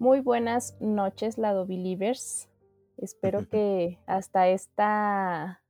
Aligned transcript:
Muy 0.00 0.20
buenas 0.20 0.80
noches, 0.80 1.36
Lado 1.36 1.66
Believers. 1.66 2.48
Espero 2.96 3.46
que 3.50 3.98
hasta 4.06 4.48
esta 4.48 5.60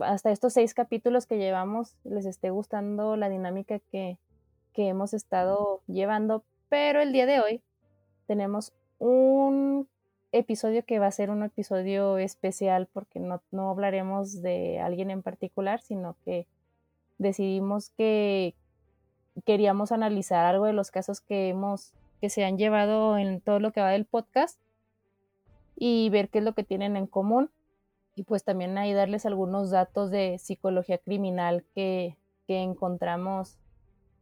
hasta 0.00 0.32
estos 0.32 0.52
seis 0.52 0.74
capítulos 0.74 1.26
que 1.26 1.38
llevamos 1.38 1.94
les 2.02 2.26
esté 2.26 2.50
gustando 2.50 3.14
la 3.14 3.28
dinámica 3.28 3.78
que, 3.78 4.18
que 4.72 4.88
hemos 4.88 5.14
estado 5.14 5.80
llevando, 5.86 6.42
pero 6.68 7.00
el 7.00 7.12
día 7.12 7.24
de 7.24 7.38
hoy 7.38 7.62
tenemos 8.26 8.72
un 8.98 9.88
episodio 10.32 10.84
que 10.84 10.98
va 10.98 11.06
a 11.06 11.12
ser 11.12 11.30
un 11.30 11.44
episodio 11.44 12.18
especial 12.18 12.88
porque 12.92 13.20
no, 13.20 13.42
no 13.52 13.70
hablaremos 13.70 14.42
de 14.42 14.80
alguien 14.80 15.08
en 15.12 15.22
particular, 15.22 15.80
sino 15.80 16.16
que 16.24 16.48
decidimos 17.18 17.90
que 17.90 18.56
queríamos 19.44 19.92
analizar 19.92 20.46
algo 20.46 20.64
de 20.64 20.72
los 20.72 20.90
casos 20.90 21.20
que 21.20 21.50
hemos 21.50 21.92
que 22.20 22.30
se 22.30 22.44
han 22.44 22.58
llevado 22.58 23.18
en 23.18 23.40
todo 23.40 23.60
lo 23.60 23.72
que 23.72 23.80
va 23.80 23.90
del 23.90 24.04
podcast 24.04 24.60
y 25.76 26.10
ver 26.10 26.28
qué 26.28 26.38
es 26.38 26.44
lo 26.44 26.54
que 26.54 26.64
tienen 26.64 26.96
en 26.96 27.06
común 27.06 27.50
y 28.14 28.24
pues 28.24 28.44
también 28.44 28.76
ahí 28.76 28.92
darles 28.92 29.24
algunos 29.24 29.70
datos 29.70 30.10
de 30.10 30.38
psicología 30.38 30.98
criminal 30.98 31.64
que, 31.74 32.16
que 32.46 32.58
encontramos 32.58 33.58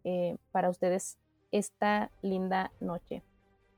eh, 0.05 0.37
para 0.53 0.70
ustedes 0.70 1.19
esta 1.51 2.11
linda 2.23 2.70
noche. 2.80 3.23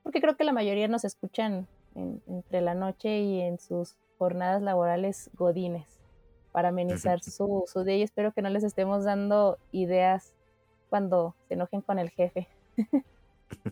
Porque 0.03 0.21
creo 0.21 0.37
que 0.37 0.45
la 0.45 0.53
mayoría 0.53 0.89
nos 0.89 1.05
escuchan 1.05 1.67
entre 1.95 2.61
la 2.61 2.75
noche 2.75 3.21
y 3.21 3.41
en 3.41 3.59
sus 3.59 3.97
jornadas 4.19 4.63
laborales 4.63 5.31
godines 5.35 5.87
para 6.53 6.69
amenizar 6.69 7.23
su, 7.23 7.65
su 7.67 7.85
día 7.85 7.97
y 7.97 8.03
espero 8.03 8.33
que 8.33 8.43
no 8.43 8.51
les 8.51 8.65
estemos 8.65 9.05
dando 9.05 9.59
ideas 9.73 10.35
cuando 10.89 11.35
se 11.49 11.55
enojen 11.55 11.81
con 11.81 11.99
el 11.99 12.11
jefe. 12.11 12.49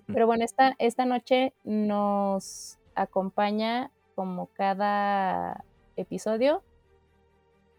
Pero 0.06 0.26
bueno, 0.26 0.44
esta, 0.44 0.74
esta 0.78 1.04
noche 1.04 1.52
nos 1.64 2.78
acompaña 2.94 3.90
como 4.14 4.46
cada 4.46 5.64
episodio 5.96 6.62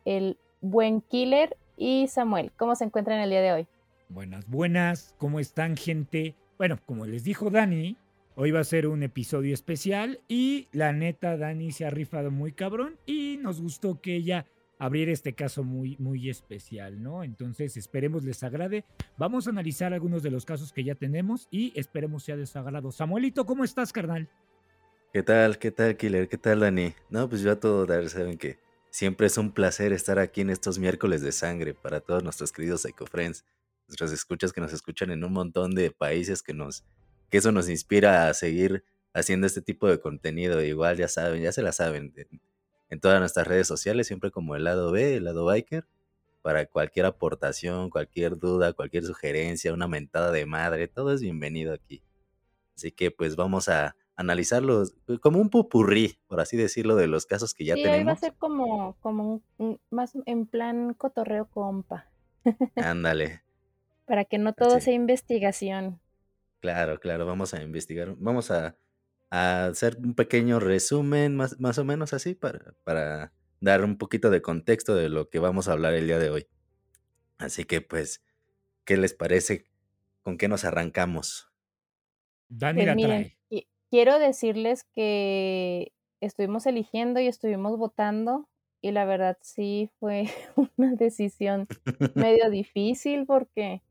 el 0.05 0.37
buen 0.61 1.01
Killer 1.01 1.57
y 1.77 2.07
Samuel. 2.07 2.51
¿Cómo 2.57 2.75
se 2.75 2.85
encuentran 2.85 3.19
el 3.19 3.29
día 3.29 3.41
de 3.41 3.53
hoy? 3.53 3.67
Buenas, 4.09 4.47
buenas, 4.47 5.15
¿cómo 5.17 5.39
están 5.39 5.77
gente? 5.77 6.35
Bueno, 6.57 6.79
como 6.85 7.05
les 7.05 7.23
dijo 7.23 7.49
Dani, 7.49 7.95
hoy 8.35 8.51
va 8.51 8.61
a 8.61 8.63
ser 8.63 8.87
un 8.87 9.03
episodio 9.03 9.53
especial 9.53 10.19
y 10.27 10.67
la 10.71 10.93
neta 10.93 11.37
Dani 11.37 11.71
se 11.71 11.85
ha 11.85 11.89
rifado 11.89 12.31
muy 12.31 12.51
cabrón 12.51 12.95
y 13.05 13.37
nos 13.41 13.61
gustó 13.61 14.01
que 14.01 14.15
ella 14.15 14.45
abrir 14.79 15.09
este 15.09 15.35
caso 15.35 15.63
muy, 15.63 15.97
muy 15.99 16.29
especial, 16.29 17.03
¿no? 17.03 17.23
Entonces, 17.23 17.77
esperemos 17.77 18.23
les 18.23 18.41
agrade. 18.43 18.85
Vamos 19.17 19.45
a 19.45 19.51
analizar 19.51 19.93
algunos 19.93 20.23
de 20.23 20.31
los 20.31 20.45
casos 20.45 20.71
que 20.73 20.83
ya 20.83 20.95
tenemos 20.95 21.47
y 21.51 21.77
esperemos 21.77 22.23
sea 22.23 22.37
de. 22.37 22.47
Samuelito, 22.91 23.45
¿cómo 23.45 23.63
estás, 23.63 23.91
carnal? 23.93 24.27
¿Qué 25.13 25.21
tal? 25.21 25.59
¿Qué 25.59 25.71
tal, 25.71 25.97
Killer? 25.97 26.29
¿Qué 26.29 26.37
tal, 26.37 26.61
Dani? 26.61 26.93
No, 27.09 27.27
pues 27.29 27.41
yo 27.41 27.51
a 27.51 27.59
todo 27.59 27.85
dar, 27.85 28.07
saben 28.09 28.37
que 28.37 28.57
siempre 28.89 29.27
es 29.27 29.37
un 29.37 29.51
placer 29.51 29.91
estar 29.91 30.17
aquí 30.17 30.41
en 30.41 30.49
estos 30.49 30.79
miércoles 30.79 31.21
de 31.21 31.33
sangre 31.33 31.73
para 31.73 31.99
todos 31.99 32.23
nuestros 32.23 32.51
queridos 32.51 32.87
Friends, 33.11 33.45
nuestros 33.87 34.13
escuchas 34.13 34.53
que 34.53 34.61
nos 34.61 34.71
escuchan 34.71 35.11
en 35.11 35.23
un 35.23 35.33
montón 35.33 35.75
de 35.75 35.91
países 35.91 36.41
que 36.41 36.53
nos, 36.53 36.85
que 37.29 37.39
eso 37.39 37.51
nos 37.51 37.69
inspira 37.69 38.29
a 38.29 38.33
seguir 38.33 38.85
haciendo 39.13 39.45
este 39.45 39.61
tipo 39.61 39.89
de 39.89 39.99
contenido. 39.99 40.63
Igual 40.63 40.97
ya 40.97 41.09
saben, 41.09 41.41
ya 41.41 41.51
se 41.51 41.63
la 41.63 41.73
saben 41.73 42.13
en 42.89 42.99
todas 42.99 43.19
nuestras 43.19 43.47
redes 43.47 43.67
sociales, 43.67 44.07
siempre 44.07 44.31
como 44.31 44.55
el 44.55 44.63
lado 44.63 44.91
B, 44.91 45.17
el 45.17 45.25
lado 45.25 45.45
biker, 45.45 45.85
para 46.41 46.65
cualquier 46.65 47.05
aportación, 47.05 47.89
cualquier 47.89 48.37
duda, 48.37 48.73
cualquier 48.73 49.03
sugerencia, 49.03 49.73
una 49.73 49.87
mentada 49.87 50.31
de 50.31 50.45
madre, 50.45 50.87
todo 50.87 51.13
es 51.13 51.21
bienvenido 51.21 51.73
aquí. 51.73 52.01
Así 52.75 52.91
que 52.91 53.11
pues 53.11 53.35
vamos 53.35 53.69
a 53.69 53.95
analizarlos 54.15 54.95
pues, 55.05 55.19
como 55.19 55.39
un 55.39 55.49
pupurrí, 55.49 56.17
por 56.27 56.39
así 56.39 56.57
decirlo, 56.57 56.95
de 56.95 57.07
los 57.07 57.25
casos 57.25 57.53
que 57.53 57.65
ya 57.65 57.75
sí, 57.75 57.83
tenemos. 57.83 58.07
va 58.07 58.11
a 58.13 58.15
ser 58.15 58.33
como, 58.33 58.95
como 59.01 59.41
más 59.89 60.13
en 60.25 60.45
plan 60.45 60.93
cotorreo 60.93 61.45
compa. 61.49 62.09
Ándale. 62.75 63.43
para 64.05 64.25
que 64.25 64.37
no 64.37 64.53
todo 64.53 64.79
sea 64.79 64.93
investigación. 64.93 65.99
Claro, 66.61 66.99
claro, 66.99 67.25
vamos 67.25 67.53
a 67.53 67.61
investigar, 67.61 68.15
vamos 68.17 68.49
a 68.51 68.75
a 69.29 69.67
hacer 69.67 69.97
un 70.03 70.15
pequeño 70.15 70.59
resumen, 70.59 71.35
más, 71.35 71.59
más 71.59 71.77
o 71.77 71.85
menos 71.85 72.13
así, 72.13 72.35
para, 72.35 72.73
para 72.83 73.33
dar 73.61 73.83
un 73.83 73.97
poquito 73.97 74.29
de 74.29 74.41
contexto 74.41 74.95
de 74.95 75.09
lo 75.09 75.29
que 75.29 75.39
vamos 75.39 75.67
a 75.67 75.73
hablar 75.73 75.93
el 75.93 76.07
día 76.07 76.19
de 76.19 76.29
hoy. 76.29 76.47
Así 77.37 77.65
que, 77.65 77.81
pues, 77.81 78.23
¿qué 78.85 78.97
les 78.97 79.13
parece? 79.13 79.65
¿Con 80.23 80.37
qué 80.37 80.47
nos 80.47 80.65
arrancamos? 80.65 81.51
Dani 82.49 82.83
pues 82.83 82.95
miren, 82.95 83.37
quiero 83.89 84.19
decirles 84.19 84.83
que 84.83 85.93
estuvimos 86.21 86.65
eligiendo 86.65 87.19
y 87.19 87.27
estuvimos 87.27 87.77
votando 87.77 88.49
y 88.81 88.91
la 88.91 89.05
verdad 89.05 89.37
sí 89.41 89.89
fue 89.99 90.25
una 90.77 90.95
decisión 90.95 91.67
medio 92.15 92.49
difícil 92.51 93.25
porque 93.25 93.81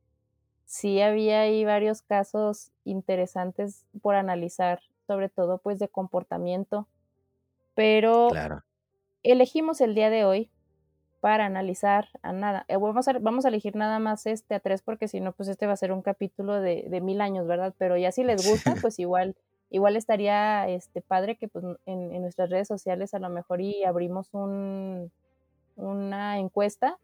sí 0.64 1.00
había 1.00 1.42
ahí 1.42 1.64
varios 1.64 2.02
casos 2.02 2.72
interesantes 2.84 3.86
por 4.02 4.14
analizar 4.14 4.80
sobre 5.08 5.28
todo 5.28 5.58
pues 5.58 5.80
de 5.80 5.88
comportamiento. 5.88 6.86
Pero 7.74 8.28
elegimos 9.24 9.80
el 9.80 9.96
día 9.96 10.10
de 10.10 10.24
hoy 10.24 10.50
para 11.20 11.46
analizar 11.46 12.08
a 12.22 12.32
nada. 12.32 12.64
Eh, 12.68 12.76
vamos, 12.76 13.08
a, 13.08 13.18
vamos 13.18 13.44
a 13.44 13.48
elegir 13.48 13.74
nada 13.74 13.98
más 13.98 14.26
este 14.26 14.54
a 14.54 14.60
tres 14.60 14.82
porque 14.82 15.08
si 15.08 15.18
no, 15.18 15.32
pues 15.32 15.48
este 15.48 15.66
va 15.66 15.72
a 15.72 15.76
ser 15.76 15.90
un 15.90 16.02
capítulo 16.02 16.60
de, 16.60 16.86
de 16.88 17.00
mil 17.00 17.20
años, 17.20 17.46
¿verdad? 17.46 17.74
Pero 17.78 17.96
ya 17.96 18.12
si 18.12 18.22
les 18.22 18.48
gusta, 18.48 18.74
pues 18.80 18.98
igual, 19.00 19.34
igual 19.70 19.96
estaría 19.96 20.68
este 20.68 21.00
padre 21.00 21.36
que 21.36 21.48
pues 21.48 21.64
en, 21.86 22.12
en 22.12 22.22
nuestras 22.22 22.50
redes 22.50 22.68
sociales 22.68 23.14
a 23.14 23.18
lo 23.18 23.30
mejor 23.30 23.60
y 23.60 23.82
abrimos 23.84 24.32
un, 24.32 25.10
una 25.76 26.38
encuesta 26.38 26.98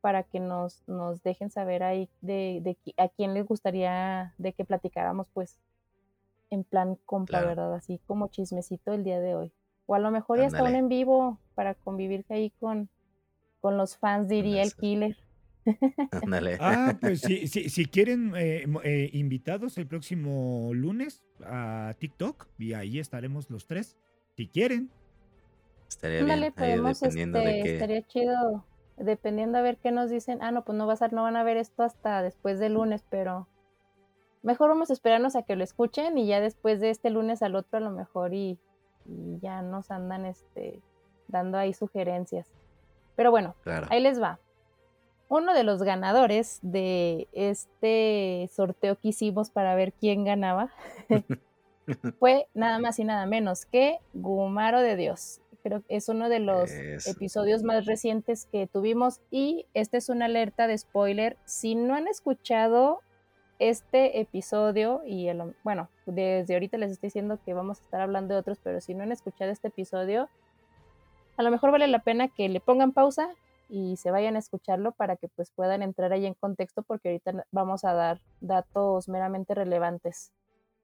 para 0.00 0.22
que 0.22 0.40
nos, 0.40 0.82
nos 0.86 1.22
dejen 1.22 1.50
saber 1.50 1.82
ahí 1.82 2.08
de, 2.20 2.60
de, 2.62 2.76
a 2.96 3.08
quién 3.08 3.34
les 3.34 3.46
gustaría 3.46 4.34
de 4.38 4.52
que 4.52 4.64
platicáramos 4.64 5.26
pues 5.32 5.58
en 6.50 6.64
plan 6.64 6.96
compa, 7.04 7.40
¿verdad? 7.40 7.74
Así 7.74 8.00
como 8.06 8.28
chismecito 8.28 8.92
el 8.92 9.04
día 9.04 9.20
de 9.20 9.34
hoy. 9.34 9.52
O 9.86 9.94
a 9.94 9.98
lo 9.98 10.10
mejor 10.10 10.38
ya 10.38 10.46
está 10.46 10.64
un 10.64 10.74
en 10.74 10.88
vivo 10.88 11.38
para 11.54 11.74
convivir 11.74 12.24
ahí 12.28 12.50
con, 12.60 12.90
con 13.60 13.76
los 13.76 13.96
fans, 13.96 14.28
diría 14.28 14.62
el 14.62 14.74
killer. 14.74 15.16
Ándale. 16.22 16.58
Ah, 16.60 16.96
pues 17.00 17.20
si, 17.22 17.46
si, 17.48 17.86
quieren 17.86 18.32
eh, 18.36 18.66
eh, 18.84 19.10
invitados 19.12 19.78
el 19.78 19.86
próximo 19.86 20.70
lunes 20.74 21.22
a 21.44 21.94
TikTok 21.98 22.46
y 22.58 22.72
ahí 22.74 22.98
estaremos 22.98 23.50
los 23.50 23.66
tres, 23.66 23.96
si 24.36 24.48
quieren. 24.48 24.90
Estaría 25.88 26.22
bien, 26.22 26.52
podemos, 26.52 27.00
dependiendo 27.00 27.38
de 27.38 27.58
este, 27.58 27.72
Estaría 27.74 28.06
chido, 28.06 28.64
dependiendo 28.98 29.58
a 29.58 29.62
ver 29.62 29.78
qué 29.78 29.90
nos 29.90 30.10
dicen. 30.10 30.42
Ah, 30.42 30.50
no, 30.50 30.64
pues 30.64 30.76
no, 30.76 30.86
va 30.86 30.92
a 30.92 30.96
ser, 30.96 31.12
no 31.12 31.22
van 31.22 31.36
a 31.36 31.44
ver 31.44 31.56
esto 31.56 31.82
hasta 31.82 32.22
después 32.22 32.58
del 32.58 32.74
lunes, 32.74 33.04
pero 33.08 33.48
mejor 34.42 34.68
vamos 34.70 34.90
a 34.90 34.92
esperarnos 34.92 35.36
a 35.36 35.42
que 35.42 35.56
lo 35.56 35.64
escuchen 35.64 36.18
y 36.18 36.26
ya 36.26 36.40
después 36.40 36.80
de 36.80 36.90
este 36.90 37.10
lunes 37.10 37.42
al 37.42 37.56
otro 37.56 37.78
a 37.78 37.80
lo 37.80 37.90
mejor 37.90 38.34
y, 38.34 38.58
ya 39.40 39.62
nos 39.62 39.90
andan 39.90 40.26
este, 40.26 40.82
dando 41.28 41.56
ahí 41.56 41.72
sugerencias. 41.72 42.46
Pero 43.16 43.30
bueno, 43.30 43.54
ahí 43.88 44.02
les 44.02 44.20
va. 44.20 44.38
Uno 45.30 45.54
de 45.54 45.64
los 45.64 45.82
ganadores 45.82 46.58
de 46.60 47.26
este 47.32 48.50
sorteo 48.52 48.96
que 48.96 49.08
hicimos 49.08 49.50
para 49.50 49.74
ver 49.74 49.94
quién 49.94 50.24
ganaba 50.24 50.70
fue 52.18 52.48
nada 52.52 52.78
más 52.78 52.98
y 52.98 53.04
nada 53.04 53.24
menos 53.24 53.64
que 53.64 53.98
Gumaro 54.12 54.82
de 54.82 54.96
Dios. 54.96 55.40
Creo 55.62 55.82
que 55.82 55.96
es 55.96 56.08
uno 56.08 56.28
de 56.28 56.38
los 56.40 56.70
episodios 57.06 57.62
más 57.62 57.86
recientes 57.86 58.46
que 58.46 58.66
tuvimos 58.66 59.20
y 59.30 59.66
esta 59.74 59.96
es 59.96 60.08
una 60.08 60.26
alerta 60.26 60.66
de 60.66 60.78
spoiler. 60.78 61.36
Si 61.44 61.74
no 61.74 61.94
han 61.94 62.08
escuchado 62.08 63.00
este 63.58 64.20
episodio 64.20 65.02
y 65.04 65.28
el, 65.28 65.54
bueno, 65.64 65.88
desde 66.06 66.54
ahorita 66.54 66.78
les 66.78 66.92
estoy 66.92 67.08
diciendo 67.08 67.38
que 67.44 67.54
vamos 67.54 67.80
a 67.80 67.84
estar 67.84 68.00
hablando 68.00 68.34
de 68.34 68.40
otros, 68.40 68.58
pero 68.62 68.80
si 68.80 68.94
no 68.94 69.02
han 69.02 69.12
escuchado 69.12 69.50
este 69.50 69.68
episodio, 69.68 70.28
a 71.36 71.42
lo 71.42 71.50
mejor 71.50 71.70
vale 71.70 71.86
la 71.86 72.00
pena 72.00 72.28
que 72.28 72.48
le 72.48 72.60
pongan 72.60 72.92
pausa 72.92 73.30
y 73.68 73.96
se 73.96 74.10
vayan 74.10 74.36
a 74.36 74.38
escucharlo 74.38 74.92
para 74.92 75.16
que 75.16 75.28
pues 75.28 75.50
puedan 75.50 75.82
entrar 75.82 76.12
ahí 76.12 76.26
en 76.26 76.34
contexto 76.34 76.82
porque 76.82 77.08
ahorita 77.08 77.46
vamos 77.50 77.84
a 77.84 77.92
dar 77.92 78.20
datos 78.40 79.08
meramente 79.08 79.54
relevantes. 79.54 80.32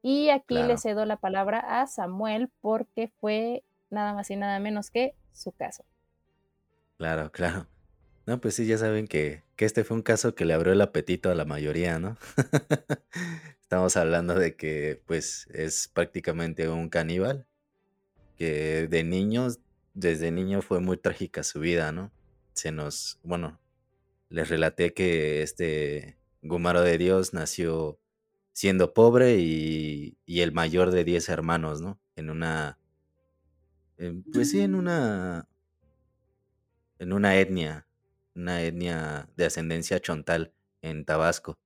Y 0.03 0.29
aquí 0.29 0.62
le 0.62 0.76
cedo 0.76 1.06
la 1.06 1.17
palabra 1.17 1.81
a 1.81 1.87
Samuel 1.87 2.50
porque 2.61 3.09
fue 3.21 3.65
nada 3.88 4.12
más 4.12 4.31
y 4.31 4.37
nada 4.37 4.59
menos 4.59 4.91
que 4.91 5.15
su 5.32 5.50
caso. 5.53 5.85
Claro, 6.99 7.32
claro. 7.32 7.67
No, 8.26 8.41
pues 8.41 8.55
sí, 8.55 8.67
ya 8.67 8.79
saben 8.79 9.06
que, 9.06 9.43
que 9.56 9.67
este 9.67 9.85
fue 9.85 9.97
un 9.99 10.03
caso 10.03 10.35
que 10.35 10.47
le 10.47 10.55
abrió 10.55 10.73
el 10.73 10.81
apetito 10.81 11.31
a 11.31 11.35
la 11.35 11.44
mayoría, 11.44 11.99
¿no? 11.99 12.17
Estamos 13.61 13.97
hablando 13.97 14.35
de 14.35 14.56
que, 14.56 15.03
pues, 15.06 15.47
es 15.53 15.88
prácticamente 15.88 16.69
un 16.69 16.88
caníbal, 16.88 17.47
que 18.37 18.88
de 18.88 19.05
niños, 19.05 19.61
desde 19.94 20.31
niño 20.31 20.62
fue 20.62 20.81
muy 20.81 20.97
trágica 20.97 21.43
su 21.43 21.61
vida, 21.61 21.93
¿no? 21.93 22.12
Se 22.55 22.73
nos, 22.73 23.21
bueno, 23.23 23.61
les 24.31 24.49
relaté 24.49 24.94
que 24.94 25.43
este 25.43 26.19
Gumaro 26.43 26.82
de 26.82 26.99
Dios 26.99 27.35
nació 27.35 27.99
siendo 28.53 28.94
pobre 28.94 29.37
y, 29.38 30.19
y 30.26 30.41
el 30.41 30.53
mayor 30.53 30.91
de 30.93 31.05
10 31.05 31.29
hermanos, 31.29 31.81
¿no? 31.82 32.00
En 32.17 32.31
una, 32.31 32.79
pues 34.32 34.50
sí, 34.50 34.61
en 34.61 34.75
una, 34.75 35.49
en 36.99 37.12
una 37.12 37.37
etnia, 37.37 37.87
una 38.34 38.62
etnia 38.62 39.28
de 39.36 39.46
ascendencia 39.46 40.00
chontal 40.00 40.52
en 40.82 41.04
Tabasco. 41.04 41.58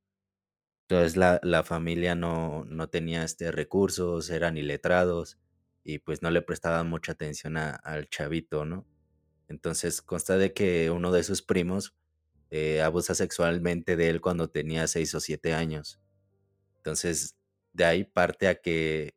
Entonces 0.88 1.16
la, 1.16 1.40
la 1.42 1.64
familia 1.64 2.14
no, 2.14 2.64
no 2.64 2.88
tenía 2.88 3.24
este 3.24 3.52
recursos, 3.52 4.30
eran 4.30 4.56
iletrados 4.56 5.38
y 5.84 5.98
pues 5.98 6.22
no 6.22 6.30
le 6.30 6.42
prestaban 6.42 6.88
mucha 6.88 7.12
atención 7.12 7.56
al 7.56 8.08
chavito, 8.08 8.64
¿no? 8.64 8.86
Entonces 9.48 10.02
consta 10.02 10.36
de 10.36 10.52
que 10.52 10.90
uno 10.90 11.12
de 11.12 11.24
sus 11.24 11.42
primos 11.42 11.94
eh, 12.50 12.80
abusa 12.82 13.14
sexualmente 13.14 13.96
de 13.96 14.08
él 14.10 14.20
cuando 14.20 14.48
tenía 14.50 14.86
seis 14.86 15.14
o 15.14 15.20
siete 15.20 15.54
años. 15.54 16.00
Entonces, 16.78 17.36
de 17.72 17.84
ahí 17.84 18.04
parte 18.04 18.48
a 18.48 18.54
que 18.56 19.14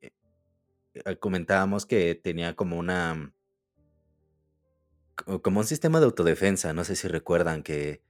eh, 0.93 1.15
comentábamos 1.17 1.85
que 1.85 2.15
tenía 2.15 2.55
como 2.55 2.77
una 2.77 3.33
como 5.41 5.59
un 5.59 5.65
sistema 5.65 5.99
de 5.99 6.05
autodefensa, 6.05 6.73
no 6.73 6.83
sé 6.83 6.95
si 6.95 7.07
recuerdan 7.07 7.63
que, 7.63 8.01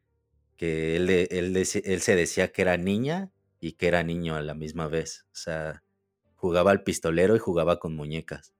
que 0.57 0.95
él, 0.95 1.09
él, 1.09 1.55
él 1.55 2.01
se 2.01 2.15
decía 2.15 2.51
que 2.51 2.61
era 2.61 2.77
niña 2.77 3.31
y 3.59 3.73
que 3.73 3.87
era 3.87 4.03
niño 4.03 4.35
a 4.35 4.41
la 4.41 4.53
misma 4.53 4.87
vez. 4.87 5.25
O 5.31 5.35
sea, 5.35 5.83
jugaba 6.35 6.71
al 6.71 6.83
pistolero 6.83 7.35
y 7.35 7.39
jugaba 7.39 7.79
con 7.79 7.95
muñecas. 7.95 8.53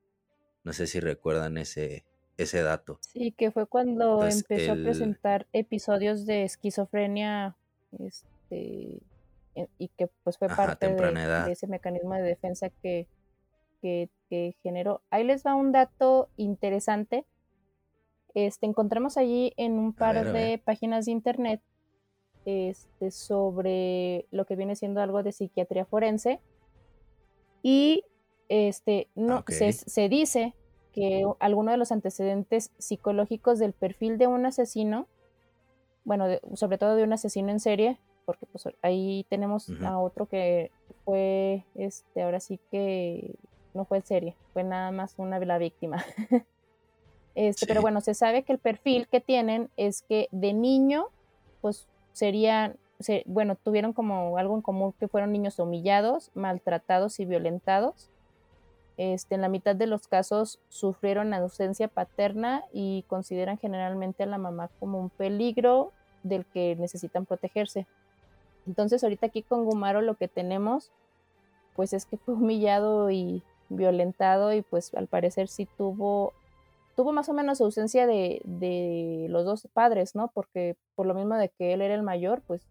No 0.64 0.74
sé 0.74 0.86
si 0.86 1.00
recuerdan 1.00 1.58
ese, 1.58 2.06
ese 2.38 2.62
dato. 2.62 3.00
Sí, 3.02 3.32
que 3.32 3.52
fue 3.52 3.66
cuando 3.66 4.26
empezó 4.26 4.74
a 4.74 4.76
presentar 4.76 5.48
episodios 5.54 6.26
de 6.26 6.44
esquizofrenia 6.44 7.56
este, 8.00 9.02
y 9.78 9.88
que 9.98 10.08
pues 10.24 10.38
fue 10.38 10.48
parte 10.48 10.88
de, 10.88 11.52
ese 11.52 11.68
mecanismo 11.68 12.14
de 12.14 12.22
defensa 12.22 12.70
que, 12.70 13.08
que, 13.82 14.10
generó. 14.64 15.02
Ahí 15.10 15.24
les 15.24 15.46
va 15.46 15.56
un 15.56 15.72
dato 15.72 16.30
interesante. 16.38 17.26
Este, 18.34 18.66
encontramos 18.66 19.18
allí 19.18 19.54
en 19.58 19.74
un 19.74 19.94
par 19.94 20.32
de 20.32 20.58
páginas 20.58 21.06
de 21.06 21.12
internet 21.12 21.62
este, 22.46 23.12
sobre 23.12 24.26
lo 24.32 24.46
que 24.46 24.56
viene 24.56 24.76
siendo 24.76 25.02
algo 25.02 25.24
de 25.24 25.32
psiquiatría 25.32 25.86
forense. 25.86 26.40
Y 27.62 28.06
este, 28.50 29.08
no, 29.16 29.44
se, 29.48 29.74
se, 29.74 30.10
dice 30.10 30.56
que 30.94 31.26
alguno 31.40 31.72
de 31.72 31.78
los 31.78 31.92
antecedentes 31.92 32.72
psicológicos 32.78 33.60
del 33.60 33.74
perfil 33.74 34.18
de 34.18 34.28
un 34.28 34.46
asesino, 34.46 35.08
bueno, 36.04 36.26
sobre 36.56 36.78
todo 36.78 36.96
de 36.96 37.04
un 37.04 37.14
asesino 37.14 37.50
en 37.50 37.60
serie, 37.60 38.00
porque 38.26 38.46
pues 38.46 38.68
ahí 38.82 39.26
tenemos 39.30 39.70
a 39.84 40.00
otro 40.00 40.26
que 40.26 40.72
fue, 41.06 41.66
este, 41.76 42.24
ahora 42.24 42.40
sí 42.40 42.60
que 42.72 43.36
no 43.74 43.86
fue 43.86 43.98
en 43.98 44.06
serie, 44.06 44.36
fue 44.54 44.64
nada 44.64 44.92
más 44.92 45.16
una 45.18 45.40
de 45.40 45.46
la 45.46 45.58
víctima. 45.58 46.04
este, 47.36 47.66
Pero 47.66 47.82
bueno, 47.82 48.02
se 48.02 48.14
sabe 48.14 48.44
que 48.44 48.54
el 48.54 48.60
perfil 48.60 49.08
que 49.08 49.22
tienen 49.22 49.70
es 49.78 50.02
que 50.02 50.28
de 50.32 50.54
niño, 50.54 51.08
pues 51.62 51.88
serían, 52.14 52.78
bueno, 53.26 53.56
tuvieron 53.56 53.94
como 53.94 54.38
algo 54.38 54.56
en 54.56 54.62
común 54.62 54.94
que 55.00 55.08
fueron 55.08 55.32
niños 55.32 55.58
humillados, 55.60 56.32
maltratados 56.34 57.20
y 57.20 57.26
violentados. 57.26 58.10
Este, 58.98 59.36
en 59.36 59.42
la 59.42 59.50
mitad 59.50 59.76
de 59.76 59.88
los 59.88 60.08
casos 60.08 60.60
sufrieron 60.70 61.34
ausencia 61.34 61.88
paterna 61.88 62.66
y 62.74 63.04
consideran 63.08 63.58
generalmente 63.58 64.24
a 64.24 64.28
la 64.28 64.38
mamá 64.38 64.70
como 64.80 65.00
un 65.00 65.10
peligro 65.10 65.92
del 66.24 66.46
que 66.46 66.76
necesitan 66.76 67.26
protegerse. 67.26 67.88
Entonces 68.68 69.04
ahorita 69.04 69.28
aquí 69.28 69.42
con 69.42 69.66
Gumaro 69.66 70.02
lo 70.02 70.16
que 70.16 70.28
tenemos 70.28 70.92
pues 71.76 71.94
es 71.94 72.06
que 72.06 72.18
fue 72.18 72.36
humillado 72.36 73.10
y 73.10 73.44
violentado 73.70 74.54
y 74.54 74.62
pues 74.62 74.94
al 74.94 75.08
parecer 75.08 75.48
sí 75.48 75.68
tuvo 75.78 76.34
tuvo 76.96 77.12
más 77.12 77.30
o 77.30 77.34
menos 77.34 77.62
ausencia 77.62 78.08
de, 78.08 78.42
de, 78.44 79.28
los 79.30 79.46
dos 79.46 79.68
padres, 79.74 80.16
¿no? 80.16 80.32
Porque 80.34 80.76
por 80.96 81.06
lo 81.06 81.14
mismo 81.14 81.36
de 81.36 81.50
que 81.50 81.74
él 81.74 81.82
era 81.82 81.96
el 81.96 82.04
mayor, 82.04 82.42
pues 82.46 82.68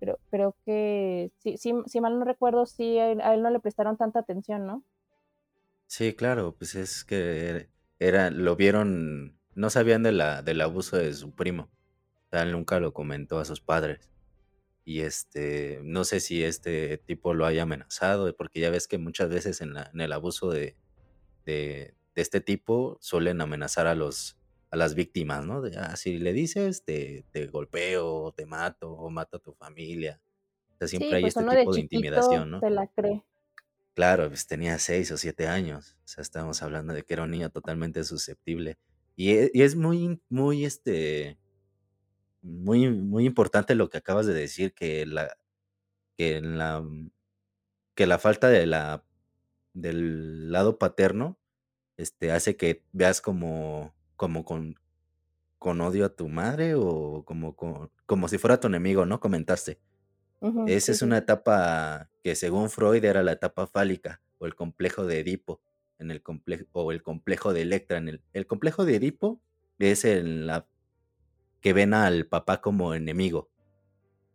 creo, 0.00 0.18
creo 0.30 0.56
que, 0.64 1.30
si, 1.38 1.56
si, 1.56 2.00
mal 2.00 2.18
no 2.18 2.24
recuerdo, 2.24 2.66
sí 2.66 2.98
a 2.98 3.12
él, 3.12 3.42
no 3.42 3.50
le 3.50 3.60
prestaron 3.60 3.96
tanta 3.96 4.20
atención, 4.20 4.66
¿no? 4.66 4.84
Sí, 5.86 6.14
claro, 6.14 6.54
pues 6.56 6.74
es 6.74 7.04
que 7.04 7.68
era, 7.98 8.30
lo 8.30 8.56
vieron, 8.56 9.38
no 9.54 9.70
sabían 9.70 10.02
de 10.02 10.12
la, 10.12 10.42
del 10.42 10.60
abuso 10.60 10.96
de 10.96 11.12
su 11.14 11.34
primo. 11.34 11.70
O 12.26 12.30
sea, 12.30 12.42
él 12.42 12.52
nunca 12.52 12.78
lo 12.78 12.92
comentó 12.92 13.38
a 13.38 13.44
sus 13.44 13.60
padres. 13.60 14.10
Y 14.84 15.00
este, 15.00 15.80
no 15.82 16.04
sé 16.04 16.20
si 16.20 16.42
este 16.44 16.98
tipo 16.98 17.34
lo 17.34 17.46
haya 17.46 17.62
amenazado, 17.62 18.34
porque 18.36 18.60
ya 18.60 18.70
ves 18.70 18.88
que 18.88 18.98
muchas 18.98 19.28
veces 19.28 19.60
en, 19.60 19.74
la, 19.74 19.90
en 19.92 20.00
el 20.00 20.12
abuso 20.12 20.50
de, 20.50 20.76
de 22.18 22.22
este 22.22 22.40
tipo 22.40 22.98
suelen 23.00 23.40
amenazar 23.40 23.86
a 23.86 23.94
los 23.94 24.36
a 24.70 24.76
las 24.76 24.96
víctimas, 24.96 25.46
¿no? 25.46 25.62
De, 25.62 25.78
ah, 25.78 25.94
si 25.94 26.18
le 26.18 26.32
dices, 26.32 26.82
te, 26.82 27.24
te, 27.30 27.46
golpeo, 27.46 28.32
te 28.32 28.44
mato, 28.44 28.90
o 28.90 29.08
mato 29.08 29.36
a 29.36 29.40
tu 29.40 29.54
familia. 29.54 30.20
O 30.74 30.76
sea, 30.78 30.88
siempre 30.88 31.14
hay 31.14 31.22
pues 31.22 31.36
este 31.36 31.56
tipo 31.56 31.72
de, 31.72 31.80
intimidación, 31.80 32.50
¿no? 32.50 32.58
Se 32.60 32.70
la 32.70 32.88
cree. 32.88 33.24
Claro, 33.94 34.28
pues 34.28 34.48
tenía 34.48 34.80
seis 34.80 35.12
o 35.12 35.16
siete 35.16 35.46
años. 35.46 35.96
O 36.04 36.08
sea, 36.08 36.22
estábamos 36.22 36.60
hablando 36.60 36.92
de 36.92 37.04
que 37.04 37.14
era 37.14 37.22
un 37.22 37.30
niño 37.30 37.50
totalmente 37.50 38.02
susceptible. 38.02 38.78
Y, 39.14 39.30
e, 39.30 39.50
y 39.54 39.62
es 39.62 39.76
muy, 39.76 40.20
muy, 40.28 40.64
este, 40.64 41.38
muy, 42.42 42.90
muy 42.90 43.26
importante 43.26 43.76
lo 43.76 43.88
que 43.88 43.98
acabas 43.98 44.26
de 44.26 44.34
decir, 44.34 44.74
que 44.74 45.06
la, 45.06 45.38
que 46.16 46.40
la, 46.40 46.84
que 47.94 48.06
la 48.06 48.18
falta 48.18 48.48
de 48.48 48.66
la, 48.66 49.04
del 49.72 50.50
lado 50.50 50.78
paterno 50.78 51.38
este, 51.98 52.32
hace 52.32 52.56
que 52.56 52.84
veas 52.92 53.20
como, 53.20 53.94
como 54.16 54.44
con, 54.44 54.76
con 55.58 55.80
odio 55.80 56.06
a 56.06 56.14
tu 56.14 56.28
madre 56.28 56.74
o 56.74 57.24
como, 57.26 57.54
como, 57.54 58.28
si 58.28 58.38
fuera 58.38 58.60
tu 58.60 58.68
enemigo, 58.68 59.04
¿no? 59.04 59.20
Comentaste. 59.20 59.80
Esa 60.68 60.92
es 60.92 61.02
una 61.02 61.18
etapa 61.18 62.08
que 62.22 62.36
según 62.36 62.70
Freud 62.70 63.04
era 63.04 63.24
la 63.24 63.32
etapa 63.32 63.66
fálica 63.66 64.22
o 64.38 64.46
el 64.46 64.54
complejo 64.54 65.04
de 65.04 65.18
Edipo 65.18 65.60
en 65.98 66.12
el 66.12 66.22
complejo 66.22 66.64
o 66.72 66.92
el 66.92 67.02
complejo 67.02 67.52
de 67.52 67.62
Electra 67.62 67.98
en 67.98 68.08
el, 68.08 68.22
el 68.32 68.46
complejo 68.46 68.84
de 68.84 68.94
Edipo 68.94 69.40
es 69.80 70.04
el 70.04 70.46
la 70.46 70.68
que 71.60 71.72
ven 71.72 71.92
al 71.92 72.26
papá 72.26 72.60
como 72.60 72.94
enemigo 72.94 73.50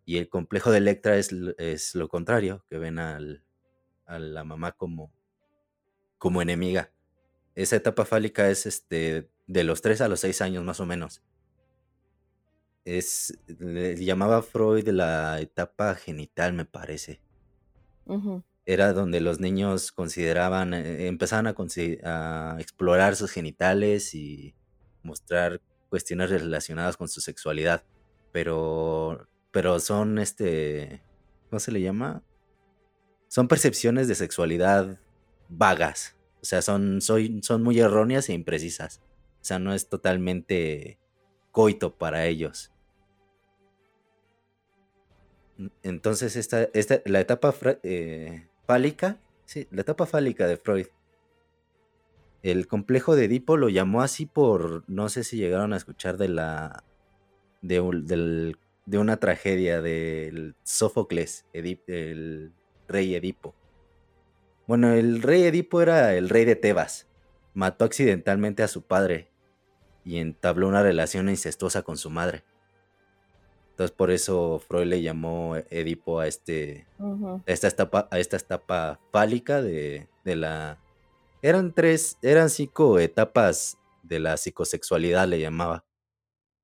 y 0.03 0.17
el 0.17 0.27
complejo 0.27 0.71
de 0.71 0.79
Electra 0.79 1.15
es, 1.15 1.31
es 1.57 1.95
lo 1.95 2.09
contrario 2.09 2.65
que 2.69 2.79
ven 2.79 2.99
al, 2.99 3.45
a 4.05 4.19
la 4.19 4.43
mamá 4.43 4.73
como 4.73 5.13
como 6.17 6.41
enemiga 6.41 6.92
esa 7.55 7.75
etapa 7.75 8.05
fálica 8.05 8.49
es 8.49 8.65
este, 8.65 9.29
de 9.47 9.63
los 9.63 9.81
3 9.81 10.01
a 10.01 10.07
los 10.07 10.21
6 10.21 10.41
años 10.41 10.63
más 10.63 10.79
o 10.79 10.85
menos. 10.85 11.21
Es, 12.85 13.37
le 13.47 13.95
llamaba 14.03 14.41
Freud 14.41 14.87
la 14.89 15.39
etapa 15.39 15.95
genital, 15.95 16.53
me 16.53 16.65
parece. 16.65 17.21
Era 18.65 18.93
donde 18.93 19.21
los 19.21 19.39
niños 19.39 19.91
consideraban, 19.91 20.73
eh, 20.73 21.07
empezaban 21.07 21.47
a, 21.47 21.55
a, 22.03 22.57
explorar 22.59 23.15
sus 23.15 23.31
genitales 23.31 24.13
y 24.13 24.55
mostrar 25.01 25.61
cuestiones 25.89 26.29
relacionadas 26.29 26.97
con 26.97 27.07
su 27.07 27.21
sexualidad. 27.21 27.83
Pero, 28.31 29.27
pero 29.51 29.79
son, 29.79 30.17
este, 30.17 31.03
¿cómo 31.49 31.59
se 31.59 31.71
le 31.71 31.81
llama? 31.81 32.23
Son 33.27 33.47
percepciones 33.47 34.07
de 34.07 34.15
sexualidad 34.15 34.99
vagas. 35.47 36.15
O 36.43 36.45
sea, 36.45 36.61
son, 36.61 36.99
soy, 36.99 37.39
son 37.41 37.63
muy 37.63 37.79
erróneas 37.79 38.27
e 38.27 38.33
imprecisas. 38.33 38.99
O 39.41 39.45
sea, 39.45 39.59
no 39.59 39.73
es 39.73 39.87
totalmente 39.87 40.99
coito 41.51 41.95
para 41.95 42.25
ellos. 42.25 42.73
Entonces, 45.83 46.35
esta, 46.35 46.63
esta, 46.73 47.01
la 47.05 47.21
etapa 47.21 47.55
eh, 47.83 48.45
fálica, 48.67 49.21
sí, 49.45 49.69
la 49.71 49.81
etapa 49.81 50.05
fálica 50.05 50.45
de 50.45 50.57
Freud. 50.57 50.87
El 52.41 52.67
complejo 52.67 53.15
de 53.15 53.23
Edipo 53.23 53.55
lo 53.55 53.69
llamó 53.69 54.01
así 54.01 54.25
por, 54.25 54.83
no 54.89 55.07
sé 55.07 55.23
si 55.23 55.37
llegaron 55.37 55.71
a 55.71 55.77
escuchar 55.77 56.17
de 56.17 56.27
la, 56.27 56.83
de, 57.61 58.53
de 58.85 58.97
una 58.97 59.15
tragedia 59.15 59.81
del 59.81 60.55
Sófocles, 60.63 61.45
el 61.53 62.51
rey 62.89 63.15
Edipo. 63.15 63.55
Bueno, 64.73 64.91
el 64.91 65.21
rey 65.21 65.43
Edipo 65.43 65.83
era 65.83 66.15
el 66.15 66.29
rey 66.29 66.45
de 66.45 66.55
Tebas. 66.55 67.05
Mató 67.53 67.85
accidentalmente 67.85 68.63
a 68.63 68.67
su 68.67 68.81
padre 68.81 69.29
y 70.03 70.17
entabló 70.17 70.67
una 70.67 70.81
relación 70.81 71.29
incestuosa 71.29 71.83
con 71.83 71.95
su 71.95 72.09
madre. 72.09 72.43
Entonces 73.69 73.95
por 73.95 74.09
eso 74.09 74.57
Freud 74.67 74.87
le 74.87 75.03
llamó 75.03 75.57
Edipo 75.69 76.19
a 76.19 76.25
este 76.25 76.87
esta 77.45 77.67
etapa, 77.67 78.07
a 78.09 78.17
esta 78.17 78.37
etapa 78.37 78.99
fálica 79.11 79.61
de, 79.61 80.07
la 80.25 80.79
eran 81.43 81.71
tres, 81.75 82.17
eran 82.23 82.49
cinco 82.49 82.97
etapas 82.97 83.77
de 84.01 84.17
la 84.17 84.37
psicosexualidad 84.37 85.27
le 85.27 85.39
llamaba. 85.39 85.85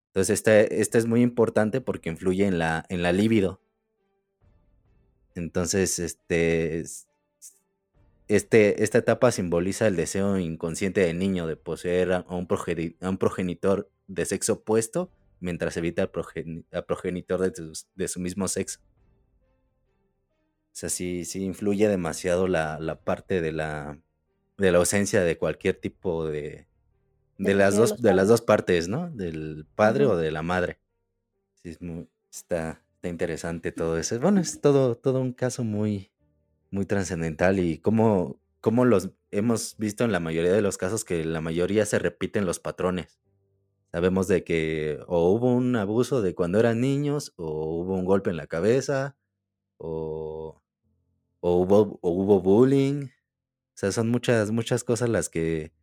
Entonces 0.08 0.34
esta, 0.34 0.60
esta 0.60 0.98
es 0.98 1.06
muy 1.06 1.22
importante 1.22 1.80
porque 1.80 2.10
influye 2.10 2.48
en 2.48 2.58
la, 2.58 2.88
en 2.90 3.04
la 3.04 3.12
libido. 3.12 3.62
Entonces, 5.36 6.00
este, 6.00 6.84
este, 8.30 8.84
esta 8.84 9.00
etapa 9.00 9.32
simboliza 9.32 9.88
el 9.88 9.96
deseo 9.96 10.38
inconsciente 10.38 11.02
del 11.02 11.18
niño 11.18 11.48
de 11.48 11.58
poseer 11.58 12.14
a 12.14 12.26
un, 12.30 12.48
a 13.02 13.10
un 13.10 13.18
progenitor 13.18 13.92
de 14.08 14.26
sexo 14.26 14.54
opuesto 14.54 15.12
mientras 15.40 15.76
evita 15.78 16.04
al, 16.04 16.12
progenitor 16.86 17.52
de 17.96 18.08
su, 18.08 18.20
mismo 18.20 18.48
sexo. 18.48 18.80
O 18.82 20.74
sea, 20.80 20.90
sí, 20.90 21.26
sí 21.26 21.44
influye 21.44 21.88
demasiado 21.88 22.48
la, 22.48 23.02
parte 23.04 23.42
de 23.42 23.52
la, 23.52 24.00
de 24.60 24.72
la 24.72 24.78
ausencia 24.78 25.22
de 25.22 25.38
cualquier 25.38 25.76
tipo 25.76 26.28
de... 26.28 26.68
De, 27.40 27.56
las, 27.56 27.78
dos, 27.78 28.02
de 28.02 28.14
las 28.14 28.28
dos 28.28 28.42
partes, 28.42 28.90
¿no? 28.90 29.10
Del 29.10 29.66
padre 29.74 30.06
o 30.06 30.18
de 30.18 30.30
la 30.30 30.44
madre. 30.44 30.78
Sí, 31.64 31.78
está, 32.30 32.84
está 32.96 33.08
interesante 33.08 33.72
todo 33.72 33.98
eso. 33.98 34.20
Bueno, 34.20 34.42
es 34.42 34.60
todo, 34.60 34.96
todo 34.96 35.22
un 35.22 35.32
caso 35.32 35.64
muy, 35.64 36.12
muy 36.72 36.86
trascendental 36.86 37.60
y 37.60 37.80
como 37.80 38.40
cómo 38.62 38.86
los 38.86 39.12
hemos 39.32 39.78
visto 39.78 40.04
en 40.04 40.12
la 40.12 40.20
mayoría 40.20 40.52
de 40.52 40.62
los 40.62 40.78
casos 40.78 41.06
que 41.06 41.24
la 41.26 41.42
mayoría 41.42 41.86
se 41.86 42.00
repiten 42.00 42.46
los 42.46 42.60
patrones. 42.60 43.20
Sabemos 43.92 44.28
de 44.28 44.44
que 44.44 45.00
o 45.08 45.32
hubo 45.32 45.52
un 45.54 45.76
abuso 45.76 46.22
de 46.22 46.36
cuando 46.36 46.60
eran 46.60 46.80
niños, 46.80 47.34
o 47.38 47.80
hubo 47.80 47.96
un 47.96 48.06
golpe 48.06 48.30
en 48.30 48.38
la 48.38 48.46
cabeza, 48.46 49.18
o, 49.78 50.62
hubo, 51.42 52.00
hubo 52.02 52.42
bullying. 52.42 53.06
O 53.06 53.10
sea, 53.74 53.92
son 53.92 54.10
muchas, 54.10 54.52
muchas 54.52 54.84
cosas 54.84 55.10
las 55.10 55.30
que 55.30 55.74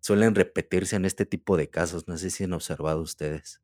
suelen 0.00 0.34
repetirse 0.34 0.96
en 0.96 1.04
este 1.04 1.24
tipo 1.24 1.56
de 1.56 1.70
casos. 1.70 2.08
No 2.08 2.16
sé 2.16 2.30
si 2.30 2.44
han 2.44 2.52
observado 2.52 3.00
ustedes. 3.00 3.62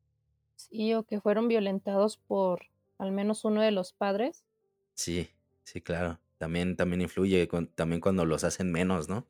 Sí, 0.55 0.93
o 0.93 1.03
que 1.03 1.19
fueron 1.19 1.47
violentados 1.49 2.17
por 2.17 2.67
al 2.99 3.11
menos 3.11 3.43
uno 3.43 3.61
de 3.61 3.71
los 3.71 3.91
padres. 3.91 4.45
Sí, 4.93 5.29
sí, 5.63 5.81
claro. 5.81 6.19
También, 6.39 6.75
también 6.75 7.01
influye, 7.01 7.47
también 7.75 8.01
cuando 8.01 8.25
los 8.25 8.43
hacen 8.43 8.71
menos, 8.71 9.09
¿no? 9.09 9.27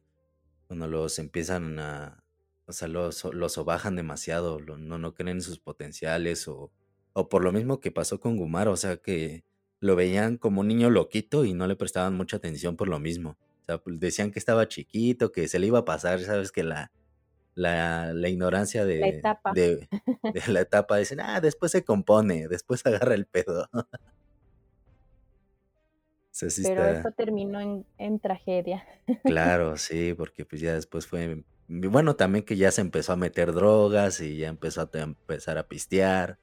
Cuando 0.68 0.88
los 0.88 1.20
empiezan 1.20 1.80
a, 1.80 2.24
o 2.68 2.72
sea, 2.72 2.88
los, 2.88 3.26
los 3.26 3.54
sobajan 3.54 3.96
demasiado, 3.96 4.60
no, 4.60 4.98
no 5.00 5.16
creen 5.16 5.38
en 5.38 5.42
sus 5.42 5.60
potenciales 5.60 6.48
o, 6.48 6.72
o 7.14 7.28
por 7.28 7.44
lo 7.44 7.52
mismo 7.52 7.80
que 7.80 7.92
pasó 7.92 8.20
con 8.20 8.38
Gumar, 8.38 8.68
o 8.68 8.78
sea, 8.78 8.98
que 8.98 9.44
lo 9.80 9.96
veían 9.96 10.38
como 10.38 10.62
un 10.62 10.68
niño 10.68 10.92
loquito 10.92 11.46
y 11.46 11.54
no 11.54 11.66
le 11.66 11.76
prestaban 11.76 12.16
mucha 12.16 12.38
atención 12.38 12.78
por 12.78 12.88
lo 12.88 13.00
mismo. 13.00 13.38
O 13.64 13.66
sea, 13.66 13.80
pues, 13.80 14.00
decían 14.00 14.32
que 14.32 14.38
estaba 14.38 14.68
chiquito, 14.68 15.32
que 15.32 15.48
se 15.48 15.58
le 15.58 15.66
iba 15.66 15.80
a 15.80 15.86
pasar, 15.86 16.20
sabes 16.20 16.52
que 16.52 16.64
la, 16.64 16.92
la, 17.56 18.14
la 18.14 18.30
ignorancia 18.30 18.86
de, 18.86 19.22
de, 19.54 19.90
de, 20.34 20.42
la 20.48 20.62
etapa, 20.62 20.98
dicen, 20.98 21.20
ah, 21.22 21.42
después 21.42 21.72
se 21.72 21.84
compone, 21.84 22.48
después 22.48 22.86
agarra 22.86 23.16
el 23.16 23.26
pedo. 23.26 23.68
Pero 26.64 26.86
esto 26.86 27.12
terminó 27.12 27.60
en, 27.60 27.86
en 27.98 28.20
tragedia. 28.20 28.86
Claro, 29.24 29.78
sí, 29.78 30.14
porque 30.14 30.46
pues 30.46 30.62
ya 30.62 30.74
después 30.74 31.08
fue 31.08 31.44
bueno, 31.70 32.16
también 32.16 32.44
que 32.44 32.58
ya 32.58 32.72
se 32.72 32.82
empezó 32.82 33.14
a 33.14 33.16
meter 33.16 33.54
drogas 33.54 34.22
y 34.22 34.38
ya 34.38 34.48
empezó 34.48 34.82
a 34.82 34.90
empezar 35.00 35.58
a 35.60 35.68
pistear. 35.68 36.40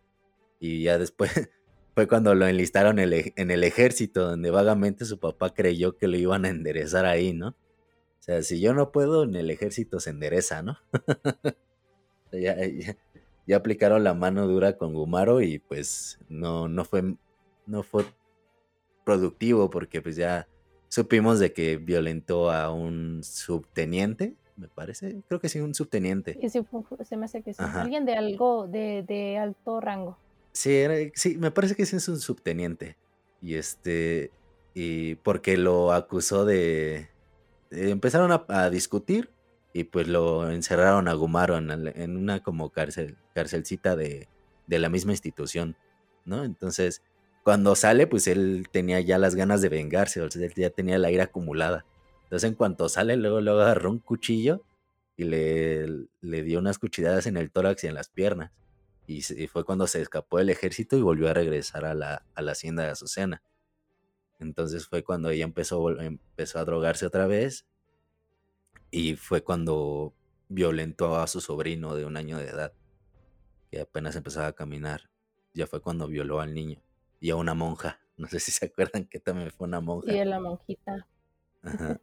Y 0.61 0.85
ya 0.85 0.99
después 0.99 1.33
fue 1.95 2.07
cuando 2.07 2.35
lo 2.35 2.47
enlistaron 2.47 3.01
en 3.01 3.13
el, 3.51 3.65
ejército, 3.65 4.25
donde 4.25 4.51
vagamente 4.51 5.05
su 5.05 5.19
papá 5.19 5.53
creyó 5.53 5.97
que 5.97 6.07
lo 6.07 6.17
iban 6.17 6.45
a 6.45 6.51
enderezar 6.51 7.07
ahí, 7.07 7.33
¿no? 7.33 7.49
O 7.49 8.23
sea, 8.27 8.43
si 8.43 8.61
yo 8.61 8.73
no 8.73 8.93
puedo, 8.93 9.25
en 9.25 9.35
el 9.35 9.51
ejército 9.51 9.99
se 9.99 10.11
endereza, 10.11 10.63
¿no? 10.63 10.79
ya, 12.33 12.57
ya, 13.47 13.57
aplicaron 13.57 14.05
la 14.05 14.15
mano 14.15 14.47
dura 14.47 14.77
con 14.77 14.95
Gumaro 14.95 15.41
y 15.41 15.59
pues 15.59 16.19
no, 16.29 16.69
no 16.69 16.85
fue, 16.85 17.17
no 17.67 17.83
fue 17.83 18.05
productivo 19.07 19.71
porque 19.71 20.03
pues 20.03 20.17
ya 20.17 20.49
supimos 20.89 21.39
de 21.39 21.53
que 21.53 21.77
violentó 21.77 22.51
a 22.51 22.73
un 22.73 23.23
subteniente 23.23 24.35
me 24.57 24.69
parece. 24.69 25.23
Creo 25.29 25.41
que 25.41 25.49
sí, 25.49 25.61
un 25.61 25.75
subteniente. 25.75 26.39
Sí, 26.49 26.61
se 27.05 27.17
me 27.17 27.27
hace 27.27 27.43
que 27.43 27.53
sí. 27.53 27.63
Alguien 27.63 28.05
de 28.07 28.15
algo 28.15 28.67
de, 28.67 29.39
alto 29.41 29.81
rango. 29.81 30.19
Sí, 30.53 30.85
sí, 31.15 31.37
me 31.37 31.51
parece 31.51 31.75
que 31.75 31.85
sí 31.85 31.97
es 31.97 32.09
un 32.09 32.19
subteniente. 32.19 32.97
Y 33.41 33.55
este. 33.55 34.31
Y 34.75 35.17
porque 35.17 35.57
lo 35.57 35.93
acusó 35.93 36.45
de. 36.45 37.11
empezaron 37.71 38.33
a, 38.49 38.71
discutir 38.71 39.31
y 39.73 39.85
pues 39.85 40.09
lo 40.09 40.51
encerraron 40.51 41.07
a 41.09 41.13
Gumaro 41.13 41.59
en, 41.59 42.17
una 42.17 42.43
como 42.43 42.71
cárcel, 42.71 43.19
cárcelcita 43.35 43.95
de, 43.95 44.29
de 44.67 44.79
la 44.79 44.89
misma 44.89 45.13
institución, 45.13 45.77
¿no? 46.25 46.45
Entonces, 46.45 47.03
cuando 47.47 47.77
sale, 47.77 48.09
pues 48.09 48.27
él 48.27 48.67
tenía 48.73 49.01
ya 49.01 49.19
las 49.19 49.37
ganas 49.37 49.61
de 49.61 49.69
vengarse, 49.69 50.21
o 50.21 50.29
sea, 50.29 50.45
él 50.45 50.53
ya 50.57 50.71
tenía 50.71 50.99
la 50.99 51.13
ira 51.13 51.25
acumulada. 51.25 51.87
Entonces, 52.25 52.49
en 52.49 52.57
cuanto 52.57 52.89
sale, 52.89 53.17
luego, 53.17 53.41
luego 53.41 53.61
agarró 53.61 53.93
un 53.93 54.01
cuchillo 54.01 54.65
y 55.17 55.23
le, 55.23 56.09
le 56.23 56.43
dio 56.43 56.59
unas 56.59 56.81
cuchilladas 56.81 57.29
en 57.29 57.37
el 57.37 57.53
tórax 57.53 57.85
y 57.85 57.87
en 57.87 57.95
las 57.95 58.09
piernas. 58.09 58.51
Y, 59.07 59.23
fue 59.47 59.63
cuando 59.63 59.87
se 59.87 60.03
escapó 60.03 60.39
del 60.39 60.51
ejército 60.51 60.97
y 60.97 61.03
volvió 61.03 61.29
a 61.29 61.35
regresar 61.35 61.85
a 61.85 61.95
la, 61.95 62.25
a 62.35 62.43
la 62.43 62.51
hacienda 62.51 62.83
de 62.83 62.89
Azucena. 62.91 63.43
Entonces 64.41 64.89
fue 64.89 65.05
cuando 65.05 65.31
ella 65.31 65.45
empezó, 65.45 65.89
empezó 66.01 66.59
a 66.59 66.65
drogarse 66.65 67.07
otra 67.07 67.29
vez 67.29 67.65
y 68.91 69.15
fue 69.15 69.45
cuando 69.45 70.15
violentó 70.49 71.15
a 71.15 71.29
su 71.29 71.41
sobrino 71.41 71.95
de 71.95 72.07
un 72.07 72.17
año 72.17 72.39
de 72.39 72.49
edad, 72.49 72.73
que 73.71 73.83
apenas 73.83 74.17
empezaba 74.17 74.49
a 74.49 74.53
caminar. 74.53 75.11
Ya 75.55 75.69
fue 75.69 75.81
cuando 75.81 76.09
violó 76.09 76.41
al 76.41 76.53
niño 76.53 76.83
y 77.21 77.31
a 77.31 77.37
una 77.37 77.55
monja. 77.55 78.01
No 78.19 78.27
sé 78.29 78.41
si 78.41 78.51
se 78.51 78.65
acuerdan 78.65 79.05
que 79.05 79.21
también 79.21 79.51
fue 79.51 79.69
una 79.69 79.83
monja. 79.83 80.11
Sí, 80.11 80.25
la 80.25 80.41
monjita. 80.41 81.07
Ajá. 81.63 82.01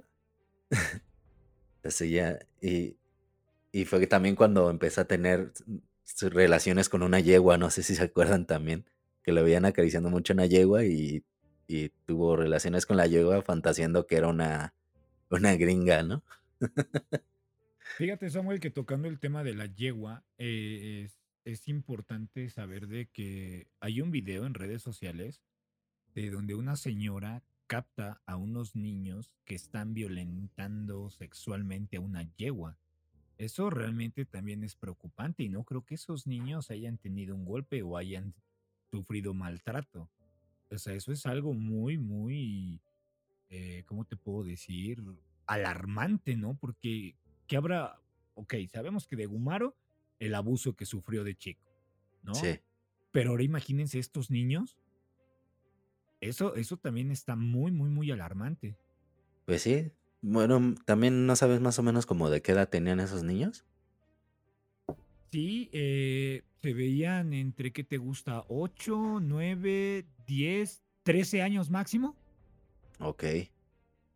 Así 1.84 2.12
ya, 2.12 2.40
y, 2.62 2.98
y 3.72 3.86
fue 3.86 4.06
también 4.06 4.36
cuando 4.36 4.70
empecé 4.70 5.02
a 5.02 5.06
tener 5.06 5.52
relaciones 6.22 6.90
con 6.90 7.02
una 7.02 7.20
yegua, 7.20 7.58
no 7.58 7.70
sé 7.72 7.84
si 7.84 7.96
se 7.96 8.04
acuerdan 8.04 8.46
también, 8.46 8.86
que 9.24 9.32
lo 9.32 9.44
veían 9.44 9.66
acariciando 9.66 10.10
mucho 10.10 10.34
una 10.34 10.46
yegua 10.46 10.86
y, 10.86 11.26
y 11.68 11.90
tuvo 12.06 12.36
relaciones 12.36 12.86
con 12.86 12.98
la 12.98 13.08
yegua 13.08 13.42
fantaseando 13.42 14.06
que 14.06 14.18
era 14.18 14.28
una, 14.28 14.74
una 15.30 15.56
gringa, 15.56 16.04
¿no? 16.04 16.24
Fíjate, 17.98 18.30
Samuel, 18.30 18.60
que 18.60 18.70
tocando 18.70 19.08
el 19.08 19.20
tema 19.20 19.44
de 19.44 19.54
la 19.54 19.66
yegua, 19.66 20.24
eh, 20.38 21.10
es, 21.46 21.68
importante 21.68 22.50
saber 22.50 22.88
de 22.88 23.08
que 23.08 23.68
hay 23.80 24.02
un 24.02 24.12
video 24.12 24.46
en 24.46 24.54
redes 24.54 24.82
sociales 24.82 25.42
de 26.14 26.30
donde 26.30 26.56
una 26.56 26.76
señora 26.76 27.44
capta 27.68 28.22
a 28.26 28.36
unos 28.36 28.76
niños 28.76 29.32
que 29.46 29.56
están 29.56 29.94
violentando 29.94 31.10
sexualmente 31.10 31.98
a 31.98 32.02
una 32.02 32.24
yegua. 32.36 32.78
Eso 33.38 33.70
realmente 33.70 34.26
también 34.26 34.64
es 34.64 34.76
preocupante 34.76 35.44
y 35.44 35.50
no 35.50 35.64
creo 35.64 35.84
que 35.84 35.96
esos 35.96 36.28
niños 36.28 36.70
hayan 36.70 36.98
tenido 36.98 37.36
un 37.36 37.46
golpe 37.46 37.82
o 37.82 37.98
hayan 37.98 38.34
sufrido 38.92 39.34
maltrato. 39.34 40.10
O 40.70 40.78
sea, 40.78 40.94
eso 40.94 41.12
es 41.12 41.26
algo 41.26 41.54
muy, 41.54 41.98
muy, 41.98 42.80
eh, 43.50 43.84
¿cómo 43.86 44.06
te 44.06 44.16
puedo 44.16 44.44
decir? 44.44 45.04
Alarmante, 45.48 46.36
¿no? 46.36 46.56
Porque, 46.56 47.16
¿qué 47.48 47.58
habrá? 47.58 48.00
Ok, 48.36 48.56
sabemos 48.72 49.08
que 49.08 49.16
de 49.16 49.26
Gumaro, 49.26 49.76
el 50.26 50.36
abuso 50.36 50.76
que 50.76 50.86
sufrió 50.86 51.24
de 51.24 51.36
chico, 51.36 51.72
¿no? 52.24 52.36
Sí. 52.36 52.60
Pero 53.12 53.32
ahora 53.32 53.44
imagínense 53.44 54.00
estos 54.00 54.32
niños 54.32 54.78
eso, 56.30 56.56
eso 56.56 56.78
también 56.78 57.12
está 57.12 57.36
muy, 57.36 57.72
muy, 57.72 57.90
muy 57.90 58.10
alarmante. 58.12 58.78
Pues 59.46 59.62
sí. 59.62 59.92
Bueno, 60.22 60.76
también 60.86 61.26
no 61.28 61.36
sabes 61.36 61.60
más 61.60 61.78
o 61.80 61.84
menos 61.84 62.06
como 62.06 62.30
de 62.30 62.42
qué 62.42 62.54
edad 62.54 62.70
tenían 62.70 63.02
esos 63.02 63.24
niños. 63.24 63.66
Sí, 65.32 65.70
eh, 65.74 66.44
se 66.62 66.74
veían 66.74 67.34
entre, 67.34 67.74
¿qué 67.74 67.84
te 67.84 67.98
gusta? 67.98 68.46
¿8, 68.48 69.20
9, 69.22 70.06
10, 70.26 70.84
13 71.04 71.42
años 71.42 71.70
máximo? 71.70 72.16
Ok. 73.00 73.24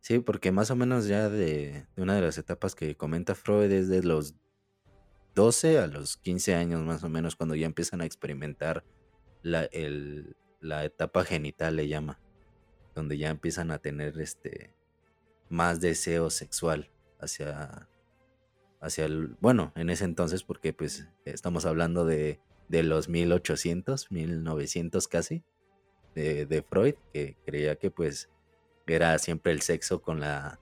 Sí, 0.00 0.20
porque 0.20 0.50
más 0.50 0.70
o 0.70 0.76
menos 0.76 1.08
ya 1.08 1.28
de, 1.28 1.84
una 1.96 2.14
de 2.14 2.22
las 2.22 2.38
etapas 2.38 2.74
que 2.74 2.96
comenta 2.96 3.34
Freud 3.34 3.70
es 3.70 3.88
de 3.88 4.02
los 4.02 4.34
12 5.38 5.78
a 5.78 5.86
los 5.86 6.16
15 6.16 6.56
años 6.56 6.82
más 6.82 7.04
o 7.04 7.08
menos 7.08 7.36
cuando 7.36 7.54
ya 7.54 7.66
empiezan 7.66 8.00
a 8.00 8.04
experimentar 8.04 8.84
la, 9.42 9.70
la 10.60 10.84
etapa 10.84 11.24
genital 11.24 11.76
le 11.76 11.86
llama, 11.86 12.18
donde 12.96 13.18
ya 13.18 13.30
empiezan 13.30 13.70
a 13.70 13.78
tener 13.78 14.18
este 14.20 14.74
más 15.48 15.80
deseo 15.80 16.30
sexual 16.30 16.90
hacia 17.20 17.88
hacia 18.80 19.04
el 19.04 19.36
bueno, 19.40 19.72
en 19.76 19.90
ese 19.90 20.06
entonces 20.06 20.42
porque 20.42 20.72
pues 20.72 21.06
estamos 21.24 21.66
hablando 21.66 22.04
de, 22.04 22.40
de 22.66 22.82
los 22.82 23.08
1800, 23.08 24.10
1900 24.10 25.06
casi 25.06 25.44
de, 26.16 26.46
de 26.46 26.62
Freud 26.62 26.96
que 27.12 27.36
creía 27.46 27.76
que 27.76 27.92
pues 27.92 28.28
era 28.88 29.16
siempre 29.20 29.52
el 29.52 29.62
sexo 29.62 30.02
con 30.02 30.18
la 30.18 30.58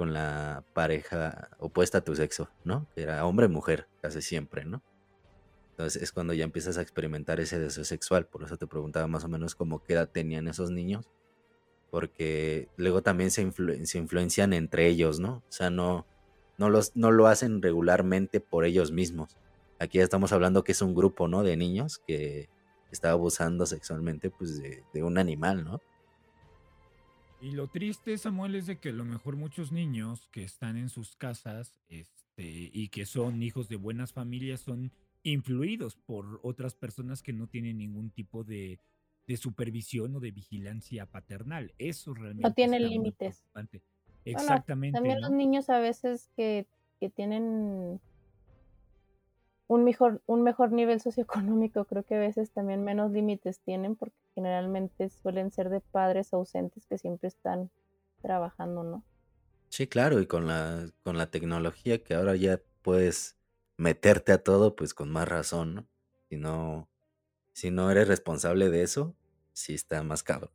con 0.00 0.14
la 0.14 0.64
pareja 0.72 1.50
opuesta 1.58 1.98
a 1.98 2.00
tu 2.00 2.16
sexo, 2.16 2.48
¿no? 2.64 2.86
Era 2.96 3.26
hombre 3.26 3.48
mujer 3.48 3.86
casi 4.00 4.22
siempre, 4.22 4.64
¿no? 4.64 4.82
Entonces 5.72 6.02
es 6.02 6.10
cuando 6.10 6.32
ya 6.32 6.42
empiezas 6.44 6.78
a 6.78 6.80
experimentar 6.80 7.38
ese 7.38 7.58
deseo 7.58 7.84
sexual. 7.84 8.24
Por 8.26 8.42
eso 8.42 8.56
te 8.56 8.66
preguntaba 8.66 9.06
más 9.08 9.24
o 9.24 9.28
menos 9.28 9.54
cómo 9.54 9.84
qué 9.84 9.92
edad 9.92 10.08
tenían 10.08 10.48
esos 10.48 10.70
niños. 10.70 11.10
porque 11.90 12.68
luego 12.78 13.02
también 13.02 13.30
se, 13.30 13.46
se 13.84 13.98
influencian 13.98 14.54
entre 14.54 14.86
ellos, 14.86 15.20
¿no? 15.20 15.42
O 15.46 15.52
sea, 15.52 15.68
no, 15.68 16.06
no, 16.56 16.70
los, 16.70 16.96
no 16.96 17.10
lo 17.10 17.26
hacen 17.26 17.60
regularmente 17.60 18.40
por 18.40 18.64
ellos 18.64 18.92
mismos. 18.92 19.36
Aquí 19.78 19.98
ya 19.98 20.04
estamos 20.04 20.32
hablando 20.32 20.64
que 20.64 20.72
es 20.72 20.80
un 20.80 20.94
grupo, 20.94 21.28
¿no? 21.28 21.42
De 21.42 21.58
niños 21.58 21.98
que 22.06 22.48
está 22.90 23.10
abusando 23.10 23.66
sexualmente, 23.66 24.30
pues, 24.30 24.62
de, 24.62 24.82
de 24.94 25.02
un 25.02 25.18
animal, 25.18 25.62
¿no? 25.62 25.82
Y 27.40 27.52
lo 27.52 27.68
triste, 27.68 28.16
Samuel, 28.18 28.54
es 28.54 28.66
de 28.66 28.78
que 28.78 28.90
a 28.90 28.92
lo 28.92 29.04
mejor 29.04 29.36
muchos 29.36 29.72
niños 29.72 30.28
que 30.30 30.44
están 30.44 30.76
en 30.76 30.90
sus 30.90 31.16
casas 31.16 31.80
este, 31.88 32.70
y 32.72 32.88
que 32.88 33.06
son 33.06 33.42
hijos 33.42 33.68
de 33.68 33.76
buenas 33.76 34.12
familias 34.12 34.60
son 34.60 34.92
influidos 35.22 35.96
por 35.96 36.40
otras 36.42 36.74
personas 36.74 37.22
que 37.22 37.32
no 37.32 37.46
tienen 37.46 37.78
ningún 37.78 38.10
tipo 38.10 38.44
de, 38.44 38.78
de 39.26 39.36
supervisión 39.36 40.16
o 40.16 40.20
de 40.20 40.32
vigilancia 40.32 41.06
paternal. 41.06 41.72
Eso 41.78 42.12
realmente 42.14 42.48
no 42.48 42.54
tiene 42.54 42.80
límites. 42.80 43.44
Exactamente. 44.24 44.96
también 44.96 45.20
los 45.20 45.30
niños 45.30 45.70
a 45.70 45.78
veces 45.78 46.28
que, 46.36 46.66
que 46.98 47.08
tienen 47.08 48.00
un 49.66 49.84
mejor, 49.84 50.20
un 50.26 50.42
mejor 50.42 50.72
nivel 50.72 51.00
socioeconómico, 51.00 51.84
creo 51.84 52.02
que 52.02 52.16
a 52.16 52.18
veces 52.18 52.50
también 52.50 52.82
menos 52.82 53.12
límites 53.12 53.60
tienen 53.60 53.96
porque 53.96 54.16
generalmente 54.40 55.10
suelen 55.10 55.50
ser 55.50 55.68
de 55.68 55.80
padres 55.80 56.32
ausentes 56.32 56.86
que 56.86 56.96
siempre 56.96 57.28
están 57.28 57.70
trabajando, 58.22 58.82
¿no? 58.82 59.04
Sí, 59.68 59.86
claro, 59.86 60.18
y 60.20 60.26
con 60.26 60.46
la, 60.46 60.90
con 61.02 61.18
la 61.18 61.30
tecnología 61.30 62.02
que 62.02 62.14
ahora 62.14 62.34
ya 62.36 62.62
puedes 62.82 63.36
meterte 63.76 64.32
a 64.32 64.42
todo, 64.42 64.74
pues 64.74 64.94
con 64.94 65.10
más 65.10 65.28
razón, 65.28 65.74
¿no? 65.74 65.88
Si 66.30 66.36
no, 66.36 66.88
si 67.52 67.70
no 67.70 67.90
eres 67.90 68.08
responsable 68.08 68.70
de 68.70 68.82
eso, 68.82 69.14
sí 69.52 69.74
está 69.74 70.02
más 70.02 70.22
cabrón. 70.22 70.52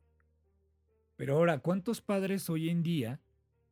Pero 1.16 1.36
ahora, 1.36 1.60
¿cuántos 1.60 2.02
padres 2.02 2.50
hoy 2.50 2.68
en 2.68 2.82
día, 2.82 3.20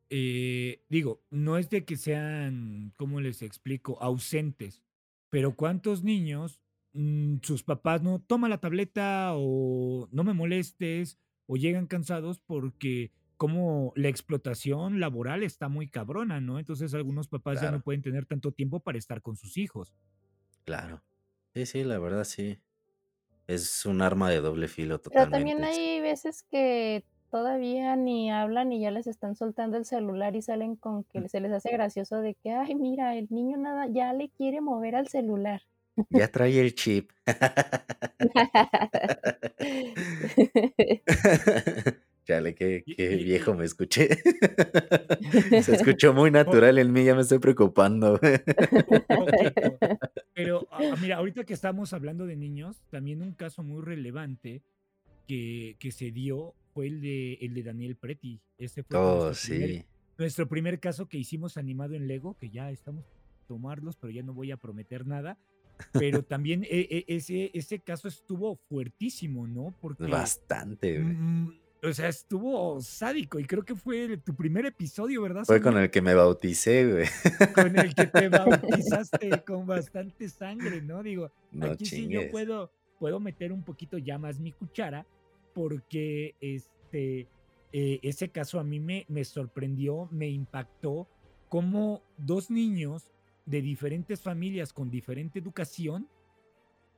eh, 0.09 0.81
digo, 0.89 1.21
no 1.29 1.57
es 1.57 1.69
de 1.69 1.83
que 1.83 1.97
sean, 1.97 2.93
¿cómo 2.97 3.19
les 3.21 3.41
explico?, 3.41 4.01
ausentes, 4.01 4.81
pero 5.29 5.55
¿cuántos 5.55 6.03
niños, 6.03 6.61
mm, 6.95 7.37
sus 7.43 7.63
papás 7.63 8.01
no, 8.01 8.19
toma 8.19 8.49
la 8.49 8.59
tableta 8.59 9.33
o 9.35 10.07
no 10.11 10.23
me 10.23 10.33
molestes 10.33 11.19
o 11.45 11.55
llegan 11.55 11.85
cansados 11.87 12.39
porque 12.39 13.11
como 13.37 13.93
la 13.95 14.07
explotación 14.07 14.99
laboral 14.99 15.43
está 15.43 15.67
muy 15.67 15.87
cabrona, 15.87 16.39
¿no? 16.39 16.57
Entonces 16.57 16.93
algunos 16.93 17.27
papás 17.27 17.61
ya 17.61 17.71
no 17.71 17.81
pueden 17.81 18.01
tener 18.01 18.25
tanto 18.25 18.51
tiempo 18.51 18.79
para 18.79 18.97
estar 18.97 19.21
con 19.21 19.35
sus 19.35 19.57
hijos. 19.57 19.93
Claro. 20.63 21.03
Sí, 21.53 21.65
sí, 21.65 21.83
la 21.83 21.99
verdad 21.99 22.23
sí. 22.23 22.59
Es 23.47 23.85
un 23.85 24.01
arma 24.01 24.29
de 24.29 24.41
doble 24.41 24.67
filo 24.67 24.99
Pero 25.01 25.29
también 25.29 25.63
hay 25.63 26.01
veces 26.01 26.43
que 26.49 27.03
todavía 27.29 27.95
ni 27.95 28.31
hablan 28.31 28.71
y 28.71 28.79
ya 28.79 28.91
les 28.91 29.07
están 29.07 29.35
soltando 29.35 29.77
el 29.77 29.85
celular 29.85 30.35
y 30.35 30.41
salen 30.41 30.75
con 30.75 31.03
que 31.03 31.21
mm. 31.21 31.27
se 31.27 31.41
les 31.41 31.51
hace 31.51 31.71
gracioso 31.71 32.21
de 32.21 32.33
que, 32.35 32.51
ay, 32.51 32.73
mira, 32.75 33.15
el 33.15 33.27
niño 33.29 33.57
nada, 33.57 33.87
ya 33.87 34.13
le 34.13 34.29
quiere 34.29 34.61
mover 34.61 34.95
al 34.95 35.07
celular. 35.09 35.61
Ya 36.09 36.29
trae 36.29 36.59
el 36.59 36.75
chip. 36.75 37.11
Chale, 42.25 42.55
qué, 42.55 42.83
qué 42.85 43.15
viejo 43.17 43.53
me 43.53 43.65
escuché. 43.65 44.09
Se 45.61 45.75
escuchó 45.75 46.11
muy 46.11 46.31
natural 46.31 46.79
en 46.79 46.91
mí, 46.91 47.05
ya 47.05 47.13
me 47.13 47.21
estoy 47.21 47.37
preocupando. 47.37 48.19
Pero 50.33 50.67
ah, 50.71 50.79
ah, 50.91 50.95
mira, 50.99 51.17
ahorita 51.17 51.43
que 51.43 51.53
estamos 51.53 51.93
hablando 51.93 52.25
de 52.25 52.35
niños, 52.35 52.81
también 52.89 53.21
un 53.21 53.33
caso 53.33 53.63
muy 53.63 53.83
relevante 53.83 54.63
que, 55.27 55.77
que 55.79 55.91
se 55.91 56.09
dio 56.09 56.55
fue 56.73 56.87
el 56.87 57.01
de, 57.01 57.33
el 57.41 57.53
de 57.53 57.61
Daniel 57.61 57.95
Preti. 57.95 58.41
Ese 58.57 58.81
fue 58.81 58.97
oh, 58.97 59.25
nuestro, 59.25 59.33
sí. 59.35 59.61
primer, 59.61 59.85
nuestro 60.17 60.47
primer 60.47 60.79
caso 60.79 61.07
que 61.07 61.19
hicimos 61.19 61.57
animado 61.57 61.93
en 61.93 62.07
Lego, 62.07 62.35
que 62.37 62.49
ya 62.49 62.71
estamos 62.71 63.05
tomarlos, 63.47 63.97
pero 63.97 64.09
ya 64.09 64.23
no 64.23 64.33
voy 64.33 64.51
a 64.51 64.57
prometer 64.57 65.05
nada. 65.05 65.37
Pero 65.91 66.23
también 66.23 66.63
e, 66.63 66.87
e, 66.89 67.05
ese, 67.07 67.51
ese 67.53 67.79
caso 67.79 68.07
estuvo 68.07 68.55
fuertísimo, 68.55 69.47
¿no? 69.47 69.75
Porque, 69.81 70.05
Bastante. 70.05 70.99
Mm, 70.99 71.51
o 71.83 71.93
sea, 71.93 72.09
estuvo 72.09 72.81
sádico 72.81 73.39
y 73.39 73.45
creo 73.45 73.63
que 73.63 73.75
fue 73.75 74.17
tu 74.17 74.35
primer 74.35 74.65
episodio, 74.65 75.21
¿verdad? 75.21 75.43
Fue 75.45 75.61
con 75.61 75.77
el 75.77 75.91
que 75.91 76.01
me 76.01 76.13
bauticé, 76.13 76.91
güey. 76.91 77.07
Con 77.53 77.77
el 77.77 77.93
que 77.93 78.07
te 78.07 78.29
bautizaste 78.29 79.43
con 79.45 79.67
bastante 79.67 80.29
sangre, 80.29 80.81
¿no? 80.81 81.03
Digo, 81.03 81.31
aquí 81.61 81.85
sí 81.85 82.07
yo 82.07 82.29
puedo, 82.31 82.71
puedo 82.99 83.19
meter 83.19 83.51
un 83.51 83.63
poquito 83.63 83.97
ya 83.97 84.17
más 84.17 84.39
mi 84.39 84.51
cuchara 84.51 85.05
porque 85.53 86.35
este, 86.41 87.27
eh, 87.71 87.99
ese 88.01 88.29
caso 88.29 88.59
a 88.59 88.63
mí 88.63 88.79
me, 88.79 89.05
me 89.07 89.23
sorprendió, 89.23 90.09
me 90.11 90.27
impactó, 90.27 91.07
como 91.49 92.01
dos 92.17 92.49
niños 92.49 93.11
de 93.45 93.61
diferentes 93.61 94.21
familias 94.21 94.73
con 94.73 94.89
diferente 94.89 95.39
educación 95.39 96.07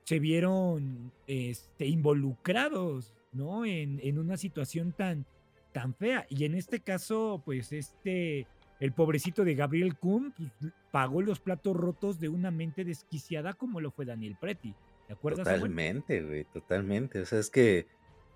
se 0.03 0.19
vieron 0.19 1.11
este, 1.27 1.85
involucrados, 1.85 3.13
¿no? 3.33 3.65
En, 3.65 3.99
en, 4.01 4.17
una 4.17 4.37
situación 4.37 4.93
tan, 4.93 5.25
tan 5.73 5.93
fea. 5.93 6.25
Y 6.29 6.45
en 6.45 6.55
este 6.55 6.79
caso, 6.79 7.41
pues 7.43 7.73
este, 7.73 8.47
el 8.79 8.93
pobrecito 8.93 9.43
de 9.43 9.55
Gabriel 9.55 9.97
Kuhn 9.97 10.33
pues, 10.37 10.73
pagó 10.91 11.21
los 11.21 11.41
platos 11.41 11.75
rotos 11.75 12.19
de 12.21 12.29
una 12.29 12.51
mente 12.51 12.85
desquiciada 12.85 13.53
como 13.53 13.81
lo 13.81 13.91
fue 13.91 14.05
Daniel 14.05 14.37
Preti. 14.39 14.73
¿De 15.09 15.13
acuerdo? 15.13 15.43
Totalmente, 15.43 16.21
güey, 16.23 16.45
totalmente. 16.45 17.19
O 17.19 17.25
sea, 17.25 17.39
es 17.39 17.49
que 17.49 17.87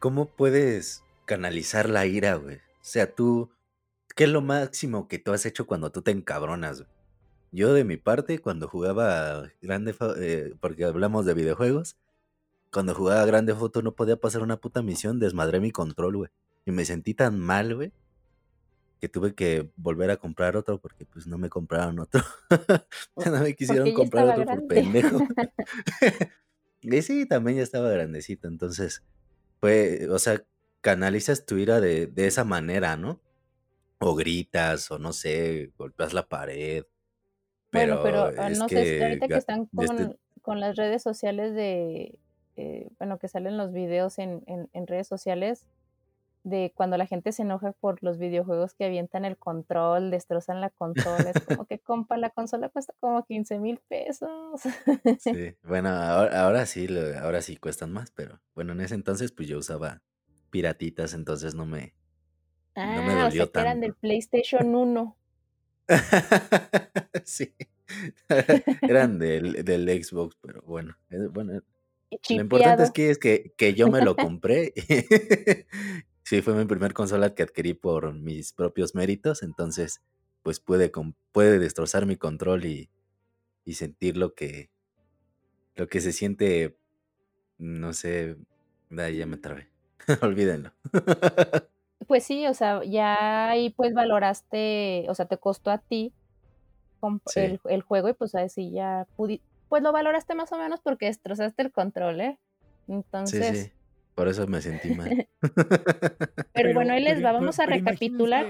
¿Cómo 0.02 0.26
puedes 0.26 1.04
canalizar 1.26 1.88
la 1.88 2.08
ira, 2.08 2.34
güey? 2.34 2.56
O 2.56 2.60
sea, 2.82 3.13
tú, 3.13 3.52
¿qué 4.15 4.24
es 4.24 4.32
lo 4.32 4.41
máximo 4.41 5.08
que 5.08 5.19
tú 5.19 5.32
has 5.32 5.45
hecho 5.45 5.67
cuando 5.67 5.91
tú 5.91 6.02
te 6.02 6.10
encabronas? 6.10 6.86
Yo 7.51 7.73
de 7.73 7.83
mi 7.83 7.97
parte, 7.97 8.39
cuando 8.39 8.67
jugaba 8.67 9.51
Grande, 9.61 9.93
eh, 10.17 10.53
porque 10.59 10.85
hablamos 10.85 11.25
de 11.25 11.33
videojuegos, 11.33 11.97
cuando 12.71 12.95
jugaba 12.95 13.25
Grande 13.25 13.53
Foto 13.53 13.81
no 13.81 13.93
podía 13.93 14.15
pasar 14.15 14.41
una 14.41 14.57
puta 14.57 14.81
misión, 14.81 15.19
desmadré 15.19 15.59
mi 15.59 15.71
control, 15.71 16.17
güey. 16.17 16.29
Y 16.65 16.71
me 16.71 16.85
sentí 16.85 17.13
tan 17.13 17.39
mal, 17.39 17.75
güey, 17.75 17.91
que 19.01 19.09
tuve 19.09 19.33
que 19.33 19.69
volver 19.75 20.11
a 20.11 20.17
comprar 20.17 20.55
otro 20.55 20.79
porque 20.79 21.05
pues 21.05 21.27
no 21.27 21.37
me 21.37 21.49
compraron 21.49 21.99
otro. 21.99 22.23
no 23.25 23.41
me 23.41 23.55
quisieron 23.55 23.91
comprar 23.93 24.29
otro 24.29 24.45
por 24.45 24.67
pendejo. 24.67 25.19
y 26.81 27.01
sí, 27.01 27.25
también 27.25 27.57
ya 27.57 27.63
estaba 27.63 27.89
grandecito, 27.89 28.47
entonces 28.47 29.03
pues, 29.61 30.09
o 30.09 30.19
sea, 30.19 30.43
canalizas 30.81 31.45
tu 31.45 31.57
ira 31.57 31.79
de, 31.79 32.07
de 32.07 32.27
esa 32.27 32.43
manera, 32.43 32.97
¿no? 32.97 33.21
O 33.99 34.15
gritas, 34.15 34.89
o 34.91 34.99
no 34.99 35.13
sé, 35.13 35.71
golpeas 35.77 36.13
la 36.13 36.27
pared. 36.27 36.85
Bueno, 37.71 37.99
pero 38.03 38.31
ah, 38.38 38.49
no 38.49 38.67
sé, 38.67 39.01
ahorita 39.01 39.27
que 39.27 39.36
están 39.36 39.65
con, 39.67 40.17
con 40.41 40.60
las 40.60 40.75
redes 40.75 41.01
sociales 41.01 41.53
de, 41.55 42.19
eh, 42.57 42.89
bueno, 42.97 43.17
que 43.17 43.27
salen 43.27 43.57
los 43.57 43.71
videos 43.71 44.19
en, 44.19 44.43
en, 44.47 44.69
en, 44.73 44.88
redes 44.88 45.07
sociales 45.07 45.65
de 46.43 46.73
cuando 46.75 46.97
la 46.97 47.05
gente 47.05 47.31
se 47.31 47.43
enoja 47.43 47.71
por 47.73 48.01
los 48.01 48.17
videojuegos 48.17 48.73
que 48.73 48.86
avientan 48.86 49.25
el 49.25 49.38
control, 49.38 50.10
destrozan 50.10 50.60
la 50.60 50.69
consola, 50.69 51.31
es 51.34 51.43
como 51.45 51.65
que 51.65 51.79
compa, 51.79 52.17
la 52.17 52.31
consola 52.31 52.69
cuesta 52.69 52.93
como 52.99 53.23
15 53.25 53.60
mil 53.60 53.79
pesos. 53.88 54.62
Sí, 55.19 55.55
bueno, 55.63 55.89
ahora, 55.89 56.43
ahora, 56.43 56.65
sí, 56.65 56.88
ahora 57.21 57.41
sí 57.41 57.57
cuestan 57.57 57.91
más, 57.91 58.12
pero 58.12 58.39
bueno, 58.55 58.73
en 58.73 58.81
ese 58.81 58.95
entonces 58.95 59.31
pues 59.31 59.47
yo 59.47 59.57
usaba 59.60 60.01
piratitas, 60.49 61.13
entonces 61.13 61.55
no 61.55 61.65
me, 61.65 61.93
ah, 62.75 62.95
no 62.95 63.03
me 63.03 63.13
ah, 63.13 63.23
dolió 63.23 63.43
o 63.43 63.45
sea, 63.45 63.51
que 63.53 63.60
eran 63.60 63.79
del 63.79 63.93
PlayStation 63.93 64.75
1. 64.75 65.17
sí, 67.25 67.54
eran 68.82 69.19
del, 69.19 69.63
del 69.65 70.04
Xbox, 70.04 70.38
pero 70.41 70.62
bueno, 70.63 70.97
bueno, 71.32 71.62
lo 72.30 72.41
importante 72.41 72.84
es 72.84 72.91
que 72.91 73.10
es 73.10 73.17
que, 73.17 73.54
que 73.58 73.73
yo 73.73 73.89
me 73.89 74.01
lo 74.01 74.15
compré 74.15 74.73
sí, 76.32 76.41
fue 76.41 76.54
mi 76.54 76.63
primer 76.63 76.93
consola 76.93 77.36
que 77.36 77.43
adquirí 77.43 77.73
por 77.73 78.13
mis 78.13 78.54
propios 78.54 78.95
méritos, 78.95 79.43
entonces 79.43 80.01
pues 80.43 80.62
puede, 80.62 80.89
puede 81.34 81.60
destrozar 81.60 82.06
mi 82.06 82.15
control 82.15 82.63
y, 82.63 82.89
y 83.65 83.73
sentir 83.73 84.15
lo 84.15 84.34
que, 84.34 84.69
lo 85.75 85.88
que 85.88 85.99
se 85.99 86.13
siente, 86.13 86.77
no 87.58 87.91
sé, 87.91 88.38
ya 88.89 89.25
me 89.25 89.38
trabé, 89.38 89.69
olvídenlo. 90.21 90.71
Pues 92.07 92.23
sí, 92.23 92.47
o 92.47 92.53
sea, 92.53 92.83
ya 92.83 93.49
ahí 93.49 93.69
pues 93.69 93.93
valoraste, 93.93 95.05
o 95.09 95.15
sea, 95.15 95.25
te 95.25 95.37
costó 95.37 95.71
a 95.71 95.77
ti 95.77 96.13
el, 97.35 97.59
el, 97.65 97.81
juego 97.81 98.09
y 98.09 98.13
pues 98.13 98.35
así 98.35 98.71
ya 98.71 99.07
pudi 99.15 99.41
pues 99.71 99.81
lo 99.83 99.93
valoraste 99.93 100.35
más 100.35 100.51
o 100.51 100.57
menos 100.57 100.81
porque 100.81 101.05
destrozaste 101.05 101.61
el 101.61 101.71
control, 101.71 102.19
¿eh? 102.19 102.37
Entonces... 102.89 103.57
Sí, 103.57 103.63
sí. 103.63 103.71
Por 104.15 104.27
eso 104.27 104.45
me 104.45 104.61
sentí 104.61 104.93
mal. 104.93 105.29
pero, 106.53 106.73
bueno, 106.73 106.91
ahí 106.91 107.01
les 107.01 107.23
va, 107.23 107.31
vamos 107.31 107.57
a 107.57 107.65
recapitular. 107.65 108.45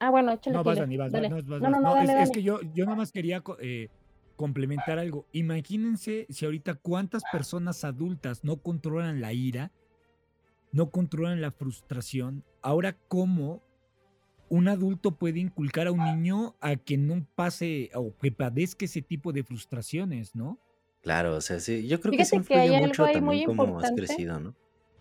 ah, 0.00 0.10
bueno, 0.10 0.32
échale. 0.32 0.56
No, 0.56 0.64
vas, 0.64 0.78
Dani, 0.78 0.96
vas, 0.96 1.12
dale. 1.12 1.28
No, 1.28 1.58
no, 1.60 1.78
no, 1.78 2.00
es, 2.00 2.30
que 2.30 2.42
yo, 2.42 2.60
yo 2.72 2.86
nada 2.86 2.96
más 2.96 3.12
quería 3.12 3.42
eh, 3.60 3.90
complementar 4.36 4.98
algo. 4.98 5.26
Imagínense 5.32 6.26
si 6.30 6.46
ahorita 6.46 6.76
cuántas 6.76 7.22
personas 7.30 7.84
adultas 7.84 8.44
no 8.44 8.56
controlan 8.56 9.20
la 9.20 9.34
ira 9.34 9.70
no 10.74 10.90
controlan 10.90 11.40
la 11.40 11.52
frustración, 11.52 12.42
ahora 12.60 12.96
cómo 13.06 13.62
un 14.48 14.66
adulto 14.66 15.12
puede 15.12 15.38
inculcar 15.38 15.86
a 15.86 15.92
un 15.92 16.02
niño 16.02 16.56
a 16.60 16.74
que 16.74 16.98
no 16.98 17.24
pase 17.36 17.90
o 17.94 18.12
que 18.20 18.32
padezca 18.32 18.84
ese 18.84 19.00
tipo 19.00 19.32
de 19.32 19.44
frustraciones, 19.44 20.34
¿no? 20.34 20.58
Claro, 21.00 21.36
o 21.36 21.40
sea, 21.40 21.60
sí, 21.60 21.86
yo 21.86 22.00
creo 22.00 22.12
que 22.12 22.24
sí 22.24 22.34
influye 22.34 22.80
mucho 22.80 23.06
también 23.06 23.54
como 23.54 23.78
has 23.78 23.92
crecido, 23.92 24.40
¿no? 24.40 24.54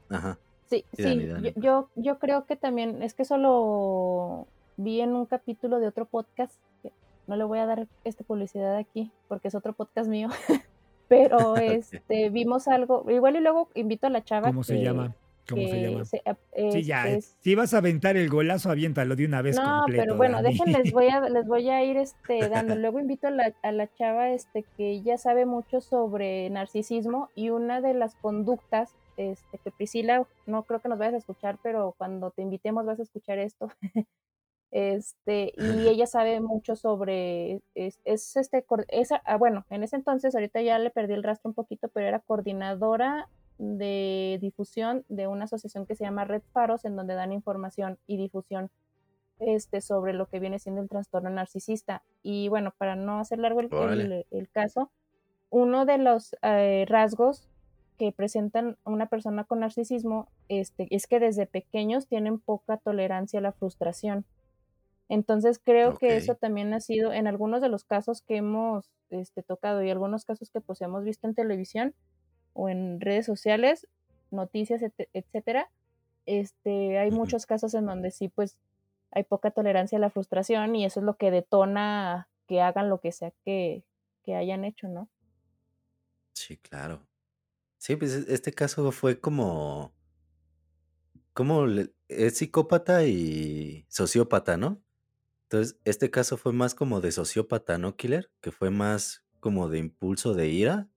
Ajá. 0.10 0.38
Sí, 0.70 0.86
sí, 0.94 1.28
yo, 1.56 1.90
yo, 1.96 2.20
creo 2.20 2.46
que 2.46 2.56
también, 2.56 3.02
es 3.02 3.16
que 3.16 3.26
solo 3.26 4.48
vi 4.78 5.02
en 5.02 5.16
un 5.16 5.26
capítulo 5.26 5.80
de 5.80 5.88
otro 5.88 6.06
podcast, 6.06 6.62
que 6.84 6.92
no 7.26 7.36
le 7.36 7.46
voy 7.46 7.58
a 7.58 7.66
dar 7.66 7.88
esta 8.04 8.24
publicidad 8.24 8.76
aquí 8.78 9.12
porque 9.28 9.48
es 9.48 9.56
otro 9.56 9.74
podcast 9.74 10.08
mío, 10.08 10.30
pero 11.08 11.56
este 11.58 12.30
vimos 12.30 12.68
algo, 12.68 13.10
igual 13.10 13.38
y 13.38 13.40
luego 13.40 13.70
invito 13.74 14.06
a 14.06 14.12
la 14.12 14.24
chava. 14.24 14.50
¿Cómo 14.50 14.64
se 14.64 14.80
llama? 14.80 15.16
¿Cómo 15.48 15.68
se 15.68 15.82
llama? 15.82 16.06
sí, 16.06 16.84
ya, 16.84 17.20
si 17.20 17.56
vas 17.56 17.74
a 17.74 17.80
aventar 17.80 18.16
el 18.16 18.30
golazo, 18.30 18.70
aviéntalo 18.70 19.16
de 19.16 19.26
una 19.26 19.42
vez. 19.42 19.58
No, 19.58 19.84
pero 19.88 20.16
bueno, 20.16 20.42
déjenles, 20.42 20.92
voy 20.94 21.08
a, 21.10 21.22
les 21.30 21.46
voy 21.46 21.70
a 21.70 21.84
ir 21.84 21.98
este, 21.98 22.48
dando. 22.50 22.76
Luego 22.76 23.00
invito 23.00 23.28
a 23.28 23.32
la, 23.32 23.54
a 23.62 23.72
la 23.72 23.92
chava 23.94 24.30
este, 24.30 24.64
que 24.78 24.92
ella 24.92 25.18
sabe 25.18 25.46
mucho 25.46 25.82
sobre 25.82 26.50
narcisismo 26.50 27.30
y 27.36 27.50
una 27.50 27.82
de 27.82 27.94
las 27.94 28.16
conductas 28.16 28.96
este, 29.18 29.58
que 29.60 29.72
Priscila, 29.72 30.28
no 30.46 30.64
creo 30.64 30.82
que 30.82 30.90
nos 30.90 30.98
vayas 30.98 31.16
a 31.16 31.18
escuchar, 31.18 31.60
pero 31.62 31.94
cuando 31.98 32.32
te 32.32 32.42
invitemos 32.42 32.86
vas 32.86 33.00
a 33.00 33.04
escuchar 33.04 33.38
esto. 33.38 33.70
este, 34.72 35.54
y 35.58 35.88
ella 35.88 36.08
sabe 36.08 36.40
mucho 36.40 36.76
sobre, 36.76 37.62
es, 37.76 38.00
este, 38.06 38.66
esa, 38.90 39.22
ah, 39.26 39.38
bueno, 39.38 39.66
en 39.70 39.84
ese 39.84 39.96
entonces, 39.96 40.34
ahorita 40.36 40.62
ya 40.62 40.80
le 40.80 40.90
perdí 40.90 41.14
el 41.14 41.24
rastro 41.24 41.50
un 41.50 41.56
poquito, 41.56 41.90
pero 41.90 42.08
era 42.08 42.20
coordinadora 42.20 43.30
de 43.58 44.38
difusión 44.42 45.06
de 45.10 45.28
una 45.28 45.46
asociación 45.46 45.86
que 45.86 45.96
se 45.96 46.04
llama 46.04 46.26
Red 46.26 46.44
Faros, 46.52 46.86
en 46.86 46.96
donde 46.96 47.14
dan 47.16 47.32
información 47.32 47.98
y 48.08 48.18
difusión 48.18 48.70
este, 49.40 49.82
sobre 49.82 50.14
lo 50.14 50.28
que 50.28 50.40
viene 50.40 50.60
siendo 50.60 50.82
el 50.82 50.90
trastorno 50.90 51.30
narcisista. 51.30 52.04
Y 52.22 52.50
bueno, 52.50 52.74
para 52.78 52.96
no 52.96 53.20
hacer 53.20 53.40
largo 53.40 53.62
el, 53.62 54.26
el, 54.30 54.50
caso, 54.50 54.92
uno 55.50 55.86
de 55.86 55.98
los 55.98 56.36
eh, 56.42 56.86
rasgos 56.88 57.48
que 57.98 58.12
presentan 58.12 58.78
una 58.86 59.08
persona 59.08 59.44
con 59.44 59.60
narcisismo 59.60 60.28
este, 60.50 60.88
es 60.90 61.08
que 61.08 61.20
desde 61.20 61.46
pequeños 61.46 62.08
tienen 62.08 62.40
poca 62.40 62.78
tolerancia 62.78 63.40
a 63.40 63.44
la 63.44 63.52
frustración. 63.52 64.26
Entonces 65.10 65.60
creo 65.64 65.98
que 65.98 66.16
eso 66.16 66.36
también 66.36 66.74
ha 66.74 66.80
sido 66.80 67.14
en 67.14 67.28
algunos 67.28 67.62
de 67.62 67.70
los 67.70 67.84
casos 67.84 68.22
que 68.22 68.38
hemos 68.38 68.90
este, 69.10 69.44
tocado 69.44 69.84
y 69.84 69.90
algunos 69.90 70.26
casos 70.26 70.50
que 70.50 70.62
pues 70.62 70.82
hemos 70.82 71.04
visto 71.04 71.28
en 71.28 71.36
televisión, 71.36 71.94
o 72.54 72.70
en 72.70 73.02
redes 73.02 73.26
sociales, 73.26 73.88
noticias, 74.32 74.82
etcétera, 75.14 75.70
este, 76.26 76.98
hay 76.98 77.12
muchos 77.12 77.46
casos 77.46 77.74
en 77.74 77.86
donde 77.86 78.12
sí, 78.12 78.30
pues, 78.30 78.58
hay 79.12 79.24
poca 79.24 79.52
tolerancia 79.52 79.98
a 79.98 80.02
la 80.02 80.10
frustración 80.10 80.76
y 80.76 80.86
eso 80.86 81.00
es 81.00 81.06
lo 81.06 81.18
que 81.18 81.32
detona 81.32 82.30
que 82.48 82.62
hagan 82.62 82.90
lo 82.90 83.00
que 83.00 83.12
sea 83.12 83.32
que, 83.46 83.84
que 84.24 84.36
hayan 84.36 84.66
hecho, 84.66 84.88
¿no? 84.88 85.10
Sí, 86.34 86.58
claro. 86.58 87.08
Sí, 87.78 87.96
pues 87.96 88.16
e, 88.16 88.34
este 88.34 88.54
caso 88.54 88.92
fue 88.92 89.20
como, 89.20 89.94
como 91.34 91.66
es 92.08 92.38
psicópata 92.38 93.06
y 93.06 93.86
sociópata, 93.90 94.58
¿no? 94.58 94.82
Entonces, 95.44 95.80
este 95.86 96.10
caso 96.10 96.38
fue 96.38 96.54
más 96.54 96.76
como 96.76 97.02
de 97.02 97.12
sociópata, 97.12 97.78
¿no, 97.78 97.96
Killer? 97.96 98.32
Que 98.42 98.52
fue 98.52 98.72
más 98.72 99.26
como 99.40 99.70
de 99.70 99.80
impulso 99.80 100.34
de 100.34 100.48
ira 100.50 100.90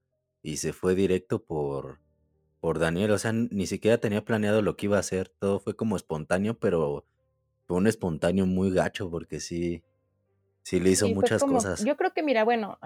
y 0.46 0.58
se 0.58 0.72
fue 0.72 0.94
directo 0.94 1.42
por, 1.42 1.98
por 2.60 2.78
Daniel. 2.78 3.10
O 3.10 3.18
sea, 3.18 3.32
ni 3.32 3.66
siquiera 3.66 3.98
tenía 3.98 4.24
planeado 4.24 4.62
lo 4.62 4.76
que 4.76 4.86
iba 4.86 4.96
a 4.96 5.00
hacer. 5.00 5.28
Todo 5.28 5.58
fue 5.58 5.74
como 5.74 5.96
espontáneo, 5.96 6.54
pero 6.54 7.04
fue 7.66 7.76
un 7.76 7.88
espontáneo 7.88 8.46
muy 8.46 8.72
gacho 8.72 9.10
porque 9.10 9.40
sí, 9.40 9.82
sí 10.62 10.78
le 10.78 10.90
hizo 10.90 11.08
muchas 11.08 11.42
cosas. 11.42 11.84
Yo 11.84 11.96
creo 11.96 12.12
que, 12.12 12.22
mira, 12.22 12.44
bueno, 12.44 12.78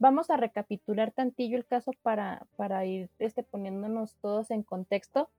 vamos 0.00 0.28
a 0.30 0.36
recapitular 0.36 1.12
tantillo 1.12 1.56
el 1.56 1.64
caso 1.64 1.92
para, 2.02 2.48
para 2.56 2.84
ir 2.84 3.08
este, 3.20 3.44
poniéndonos 3.44 4.16
todos 4.16 4.50
en 4.50 4.64
contexto. 4.64 5.30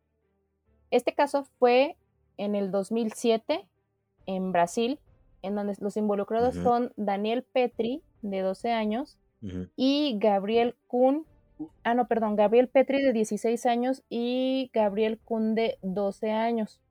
Este 0.92 1.14
caso 1.14 1.44
fue 1.60 1.98
en 2.38 2.56
el 2.56 2.72
2007 2.72 3.68
en 4.28 4.54
Brasil, 4.54 4.98
en 5.42 5.56
donde 5.56 5.76
los 5.82 5.98
involucrados 5.98 6.56
son 6.56 6.94
Daniel 6.96 7.44
Petri, 7.44 8.02
de 8.22 8.40
12 8.40 8.72
años, 8.72 9.18
y 9.76 10.18
Gabriel 10.20 10.76
Kuhn, 10.88 11.26
ah, 11.84 11.94
no, 11.94 12.08
perdón, 12.08 12.36
Gabriel 12.36 12.68
Petri 12.68 13.02
de 13.02 13.14
16 13.14 13.66
años 13.66 14.04
y 14.10 14.70
Gabriel 14.74 15.20
Kunde 15.24 15.78
12 15.82 16.32
años. 16.32 16.82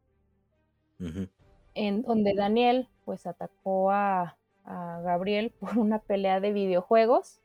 En 1.74 2.02
donde 2.02 2.34
Daniel 2.34 2.88
pues 3.04 3.26
atacó 3.26 3.90
a, 3.90 4.36
Gabriel 4.64 5.50
por 5.60 5.78
una 5.78 5.98
pelea 5.98 6.40
de 6.40 6.52
videojuegos. 6.52 7.40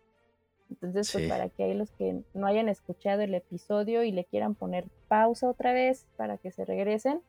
Entonces, 0.70 1.12
pues 1.14 1.30
para 1.30 1.50
que 1.50 1.64
hay 1.64 1.74
los 1.74 1.92
que 1.92 2.24
no 2.34 2.48
hayan 2.48 2.68
escuchado 2.68 3.22
el 3.22 3.36
episodio 3.36 4.04
y 4.04 4.12
le 4.12 4.26
quieran 4.26 4.56
poner 4.56 4.88
pausa 5.08 5.48
otra 5.48 5.72
vez 5.72 6.08
para 6.18 6.38
que 6.38 6.52
se 6.52 6.66
regresen, 6.66 7.22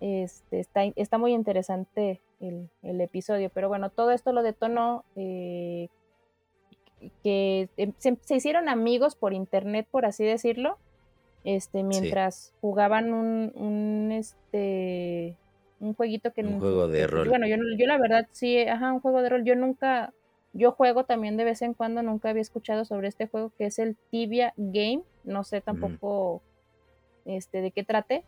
este, 0.00 0.60
está, 0.60 0.82
está 0.96 1.18
muy 1.18 1.32
interesante 1.32 2.20
el, 2.40 3.00
episodio. 3.00 3.50
Pero 3.50 3.68
bueno, 3.68 3.90
todo 3.90 4.10
esto 4.10 4.32
lo 4.32 4.42
detonó 4.42 5.04
eh, 5.16 5.88
que 7.22 7.68
em, 7.76 7.92
se, 7.98 8.36
hicieron 8.36 8.68
amigos 8.68 9.14
por 9.14 9.32
internet, 9.32 9.86
por 9.90 10.06
así 10.06 10.24
decirlo, 10.24 10.78
este, 11.44 11.82
mientras 11.82 12.52
jugaban 12.60 13.12
un, 13.12 13.52
un, 13.54 14.12
este, 14.12 15.36
un 15.80 15.94
jueguito 15.94 16.32
que... 16.32 16.42
Un 16.42 16.60
juego 16.60 16.88
de 16.88 17.06
rol. 17.06 17.28
Bueno, 17.28 17.46
yo, 17.46 17.56
yo 17.76 17.86
la 17.86 17.98
verdad 17.98 18.26
sí, 18.32 18.58
ajá, 18.60 18.92
un 18.92 19.00
juego 19.00 19.22
de 19.22 19.28
rol. 19.28 19.44
Yo 19.44 19.54
nunca, 19.54 20.12
yo 20.52 20.72
juego 20.72 21.04
también 21.04 21.36
de 21.36 21.44
vez 21.44 21.62
en 21.62 21.74
cuando, 21.74 22.02
nunca 22.02 22.30
había 22.30 22.42
escuchado 22.42 22.84
sobre 22.84 23.08
este 23.08 23.26
juego 23.28 23.52
que 23.56 23.66
es 23.66 23.78
el 23.78 23.96
Tibia 24.10 24.52
Game. 24.56 25.02
No 25.24 25.44
sé 25.44 25.60
tampoco 25.60 26.42
este, 27.24 27.60
de 27.60 27.70
qué 27.70 27.84
trate. 27.84 28.24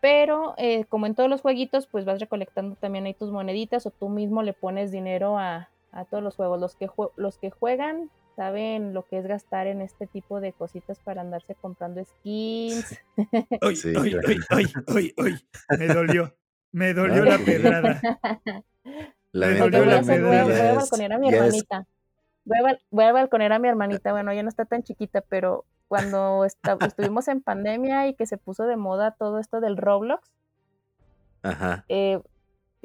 Pero 0.00 0.54
eh, 0.58 0.84
como 0.84 1.06
en 1.06 1.14
todos 1.14 1.28
los 1.28 1.40
jueguitos, 1.40 1.86
pues 1.86 2.04
vas 2.04 2.20
recolectando 2.20 2.76
también 2.76 3.06
ahí 3.06 3.14
tus 3.14 3.32
moneditas 3.32 3.86
o 3.86 3.90
tú 3.90 4.08
mismo 4.08 4.42
le 4.42 4.52
pones 4.52 4.92
dinero 4.92 5.38
a, 5.38 5.70
a 5.92 6.04
todos 6.04 6.22
los 6.22 6.36
juegos. 6.36 6.60
Los 6.60 6.76
que, 6.76 6.88
los 7.16 7.38
que 7.38 7.50
juegan 7.50 8.10
saben 8.36 8.92
lo 8.92 9.04
que 9.04 9.18
es 9.18 9.26
gastar 9.26 9.66
en 9.66 9.80
este 9.80 10.06
tipo 10.06 10.40
de 10.40 10.52
cositas 10.52 10.98
para 11.00 11.22
andarse 11.22 11.54
comprando 11.54 12.04
skins. 12.04 12.98
Uy, 13.62 13.78
uy, 14.88 15.14
uy, 15.16 15.46
me 15.78 15.86
dolió, 15.86 16.34
me 16.72 16.94
dolió 16.94 17.24
la 17.24 17.38
pedrada. 17.38 18.00
La 19.32 19.48
me 19.48 19.58
dolió 19.58 19.84
la 19.84 20.02
pedrada. 20.02 20.44
Voy 20.44 20.54
a 20.54 20.74
balconear 20.74 21.12
a 21.12 21.18
mi 21.18 21.28
hermanita. 21.28 21.86
Voy 22.90 23.04
a, 23.04 23.12
balconear 23.12 23.52
a 23.52 23.58
mi 23.58 23.68
hermanita, 23.68 24.12
bueno, 24.12 24.30
ella 24.30 24.44
no 24.44 24.48
está 24.48 24.66
tan 24.66 24.82
chiquita, 24.82 25.20
pero 25.20 25.64
cuando 25.88 26.44
estuvimos 26.80 27.26
en 27.28 27.42
pandemia 27.42 28.06
y 28.06 28.14
que 28.14 28.26
se 28.26 28.38
puso 28.38 28.66
de 28.66 28.76
moda 28.76 29.10
todo 29.12 29.40
esto 29.40 29.60
del 29.60 29.76
Roblox, 29.76 30.30
Ajá. 31.42 31.84
Eh, 31.88 32.20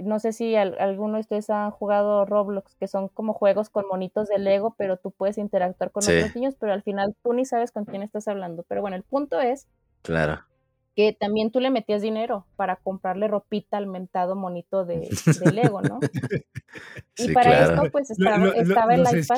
no 0.04 0.20
sé 0.20 0.34
si 0.34 0.56
alguno 0.56 1.16
de 1.16 1.22
ustedes 1.22 1.50
han 1.50 1.72
jugado 1.72 2.26
Roblox, 2.26 2.76
que 2.76 2.88
son 2.88 3.08
como 3.10 3.34
juegos 3.34 3.70
con 3.70 3.86
monitos 3.88 4.28
de 4.28 4.40
Lego, 4.40 4.76
pero 4.78 4.98
tú 4.98 5.12
puedes 5.12 5.38
interactuar 5.38 5.92
con 5.92 6.04
otros 6.04 6.36
niños, 6.36 6.56
pero 6.60 6.74
al 6.74 6.84
final 6.84 7.16
tú 7.24 7.34
ni 7.34 7.46
sabes 7.46 7.72
con 7.72 7.86
quién 7.86 8.04
estás 8.04 8.28
hablando. 8.28 8.64
Pero 8.68 8.82
bueno, 8.82 8.96
el 8.96 9.04
punto 9.04 9.40
es 9.40 9.68
claro. 10.02 10.42
que 10.96 11.14
también 11.14 11.52
tú 11.52 11.60
le 11.60 11.70
metías 11.70 12.02
dinero 12.02 12.46
para 12.56 12.76
comprarle 12.78 13.28
ropita 13.28 13.78
al 13.78 13.88
mentado 13.88 14.36
monito 14.36 14.86
de, 14.86 15.10
Lego, 15.54 15.82
¿no? 15.82 16.00
y 17.18 17.34
para 17.34 17.66
esto, 17.66 17.92
pues 17.92 18.12
estaba, 18.12 18.48
el 18.50 19.02
iPad. 19.02 19.38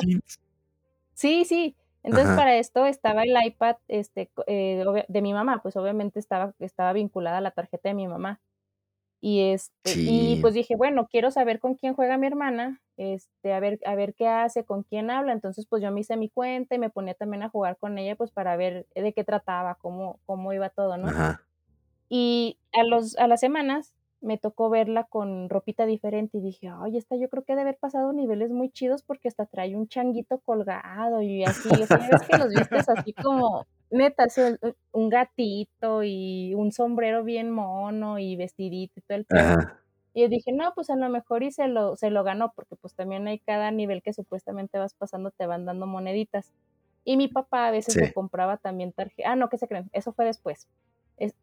Sí, 1.14 1.44
sí. 1.44 1.76
Entonces, 2.02 2.36
para 2.36 2.58
esto 2.58 2.84
estaba 2.84 3.22
el 3.22 3.34
iPad 3.46 3.76
este, 3.88 4.30
eh, 4.46 4.84
de 5.08 5.22
mi 5.22 5.32
mamá, 5.32 5.62
pues 5.62 5.74
obviamente 5.76 6.18
estaba, 6.18 6.52
estaba 6.58 6.92
vinculada 6.92 7.38
a 7.38 7.40
la 7.40 7.52
tarjeta 7.52 7.88
de 7.88 7.94
mi 7.94 8.06
mamá. 8.06 8.40
Y 9.26 9.40
este, 9.40 9.94
y 9.96 10.38
pues 10.42 10.52
dije, 10.52 10.76
bueno, 10.76 11.08
quiero 11.10 11.30
saber 11.30 11.58
con 11.58 11.76
quién 11.76 11.94
juega 11.94 12.18
mi 12.18 12.26
hermana, 12.26 12.82
este, 12.98 13.54
a 13.54 13.58
ver, 13.58 13.80
a 13.86 13.94
ver 13.94 14.12
qué 14.12 14.28
hace, 14.28 14.64
con 14.64 14.82
quién 14.82 15.10
habla. 15.10 15.32
Entonces, 15.32 15.64
pues 15.64 15.82
yo 15.82 15.90
me 15.90 16.00
hice 16.00 16.18
mi 16.18 16.28
cuenta 16.28 16.74
y 16.74 16.78
me 16.78 16.90
ponía 16.90 17.14
también 17.14 17.42
a 17.42 17.48
jugar 17.48 17.78
con 17.78 17.96
ella, 17.96 18.16
pues 18.16 18.30
para 18.30 18.54
ver 18.58 18.86
de 18.94 19.14
qué 19.14 19.24
trataba, 19.24 19.76
cómo, 19.76 20.18
cómo 20.26 20.52
iba 20.52 20.68
todo, 20.68 20.98
¿no? 20.98 21.08
Y 22.10 22.58
a 22.74 22.84
los, 22.84 23.16
a 23.16 23.26
las 23.26 23.40
semanas 23.40 23.94
me 24.20 24.36
tocó 24.36 24.68
verla 24.68 25.04
con 25.04 25.48
ropita 25.48 25.86
diferente 25.86 26.36
y 26.36 26.42
dije, 26.42 26.70
ay, 26.70 26.98
esta 26.98 27.16
yo 27.16 27.30
creo 27.30 27.44
que 27.44 27.54
debe 27.54 27.62
haber 27.62 27.78
pasado 27.78 28.12
niveles 28.12 28.50
muy 28.50 28.68
chidos 28.68 29.02
porque 29.02 29.28
hasta 29.28 29.46
trae 29.46 29.74
un 29.74 29.88
changuito 29.88 30.38
colgado 30.40 31.22
y 31.22 31.44
así, 31.44 31.70
o 31.70 31.86
sea, 31.86 31.96
ves 31.96 32.28
que 32.28 32.36
los 32.36 32.50
vistes 32.50 32.90
así 32.90 33.14
como, 33.14 33.66
neta, 33.90 34.26
un 34.92 35.08
gatito 35.08 36.02
y 36.02 36.54
un 36.54 36.72
sombrero 36.72 37.24
bien 37.24 37.50
mono 37.50 38.18
y 38.18 38.36
vestidito 38.36 38.94
y 38.96 39.02
todo 39.02 39.18
el 39.18 39.24
pedo. 39.24 39.58
Y 40.14 40.28
dije, 40.28 40.52
no, 40.52 40.72
pues 40.74 40.90
a 40.90 40.96
lo 40.96 41.08
mejor 41.08 41.42
y 41.42 41.50
se 41.50 41.66
lo, 41.66 41.96
se 41.96 42.10
lo 42.10 42.22
ganó, 42.22 42.52
porque 42.54 42.76
pues 42.76 42.94
también 42.94 43.26
hay 43.26 43.40
cada 43.40 43.72
nivel 43.72 44.00
que 44.00 44.12
supuestamente 44.12 44.78
vas 44.78 44.94
pasando, 44.94 45.32
te 45.32 45.46
van 45.46 45.64
dando 45.64 45.86
moneditas. 45.86 46.52
Y 47.04 47.16
mi 47.16 47.28
papá 47.28 47.66
a 47.66 47.70
veces 47.72 47.96
le 47.96 48.12
compraba 48.12 48.56
también 48.56 48.92
tarjeta. 48.92 49.32
Ah, 49.32 49.36
no, 49.36 49.48
¿qué 49.48 49.58
se 49.58 49.66
creen? 49.66 49.90
Eso 49.92 50.12
fue 50.12 50.24
después. 50.24 50.68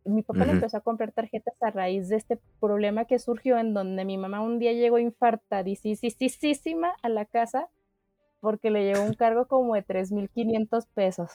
mi 0.06 0.24
papá 0.24 0.46
le 0.46 0.54
empezó 0.54 0.78
a 0.78 0.82
comprar 0.82 1.12
tarjetas 1.12 1.62
a 1.62 1.70
raíz 1.70 2.08
de 2.10 2.16
este 2.16 2.40
problema 2.60 3.06
que 3.06 3.20
surgió 3.20 3.58
en 3.58 3.74
donde 3.74 4.06
mi 4.06 4.18
mamá 4.18 4.42
un 4.42 4.58
día 4.58 4.74
llegó 4.74 5.00
infartadísima 5.00 6.94
a 7.02 7.10
la 7.10 7.26
casa 7.26 7.70
porque 8.42 8.72
le 8.72 8.84
llegó 8.84 9.04
un 9.04 9.14
cargo 9.14 9.46
como 9.46 9.76
de 9.76 9.86
3.500 9.86 10.88
pesos. 10.94 11.30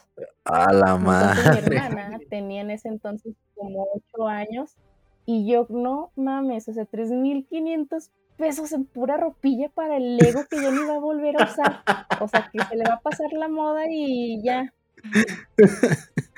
A 0.44 0.72
la 0.72 0.96
madre. 0.96 1.62
mi 1.70 1.76
hermana 1.76 2.18
tenía 2.28 2.60
en 2.60 2.70
ese 2.70 2.88
entonces 2.88 3.34
como 3.54 3.86
8 4.14 4.28
años 4.28 4.76
y 5.24 5.50
yo, 5.50 5.66
no 5.70 6.12
mames, 6.14 6.68
o 6.68 6.72
sea, 6.72 6.84
3.500 6.84 8.10
pesos 8.36 8.72
en 8.72 8.84
pura 8.84 9.16
ropilla 9.16 9.68
para 9.68 9.96
el 9.96 10.16
Lego 10.16 10.44
que 10.48 10.56
yo 10.56 10.70
no 10.70 10.82
iba 10.82 10.94
a 10.96 11.00
volver 11.00 11.40
a 11.40 11.44
usar. 11.44 11.82
O 12.20 12.28
sea, 12.28 12.48
que 12.52 12.62
se 12.62 12.76
le 12.76 12.84
va 12.84 12.94
a 12.94 13.00
pasar 13.00 13.32
la 13.32 13.48
moda 13.48 13.84
y 13.90 14.42
ya. 14.42 14.72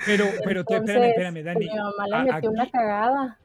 Pero, 0.05 0.25
pero 0.43 0.61
espérame, 0.61 1.09
espérame, 1.09 1.43
Dani. 1.43 1.65
Mi 1.65 1.75
mamá 1.75 2.07
le 2.07 2.33
metió 2.33 2.49
una 2.51 2.69
cagada. 2.69 3.39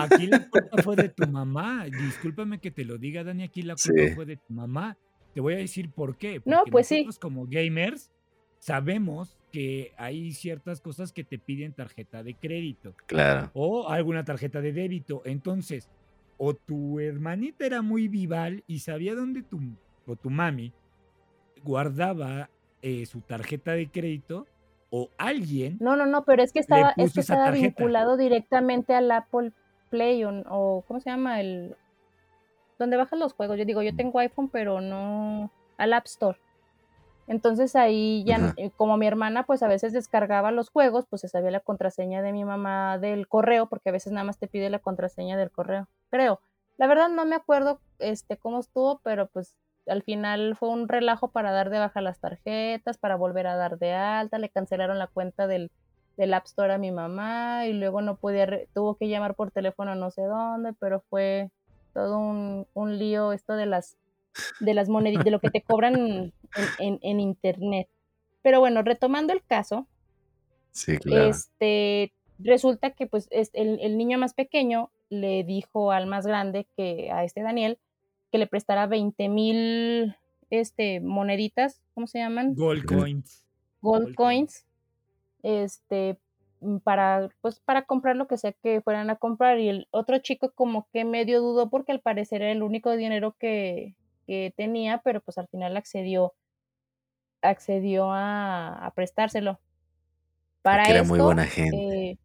Aquí 0.00 0.26
la 0.26 0.48
culpa 0.48 0.82
fue 0.82 0.96
de 0.96 1.08
tu 1.08 1.26
mamá. 1.26 1.86
Discúlpame 1.86 2.58
que 2.60 2.70
te 2.70 2.84
lo 2.84 2.98
diga, 2.98 3.24
Dani. 3.24 3.44
Aquí 3.44 3.62
la 3.62 3.74
culpa 3.74 4.14
fue 4.14 4.26
de 4.26 4.36
tu 4.36 4.52
mamá. 4.52 4.96
Te 5.34 5.40
voy 5.40 5.54
a 5.54 5.58
decir 5.58 5.90
por 5.90 6.16
qué. 6.16 6.40
Porque 6.40 6.50
no, 6.50 6.64
pues 6.70 6.90
nosotros 6.90 7.18
como 7.18 7.46
gamers 7.46 8.10
sabemos 8.58 9.36
que 9.50 9.92
hay 9.96 10.32
ciertas 10.32 10.80
cosas 10.80 11.12
que 11.12 11.24
te 11.24 11.38
piden 11.38 11.72
tarjeta 11.72 12.22
de 12.22 12.34
crédito. 12.34 12.94
Claro. 13.06 13.50
O 13.54 13.88
alguna 13.88 14.24
tarjeta 14.24 14.60
de 14.60 14.72
débito. 14.72 15.22
Entonces, 15.24 15.88
o 16.38 16.54
tu 16.54 16.98
hermanita 16.98 17.66
era 17.66 17.82
muy 17.82 18.08
vival 18.08 18.64
y 18.66 18.80
sabía 18.80 19.14
dónde 19.14 19.42
tu, 19.42 19.60
o 20.06 20.16
tu 20.16 20.30
mami 20.30 20.72
guardaba 21.62 22.50
eh, 22.82 23.06
su 23.06 23.20
tarjeta 23.20 23.72
de 23.72 23.88
crédito 23.88 24.46
o 24.90 25.08
alguien. 25.18 25.78
No, 25.80 25.96
no, 25.96 26.06
no, 26.06 26.24
pero 26.24 26.42
es 26.42 26.52
que 26.52 26.58
estaba, 26.58 26.94
es 26.96 27.14
que 27.14 27.20
estaba 27.20 27.50
vinculado 27.50 28.16
directamente 28.16 28.94
al 28.94 29.10
Apple 29.10 29.52
Play 29.88 30.24
o, 30.24 30.84
¿cómo 30.86 31.00
se 31.00 31.10
llama? 31.10 31.40
El 31.40 31.76
donde 32.82 32.96
bajan 32.96 33.18
los 33.18 33.32
juegos. 33.32 33.58
Yo 33.58 33.64
digo, 33.64 33.82
yo 33.82 33.96
tengo 33.96 34.18
iPhone, 34.18 34.48
pero 34.48 34.80
no 34.80 35.50
al 35.78 35.92
App 35.92 36.06
Store. 36.06 36.38
Entonces 37.28 37.76
ahí 37.76 38.24
ya, 38.24 38.52
eh, 38.56 38.70
como 38.76 38.96
mi 38.96 39.06
hermana 39.06 39.44
pues 39.44 39.62
a 39.62 39.68
veces 39.68 39.92
descargaba 39.92 40.50
los 40.50 40.70
juegos, 40.70 41.06
pues 41.08 41.22
se 41.22 41.28
sabía 41.28 41.50
la 41.50 41.60
contraseña 41.60 42.20
de 42.20 42.32
mi 42.32 42.44
mamá 42.44 42.98
del 42.98 43.28
correo, 43.28 43.66
porque 43.66 43.90
a 43.90 43.92
veces 43.92 44.12
nada 44.12 44.24
más 44.24 44.38
te 44.38 44.48
pide 44.48 44.70
la 44.70 44.80
contraseña 44.80 45.36
del 45.36 45.50
correo, 45.50 45.88
creo. 46.10 46.40
La 46.78 46.86
verdad 46.86 47.08
no 47.08 47.24
me 47.24 47.36
acuerdo 47.36 47.80
este 48.00 48.36
cómo 48.36 48.60
estuvo, 48.60 49.00
pero 49.04 49.28
pues 49.28 49.54
al 49.86 50.02
final 50.02 50.56
fue 50.56 50.68
un 50.68 50.88
relajo 50.88 51.28
para 51.28 51.52
dar 51.52 51.70
de 51.70 51.78
baja 51.78 52.00
las 52.00 52.18
tarjetas, 52.20 52.98
para 52.98 53.16
volver 53.16 53.46
a 53.46 53.56
dar 53.56 53.78
de 53.78 53.92
alta, 53.92 54.38
le 54.38 54.48
cancelaron 54.48 54.98
la 54.98 55.06
cuenta 55.06 55.46
del, 55.46 55.70
del 56.16 56.34
App 56.34 56.46
Store 56.46 56.74
a 56.74 56.78
mi 56.78 56.90
mamá 56.90 57.66
y 57.66 57.72
luego 57.72 58.02
no 58.02 58.16
podía, 58.16 58.48
tuvo 58.74 58.96
que 58.96 59.08
llamar 59.08 59.34
por 59.34 59.50
teléfono 59.50 59.94
no 59.94 60.10
sé 60.10 60.22
dónde, 60.22 60.72
pero 60.74 61.00
fue 61.08 61.50
todo 61.92 62.18
un, 62.18 62.66
un 62.74 62.98
lío 62.98 63.32
esto 63.32 63.54
de 63.54 63.66
las, 63.66 63.96
de 64.60 64.74
las 64.74 64.88
moneditas, 64.88 65.24
de 65.24 65.30
lo 65.30 65.40
que 65.40 65.50
te 65.50 65.62
cobran 65.62 66.32
en, 66.78 66.98
en, 67.02 67.20
internet. 67.20 67.88
Pero 68.42 68.60
bueno, 68.60 68.82
retomando 68.82 69.32
el 69.32 69.42
caso, 69.44 69.86
sí, 70.70 70.98
claro. 70.98 71.30
este, 71.30 72.12
resulta 72.38 72.90
que 72.90 73.06
pues 73.06 73.28
el, 73.30 73.78
el 73.80 73.96
niño 73.96 74.18
más 74.18 74.34
pequeño 74.34 74.90
le 75.10 75.44
dijo 75.44 75.92
al 75.92 76.06
más 76.06 76.26
grande 76.26 76.66
que 76.76 77.10
a 77.10 77.24
este 77.24 77.42
Daniel, 77.42 77.78
que 78.30 78.38
le 78.38 78.46
prestara 78.46 78.86
20 78.86 79.28
mil 79.28 80.16
este, 80.50 81.00
moneditas, 81.00 81.82
¿cómo 81.94 82.06
se 82.06 82.18
llaman? 82.18 82.54
Gold 82.54 82.84
coins. 82.84 83.44
Gold, 83.80 84.14
coins, 84.14 84.64
este, 85.42 86.14
mm, 86.14 86.21
para, 86.84 87.28
pues, 87.40 87.60
para 87.60 87.82
comprar 87.82 88.16
lo 88.16 88.26
que 88.26 88.36
sea 88.36 88.52
que 88.52 88.80
fueran 88.80 89.10
a 89.10 89.16
comprar. 89.16 89.58
Y 89.58 89.68
el 89.68 89.88
otro 89.90 90.18
chico 90.18 90.52
como 90.54 90.88
que 90.92 91.04
medio 91.04 91.40
dudó 91.40 91.70
porque 91.70 91.92
al 91.92 92.00
parecer 92.00 92.42
era 92.42 92.52
el 92.52 92.62
único 92.62 92.96
dinero 92.96 93.36
que, 93.38 93.94
que 94.26 94.52
tenía, 94.56 94.98
pero 94.98 95.20
pues 95.20 95.38
al 95.38 95.48
final 95.48 95.76
accedió, 95.76 96.34
accedió 97.42 98.10
a, 98.12 98.92
prestárselo. 98.94 99.60
Para 100.62 100.84
porque 100.84 100.92
era 100.92 101.02
muy 101.04 101.18
buena 101.20 101.44
gente. 101.44 101.76
Eh, 101.76 102.18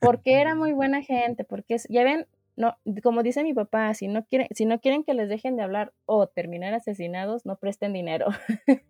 porque 0.00 0.40
era 0.40 0.54
muy 0.56 0.72
buena 0.72 1.02
gente, 1.02 1.44
porque 1.44 1.76
ya 1.88 2.02
ven, 2.04 2.26
no, 2.56 2.76
como 3.02 3.22
dice 3.22 3.44
mi 3.44 3.54
papá, 3.54 3.94
si 3.94 4.08
no 4.08 4.24
quieren, 4.24 4.48
si 4.50 4.66
no 4.66 4.80
quieren 4.80 5.04
que 5.04 5.14
les 5.14 5.28
dejen 5.28 5.56
de 5.56 5.62
hablar 5.62 5.92
o 6.06 6.26
terminar 6.26 6.74
asesinados, 6.74 7.46
no 7.46 7.56
presten 7.56 7.92
dinero. 7.92 8.26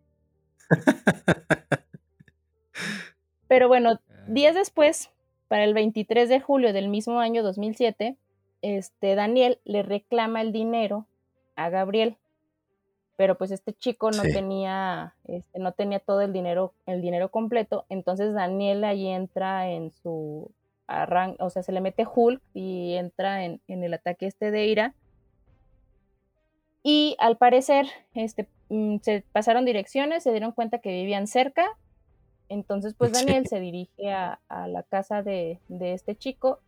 Pero 3.49 3.69
bueno, 3.69 3.99
días 4.29 4.55
después, 4.55 5.11
para 5.49 5.65
el 5.65 5.75
23 5.75 6.29
de 6.29 6.41
julio 6.41 6.73
del 6.73 6.89
mismo 6.89 7.21
año 7.21 7.43
2007, 7.43 8.17
este 8.63 9.15
Daniel 9.15 9.59
le 9.65 9.83
reclama 9.83 10.41
el 10.41 10.53
dinero 10.53 11.07
a 11.57 11.71
Gabriel. 11.71 12.17
Pero 13.17 13.37
pues 13.37 13.51
este 13.51 13.73
chico 13.73 14.13
no 14.13 14.23
tenía 14.23 15.15
este, 15.25 15.59
no 15.59 15.73
tenía 15.73 15.99
todo 15.99 16.21
el 16.21 16.33
dinero 16.33 16.73
el 16.87 17.03
dinero 17.03 17.31
completo, 17.31 17.85
entonces 17.89 18.33
Daniel 18.33 18.85
ahí 18.85 19.09
entra 19.09 19.69
en 19.71 19.91
su 19.91 20.53
o 21.39 21.51
sea, 21.51 21.63
se 21.63 21.73
le 21.73 21.81
mete 21.81 22.07
Hulk 22.13 22.41
y 22.55 22.95
entra 22.95 23.45
en, 23.45 23.61
el 23.67 23.93
ataque 23.93 24.27
este 24.27 24.51
de 24.51 24.67
ira. 24.67 24.95
Y 26.83 27.17
al 27.19 27.37
parecer, 27.37 27.87
este, 28.15 28.49
mm, 28.71 28.97
se 29.03 29.23
pasaron 29.33 29.65
direcciones, 29.65 30.23
se 30.23 30.31
dieron 30.31 30.53
cuenta 30.53 30.79
que 30.79 30.91
vivían 30.91 31.27
cerca. 31.27 31.67
Entonces, 32.49 32.95
pues 32.99 33.13
Daniel 33.13 33.47
se 33.47 33.61
dirige 33.61 34.13
a, 34.13 34.39
la 34.49 34.83
casa 34.83 35.23
de, 35.23 35.59
este 35.69 36.17
chico, 36.17 36.61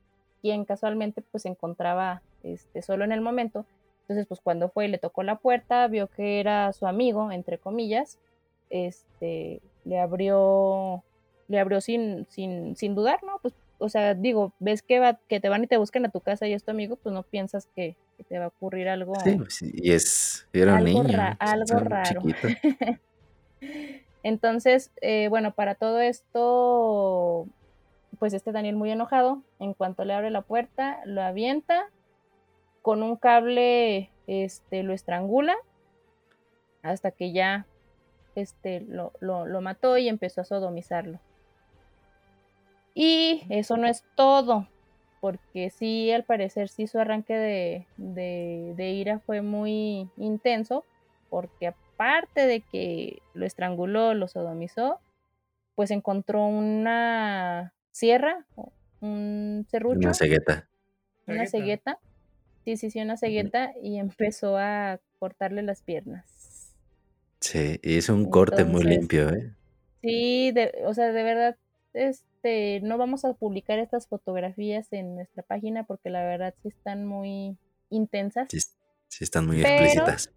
quien 0.43 0.65
casualmente 0.65 1.23
pues 1.23 1.43
se 1.43 1.49
encontraba 1.49 2.23
este, 2.43 2.83
solo 2.83 3.05
en 3.05 3.13
el 3.13 3.21
momento. 3.21 3.67
Entonces, 4.03 4.27
pues 4.27 4.41
cuando 4.41 4.69
fue 4.69 4.87
y 4.87 4.89
le 4.89 4.99
tocó 4.99 5.23
la 5.23 5.37
puerta, 5.37 5.87
vio 5.87 6.09
que 6.09 6.41
era 6.41 6.73
su 6.73 6.87
amigo, 6.87 7.31
entre 7.31 7.59
comillas, 7.59 8.19
este, 8.69 9.61
le 9.85 10.01
abrió, 10.01 11.03
le 11.49 11.61
abrió 11.61 11.81
sin, 11.81 12.27
sin, 12.29 12.77
sin 12.77 12.95
dudar, 12.95 13.23
¿no? 13.23 13.39
Pues 13.41 13.55
o 13.81 13.89
sea, 13.89 14.15
digo, 14.15 14.53
ves 14.61 14.83
que, 14.83 14.99
va, 15.01 15.19
que 15.27 15.41
te 15.41 15.49
van 15.49 15.65
y 15.65 15.67
te 15.67 15.79
buscan 15.79 16.05
a 16.05 16.11
tu 16.11 16.21
casa 16.21 16.47
y 16.47 16.53
es 16.53 16.63
tu 16.63 16.71
amigo, 16.71 16.97
pues 16.97 17.15
no 17.15 17.23
piensas 17.23 17.67
que, 17.75 17.97
te 18.29 18.39
va 18.39 18.45
a 18.45 18.49
ocurrir 18.49 18.87
algo. 18.91 19.15
Sí, 19.25 19.37
pues 19.37 19.63
y 19.63 19.93
es, 19.93 20.47
era 20.53 20.73
un 20.73 20.87
algo 20.87 21.03
niño. 21.05 21.19
algo 21.39 21.79
raro. 21.79 22.23
Entonces, 24.23 24.93
eh, 25.01 25.29
bueno, 25.29 25.55
para 25.55 25.75
todo 25.75 26.01
esto, 26.01 27.47
pues 28.19 28.35
este 28.35 28.53
Daniel 28.53 28.77
muy 28.77 28.91
enojado, 28.91 29.43
en 29.59 29.75
cuanto 29.75 30.05
le 30.05 30.15
abre 30.15 30.31
la 30.31 30.43
puerta, 30.43 31.01
lo 31.05 31.23
avienta, 31.23 31.89
con 32.83 33.03
un 33.03 33.17
cable 33.17 34.11
este, 34.27 34.83
lo 34.83 34.93
estrangula, 34.93 35.57
hasta 36.83 37.11
que 37.11 37.33
ya 37.33 37.67
este, 38.35 38.81
lo, 38.81 39.13
lo, 39.21 39.47
lo 39.47 39.61
mató 39.61 39.99
y 39.99 40.09
empezó 40.09 40.41
a 40.43 40.45
sodomizarlo. 40.45 41.19
Y 42.95 43.45
eso 43.49 43.77
no 43.77 43.87
es 43.87 44.05
todo, 44.15 44.67
porque 45.21 45.71
sí, 45.71 46.11
al 46.11 46.25
parecer 46.25 46.69
sí 46.69 46.87
su 46.87 46.99
arranque 46.99 47.35
de, 47.35 47.87
de, 47.97 48.91
ira 48.91 49.21
fue 49.21 49.43
muy 49.43 50.09
intenso, 50.17 50.85
porque 51.29 51.73
aparte 52.01 52.47
de 52.47 52.63
que 52.63 53.21
lo 53.35 53.45
estranguló, 53.45 54.15
lo 54.15 54.27
sodomizó, 54.27 55.01
pues 55.75 55.91
encontró 55.91 56.47
una 56.47 57.75
sierra, 57.91 58.47
un 59.01 59.67
serrucho. 59.71 59.99
Una 59.99 60.15
cegueta. 60.15 60.69
Una 61.27 61.47
cegueta. 61.47 61.99
Sí, 62.65 62.77
sí, 62.79 62.91
sí, 62.91 63.01
una 63.01 63.19
cegueta 63.19 63.73
y 63.83 63.99
empezó 63.99 64.57
a 64.57 64.99
cortarle 65.19 65.63
las 65.63 65.83
piernas. 65.83 66.75
Sí, 67.41 67.79
y 67.83 67.97
hizo 67.97 68.15
un 68.15 68.31
corte 68.31 68.65
muy 68.65 68.83
limpio, 68.83 69.29
¿eh? 69.31 69.55
Sí, 70.03 70.53
de, 70.53 70.73
o 70.87 70.95
sea, 70.95 71.13
de 71.13 71.23
verdad, 71.23 71.57
es, 71.93 72.25
este, 72.43 72.81
no 72.81 72.97
vamos 72.97 73.27
a 73.27 73.35
publicar 73.35 73.79
estas 73.79 74.07
fotografías 74.07 74.91
en 74.93 75.15
nuestra 75.15 75.43
página 75.43 75.85
porque 75.85 76.09
la 76.09 76.23
verdad 76.23 76.55
sí 76.63 76.69
están 76.69 77.05
muy 77.05 77.59
intensas. 77.91 78.49
Sí, 78.49 79.25
están 79.25 79.47
muy 79.47 79.61
explícitas. 79.61 80.31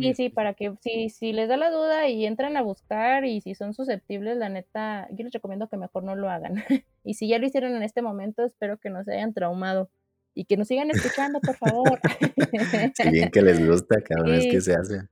Sí, 0.00 0.14
sí, 0.14 0.28
para 0.28 0.54
que 0.54 0.74
si, 0.80 1.08
si 1.08 1.32
les 1.32 1.48
da 1.48 1.56
la 1.56 1.70
duda 1.70 2.08
y 2.08 2.26
entran 2.26 2.56
a 2.56 2.62
buscar 2.62 3.24
y 3.24 3.40
si 3.40 3.54
son 3.54 3.74
susceptibles, 3.74 4.36
la 4.36 4.48
neta, 4.48 5.08
yo 5.10 5.24
les 5.24 5.32
recomiendo 5.32 5.68
que 5.68 5.76
mejor 5.76 6.04
no 6.04 6.16
lo 6.16 6.30
hagan. 6.30 6.54
y 7.04 7.14
si 7.14 7.28
ya 7.28 7.38
lo 7.38 7.46
hicieron 7.46 7.74
en 7.74 7.82
este 7.82 8.02
momento, 8.02 8.44
espero 8.44 8.78
que 8.78 8.90
no 8.90 9.04
se 9.04 9.14
hayan 9.14 9.34
traumado 9.34 9.90
y 10.34 10.44
que 10.44 10.56
nos 10.56 10.68
sigan 10.68 10.90
escuchando, 10.90 11.40
por 11.40 11.56
favor. 11.56 12.00
si 12.94 13.10
bien 13.10 13.30
que 13.30 13.42
les 13.42 13.66
gusta 13.66 14.00
cada 14.02 14.24
vez 14.24 14.46
que 14.46 14.60
se 14.60 14.74
hace. 14.74 15.08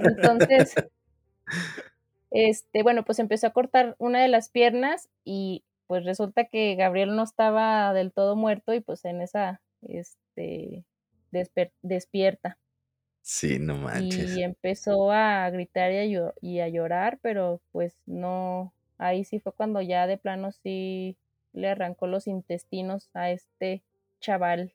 Entonces, 0.00 0.74
este, 2.30 2.82
bueno, 2.82 3.04
pues 3.04 3.18
empezó 3.18 3.46
a 3.46 3.52
cortar 3.52 3.96
una 3.98 4.20
de 4.20 4.28
las 4.28 4.50
piernas 4.50 5.08
y 5.24 5.64
pues 5.86 6.04
resulta 6.04 6.44
que 6.44 6.76
Gabriel 6.76 7.16
no 7.16 7.22
estaba 7.22 7.92
del 7.92 8.12
todo 8.12 8.36
muerto 8.36 8.74
y 8.74 8.80
pues 8.80 9.04
en 9.04 9.22
esa, 9.22 9.60
este, 9.82 10.84
despierta. 11.82 12.58
Sí, 13.22 13.58
no 13.58 13.76
manches. 13.76 14.36
Y 14.36 14.42
empezó 14.42 15.10
a 15.12 15.48
gritar 15.50 15.92
y 15.92 16.60
a, 16.60 16.68
llorar, 16.68 17.18
pero 17.22 17.60
pues 17.72 17.94
no, 18.06 18.72
ahí 18.98 19.24
sí 19.24 19.40
fue 19.40 19.52
cuando 19.52 19.80
ya 19.82 20.06
de 20.06 20.18
plano 20.18 20.52
sí, 20.52 21.16
le 21.52 21.68
arrancó 21.68 22.06
los 22.06 22.26
intestinos 22.26 23.10
a 23.14 23.30
este 23.30 23.82
chaval. 24.20 24.72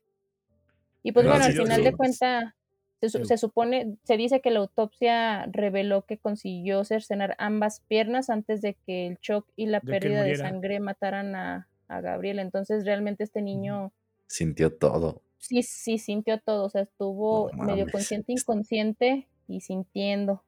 Y 1.04 1.12
pues 1.12 1.26
bueno, 1.26 1.44
al 1.44 1.54
final 1.54 1.84
de 1.84 1.94
cuentas, 1.94 2.54
se, 3.02 3.38
supone, 3.38 3.98
se 4.04 4.18
dice 4.18 4.42
que 4.42 4.52
la 4.52 4.60
autopsia 4.60 5.46
reveló 5.52 6.06
que 6.06 6.18
consiguió 6.18 6.84
cercenar 6.84 7.36
ambas 7.38 7.82
piernas 7.82 8.30
antes 8.30 8.62
de 8.62 8.76
que 8.86 9.08
el 9.08 9.18
shock 9.22 9.48
y 9.56 9.68
la 9.68 9.82
pérdida 9.82 10.24
de 10.24 10.36
sangre 10.36 10.80
mataran 10.80 11.36
a, 11.36 11.68
a, 11.88 12.02
Gabriel. 12.02 12.40
Entonces 12.40 12.86
realmente 12.86 13.24
este 13.24 13.42
niño... 13.42 13.92
Sintió 14.28 14.74
todo. 14.74 15.22
Sí, 15.48 15.62
sí, 15.64 15.98
sintió 15.98 16.40
todo. 16.40 16.66
O 16.66 16.70
sea, 16.70 16.82
estuvo 16.82 17.52
medio 17.54 17.86
consciente, 17.92 18.34
inconsciente 18.34 19.28
y 19.48 19.62
sintiendo. 19.62 20.44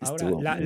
Ahora, 0.00 0.58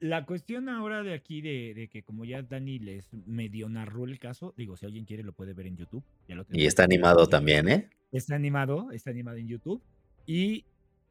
la, 0.00 0.24
cuestión 0.24 0.70
ahora 0.70 1.02
de 1.02 1.12
aquí, 1.12 1.42
de, 1.42 1.88
que 1.92 2.02
como 2.02 2.24
ya 2.24 2.40
Dani 2.40 2.78
les 2.78 3.06
medio 3.26 3.68
narró 3.68 4.04
el 4.04 4.18
caso, 4.18 4.54
digo, 4.56 4.78
si 4.78 4.86
alguien 4.86 5.04
quiere 5.04 5.22
lo 5.22 5.32
puede 5.32 5.52
ver 5.52 5.66
en 5.66 5.76
YouTube. 5.76 6.02
y 6.50 6.64
está 6.64 6.84
animado 6.84 7.26
también, 7.26 7.68
¿eh? 7.68 7.90
Está 8.12 8.34
animado, 8.34 8.90
está 8.92 9.10
animado 9.10 9.36
en 9.36 9.46
YouTube. 9.46 9.82
Y 10.26 10.64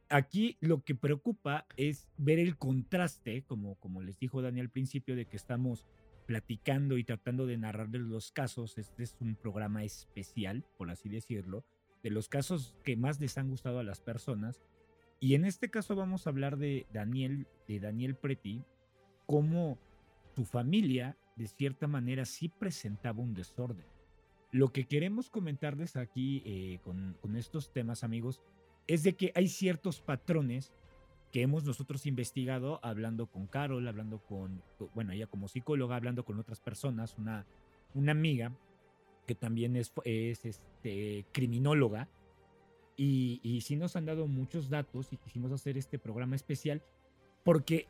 aquí 0.10 0.58
lo 0.60 0.84
que 0.84 0.96
preocupa 0.96 1.68
es 1.78 2.10
ver 2.18 2.40
el 2.40 2.58
contraste, 2.58 3.44
como, 3.44 3.76
como 3.76 4.02
les 4.02 4.18
dijo 4.18 4.42
Dani 4.42 4.60
al 4.60 4.70
principio, 4.70 5.16
de 5.16 5.26
que 5.26 5.38
estamos 5.38 5.86
platicando 6.30 7.00
y 7.00 7.04
tratando 7.04 7.48
de 7.48 7.58
narrarles 7.58 8.04
los 8.04 8.32
casos. 8.32 8.78
Este 8.78 9.02
es 9.02 9.18
un 9.20 9.36
programa 9.36 9.84
especial, 9.84 10.64
por 10.78 10.92
así 10.92 11.10
decirlo, 11.10 11.66
de 12.04 12.12
los 12.12 12.30
casos 12.30 12.76
que 12.84 12.96
más 12.96 13.20
les 13.20 13.40
han 13.40 13.50
gustado 13.50 13.80
a 13.80 13.84
las 13.84 14.00
personas 14.00 14.62
y 15.20 15.34
en 15.34 15.44
este 15.44 15.72
caso 15.72 15.96
vamos 15.96 16.28
a 16.28 16.30
hablar 16.30 16.58
de 16.58 16.86
Daniel, 16.94 17.48
de 17.68 17.80
Daniel 17.80 18.16
Preti, 18.16 18.64
cómo 19.26 19.80
su 20.36 20.46
familia, 20.46 21.18
de 21.36 21.48
cierta 21.48 21.88
manera, 21.88 22.26
sí 22.26 22.48
presentaba 22.48 23.24
un 23.24 23.34
desorden. 23.34 23.88
Lo 24.52 24.72
que 24.72 24.86
queremos 24.86 25.32
comentarles 25.32 25.96
aquí 25.96 26.44
eh, 26.46 26.78
con, 26.84 27.18
con 27.22 27.38
estos 27.38 27.74
temas, 27.74 28.04
amigos, 28.04 28.40
es 28.86 29.02
de 29.02 29.16
que 29.16 29.32
hay 29.34 29.48
ciertos 29.48 30.00
patrones 30.00 30.74
que 31.32 31.42
hemos 31.42 31.64
nosotros 31.64 32.06
investigado 32.06 32.80
hablando 32.84 33.28
con 33.28 33.48
Carol, 33.48 33.88
hablando 33.88 34.20
con, 34.20 34.62
bueno, 34.96 35.14
ella 35.14 35.28
como 35.28 35.48
psicóloga, 35.48 35.96
hablando 35.96 36.26
con 36.26 36.40
otras 36.40 36.60
personas, 36.60 37.16
una, 37.18 37.46
una 37.94 38.12
amiga 38.12 38.52
que 39.28 39.36
también 39.36 39.76
es, 39.76 39.92
es 40.06 40.44
este, 40.46 41.26
criminóloga, 41.32 42.08
y, 42.98 43.40
y 43.44 43.62
sí 43.62 43.76
nos 43.76 43.96
han 43.96 44.06
dado 44.06 44.28
muchos 44.28 44.70
datos 44.70 45.14
y 45.14 45.18
quisimos 45.18 45.52
hacer 45.52 45.78
este 45.78 46.00
programa 46.00 46.36
especial 46.36 46.82
porque, 47.44 47.88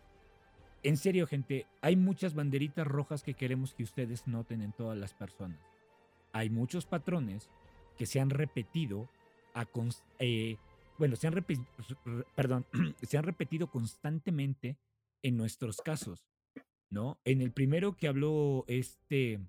en 0.83 0.97
serio, 0.97 1.25
gente, 1.25 1.65
hay 1.81 1.95
muchas 1.95 2.35
banderitas 2.35 2.85
rojas 2.85 3.23
que 3.23 3.33
queremos 3.33 3.73
que 3.73 3.83
ustedes 3.83 4.27
noten 4.27 4.61
en 4.61 4.71
todas 4.71 4.97
las 4.97 5.13
personas. 5.13 5.59
Hay 6.31 6.49
muchos 6.49 6.85
patrones 6.85 7.49
que 7.97 8.05
se 8.05 8.19
han 8.19 8.29
repetido 8.29 9.09
a 9.53 9.67
eh, 10.19 10.57
bueno, 10.99 11.15
se 11.15 11.27
han, 11.27 11.45
perdón, 12.35 12.65
se 13.01 13.17
han 13.17 13.23
repetido 13.23 13.71
constantemente 13.71 14.77
en 15.23 15.37
nuestros 15.37 15.77
casos, 15.77 16.27
¿no? 16.89 17.19
En 17.23 17.41
el 17.41 17.51
primero 17.51 17.95
que 17.95 18.09
habló 18.09 18.65
este, 18.67 19.39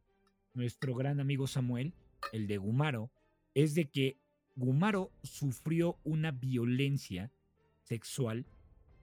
nuestro 0.55 0.95
gran 0.95 1.19
amigo 1.19 1.49
Samuel, 1.49 1.93
el 2.33 2.47
de 2.47 2.57
Gumaro, 2.57 3.11
es 3.55 3.75
de 3.75 3.91
que 3.91 4.21
Gumaro 4.55 5.11
sufrió 5.25 5.99
una 6.05 6.31
violencia 6.31 7.33
sexual, 7.83 8.47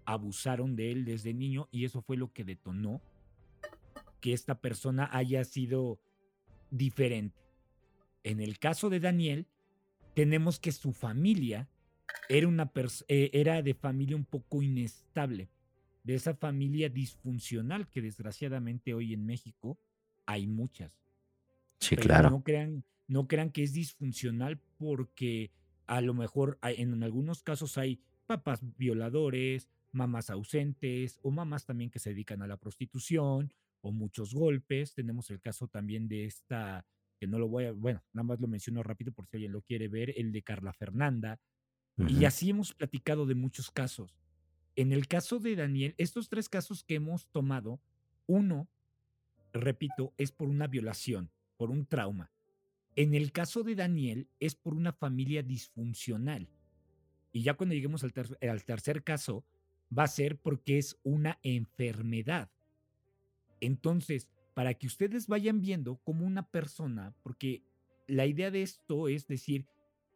abusaron 0.06 0.78
de 0.78 0.94
él 0.94 1.04
desde 1.04 1.34
niño 1.34 1.68
y 1.70 1.84
eso 1.84 2.02
fue 2.02 2.16
lo 2.16 2.32
que 2.32 2.46
detonó 2.46 3.02
que 4.22 4.32
esta 4.32 4.62
persona 4.62 5.10
haya 5.12 5.44
sido 5.44 6.00
diferente. 6.72 7.38
En 8.24 8.40
el 8.40 8.58
caso 8.58 8.90
de 8.90 9.02
Daniel, 9.02 9.48
tenemos 10.16 10.60
que 10.60 10.72
su 10.72 10.94
familia 10.94 11.70
era, 12.30 12.48
una 12.48 12.72
eh, 13.08 13.30
era 13.34 13.62
de 13.62 13.74
familia 13.74 14.16
un 14.16 14.26
poco 14.26 14.62
inestable, 14.62 15.50
de 16.04 16.16
esa 16.16 16.36
familia 16.36 16.90
disfuncional 16.90 17.88
que 17.90 18.02
desgraciadamente 18.02 18.94
hoy 18.94 19.14
en 19.14 19.26
México 19.26 19.78
hay 20.26 20.48
muchas. 20.48 21.00
Sí, 21.80 21.96
claro. 21.96 22.30
No 22.30 22.44
crean, 22.44 22.84
no 23.08 23.28
crean 23.28 23.52
que 23.52 23.64
es 23.64 23.74
disfuncional 23.74 24.60
porque 24.78 25.52
a 25.86 26.02
lo 26.02 26.14
mejor 26.14 26.60
en 26.62 27.04
algunos 27.04 27.44
casos 27.44 27.78
hay 27.78 28.02
papás 28.26 28.62
violadores, 28.78 29.70
mamás 29.92 30.30
ausentes 30.30 31.20
o 31.24 31.32
mamás 31.32 31.66
también 31.66 31.90
que 31.90 32.00
se 32.00 32.12
dedican 32.12 32.42
a 32.42 32.48
la 32.48 32.58
prostitución 32.58 33.54
o 33.82 33.92
muchos 33.92 34.34
golpes. 34.34 34.94
Tenemos 34.94 35.30
el 35.30 35.40
caso 35.40 35.68
también 35.68 36.08
de 36.08 36.26
esta, 36.26 36.86
que 37.20 37.28
no 37.28 37.40
lo 37.40 37.48
voy 37.48 37.66
a, 37.66 37.72
bueno, 37.72 38.04
nada 38.14 38.24
más 38.24 38.40
lo 38.40 38.48
menciono 38.48 38.84
rápido 38.84 39.12
por 39.12 39.28
si 39.28 39.38
alguien 39.38 39.54
lo 39.54 39.62
quiere 39.62 39.88
ver, 39.88 40.14
el 40.18 40.32
de 40.32 40.44
Carla 40.44 40.74
Fernanda. 40.74 41.40
Y 41.98 42.26
así 42.26 42.52
hemos 42.52 42.74
platicado 42.74 43.26
de 43.26 43.36
muchos 43.36 43.72
casos. 43.72 44.16
En 44.76 44.92
el 44.92 45.08
caso 45.08 45.40
de 45.40 45.56
Daniel, 45.56 45.96
estos 45.98 46.30
tres 46.30 46.48
casos 46.48 46.84
que 46.84 46.96
hemos 46.96 47.28
tomado, 47.30 47.82
uno, 48.28 48.68
repito, 49.52 50.14
es 50.18 50.32
por 50.32 50.48
una 50.48 50.68
violación, 50.68 51.32
por 51.58 51.72
un 51.72 51.88
trauma. 51.88 52.32
En 52.96 53.16
el 53.16 53.32
caso 53.32 53.64
de 53.64 53.76
Daniel 53.76 54.30
es 54.40 54.56
por 54.56 54.76
una 54.76 54.94
familia 54.94 55.42
disfuncional. 55.42 56.50
Y 57.32 57.42
ya 57.42 57.56
cuando 57.56 57.76
lleguemos 57.76 58.04
al, 58.04 58.14
tercer 58.64 59.04
caso, 59.04 59.46
va 59.96 60.04
a 60.04 60.08
ser 60.08 60.38
porque 60.38 60.78
es 60.78 60.98
una 61.04 61.40
enfermedad. 61.44 62.50
Entonces, 63.60 64.28
para 64.54 64.74
que 64.74 64.88
ustedes 64.88 65.28
vayan 65.28 65.62
viendo 65.62 65.98
como 65.98 66.26
una 66.26 66.50
persona, 66.50 67.16
porque 67.24 67.64
la 68.08 68.26
idea 68.26 68.52
de 68.52 68.62
esto 68.62 69.08
es 69.08 69.28
decir, 69.28 69.68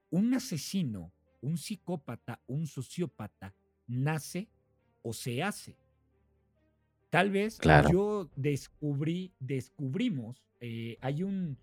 un 0.09 0.33
asesino, 0.33 1.13
un 1.41 1.57
psicópata, 1.57 2.41
un 2.47 2.67
sociópata, 2.67 3.53
nace 3.87 4.47
o 5.01 5.13
se 5.13 5.43
hace. 5.43 5.75
Tal 7.09 7.29
vez 7.29 7.59
yo 7.91 8.29
descubrí, 8.35 9.33
descubrimos, 9.39 10.45
eh, 10.61 10.97
hay 11.01 11.23
un, 11.23 11.57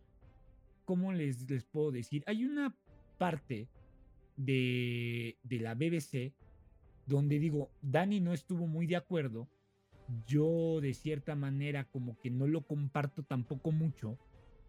¿cómo 0.85 1.12
les, 1.12 1.49
les 1.49 1.64
puedo 1.64 1.91
decir? 1.91 2.23
Hay 2.27 2.45
una 2.45 2.77
parte 3.17 3.69
de, 4.37 5.38
de 5.43 5.59
la 5.61 5.75
BBC 5.75 6.35
donde 7.07 7.38
digo, 7.38 7.71
Dani 7.81 8.21
no 8.21 8.35
estuvo 8.35 8.67
muy 8.67 8.87
de 8.87 8.97
acuerdo, 8.97 9.49
yo 10.27 10.81
de 10.81 10.93
cierta 10.95 11.35
manera 11.35 11.85
como 11.85 12.19
que 12.19 12.31
no 12.31 12.47
lo 12.47 12.67
comparto 12.67 13.23
tampoco 13.23 13.73
mucho, 13.73 14.19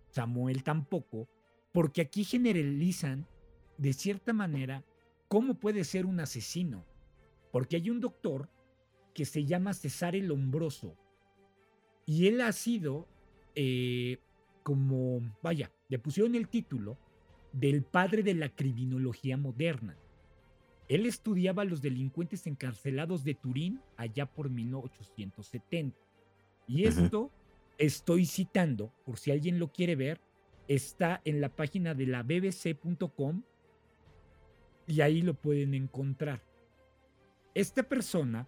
Samuel 0.09 0.63
tampoco, 0.63 1.27
porque 1.73 2.01
aquí 2.01 2.23
generalizan 2.23 3.27
de 3.77 3.93
cierta 3.93 4.33
manera 4.33 4.83
cómo 5.29 5.53
puede 5.53 5.85
ser 5.85 6.05
un 6.05 6.19
asesino, 6.19 6.85
porque 7.51 7.77
hay 7.77 7.89
un 7.89 8.01
doctor 8.01 8.49
que 9.13 9.23
se 9.23 9.45
llama 9.45 9.73
César 9.73 10.15
el 10.15 10.27
Lombroso 10.27 10.97
y 12.05 12.27
él 12.27 12.41
ha 12.41 12.51
sido 12.51 13.07
eh, 13.55 14.17
como, 14.63 15.21
vaya, 15.41 15.71
le 15.87 15.99
pusieron 15.99 16.35
el 16.35 16.49
título 16.49 16.97
del 17.53 17.83
padre 17.83 18.23
de 18.23 18.33
la 18.33 18.49
criminología 18.49 19.37
moderna. 19.37 19.95
Él 20.87 21.05
estudiaba 21.05 21.61
a 21.61 21.65
los 21.65 21.81
delincuentes 21.81 22.47
encarcelados 22.47 23.23
de 23.23 23.35
Turín 23.35 23.79
allá 23.95 24.25
por 24.25 24.49
1870. 24.49 25.95
Y 26.67 26.85
esto 26.85 27.31
estoy 27.77 28.25
citando, 28.25 28.91
por 29.05 29.19
si 29.19 29.29
alguien 29.29 29.59
lo 29.59 29.71
quiere 29.71 29.95
ver, 29.95 30.19
está 30.67 31.21
en 31.25 31.41
la 31.41 31.49
página 31.49 31.93
de 31.93 32.07
la 32.07 32.23
bbc.com 32.23 33.43
y 34.89 35.01
ahí 35.01 35.21
lo 35.21 35.35
pueden 35.35 35.75
encontrar. 35.75 36.43
Esta 37.53 37.83
persona 37.83 38.47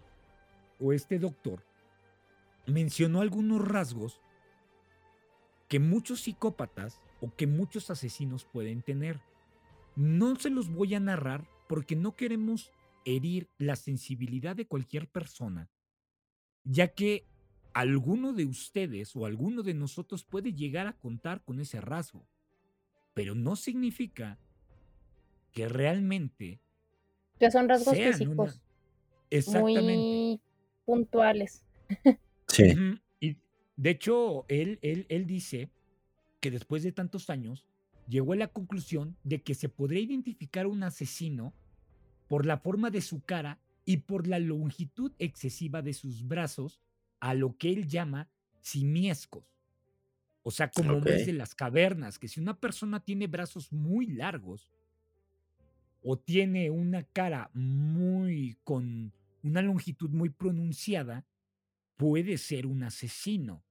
o 0.80 0.92
este 0.92 1.20
doctor 1.20 1.64
mencionó 2.66 3.22
algunos 3.22 3.66
rasgos 3.66 4.20
que 5.70 5.80
muchos 5.80 6.22
psicópatas 6.22 7.00
o 7.22 7.34
que 7.36 7.46
muchos 7.46 7.92
asesinos 7.92 8.44
pueden 8.44 8.82
tener. 8.82 9.22
No 9.96 10.36
se 10.36 10.50
los 10.50 10.70
voy 10.70 10.96
a 10.96 11.00
narrar 11.00 11.48
porque 11.70 11.96
no 11.96 12.16
queremos 12.16 12.72
herir 13.06 13.48
la 13.60 13.76
sensibilidad 13.76 14.56
de 14.56 14.66
cualquier 14.66 15.08
persona, 15.08 15.70
ya 16.64 16.88
que 16.88 17.28
alguno 17.74 18.34
de 18.34 18.46
ustedes 18.46 19.16
o 19.16 19.28
alguno 19.28 19.62
de 19.62 19.76
nosotros 19.76 20.24
puede 20.24 20.54
llegar 20.54 20.88
a 20.88 20.98
contar 20.98 21.44
con 21.44 21.60
ese 21.60 21.82
rasgo, 21.82 22.28
pero 23.14 23.36
no 23.36 23.56
significa 23.56 24.40
que 25.52 25.68
realmente... 25.68 26.60
Que 27.40 27.52
son 27.52 27.68
rasgos 27.68 27.98
físicos. 27.98 28.62
Muy 29.54 30.40
puntuales. 30.86 31.66
Sí. 32.48 32.74
De 33.78 33.90
hecho, 33.90 34.46
él, 34.48 34.78
él, 34.82 35.06
él 35.10 35.26
dice 35.26 35.72
que 36.40 36.52
después 36.52 36.84
de 36.84 36.92
tantos 36.92 37.30
años 37.30 37.66
llegó 38.08 38.34
a 38.34 38.36
la 38.36 38.48
conclusión 38.48 39.18
de 39.24 39.42
que 39.42 39.56
se 39.56 39.70
podría 39.70 40.02
identificar 40.02 40.68
un 40.68 40.84
asesino 40.84 41.54
por 42.28 42.46
la 42.46 42.58
forma 42.58 42.92
de 42.92 43.02
su 43.02 43.22
cara 43.22 43.60
y 43.86 43.98
por 43.98 44.28
la 44.28 44.38
longitud 44.38 45.14
excesiva 45.18 45.82
de 45.82 45.94
sus 45.94 46.28
brazos, 46.28 46.80
a 47.20 47.34
lo 47.34 47.58
que 47.58 47.72
él 47.72 47.88
llama 47.88 48.30
simiescos. 48.60 49.44
O 50.44 50.52
sea, 50.52 50.70
como 50.70 50.98
okay. 50.98 51.26
de 51.26 51.34
las 51.34 51.56
cavernas, 51.56 52.20
que 52.20 52.28
si 52.28 52.40
una 52.40 52.60
persona 52.60 53.04
tiene 53.04 53.28
brazos 53.28 53.72
muy 53.72 54.08
largos 54.08 54.70
o 56.02 56.18
tiene 56.18 56.70
una 56.70 57.04
cara 57.04 57.50
muy 57.54 58.58
con 58.64 59.14
una 59.44 59.62
longitud 59.62 60.10
muy 60.10 60.30
pronunciada, 60.30 61.26
puede 61.98 62.38
ser 62.38 62.66
un 62.66 62.84
asesino. 62.84 63.64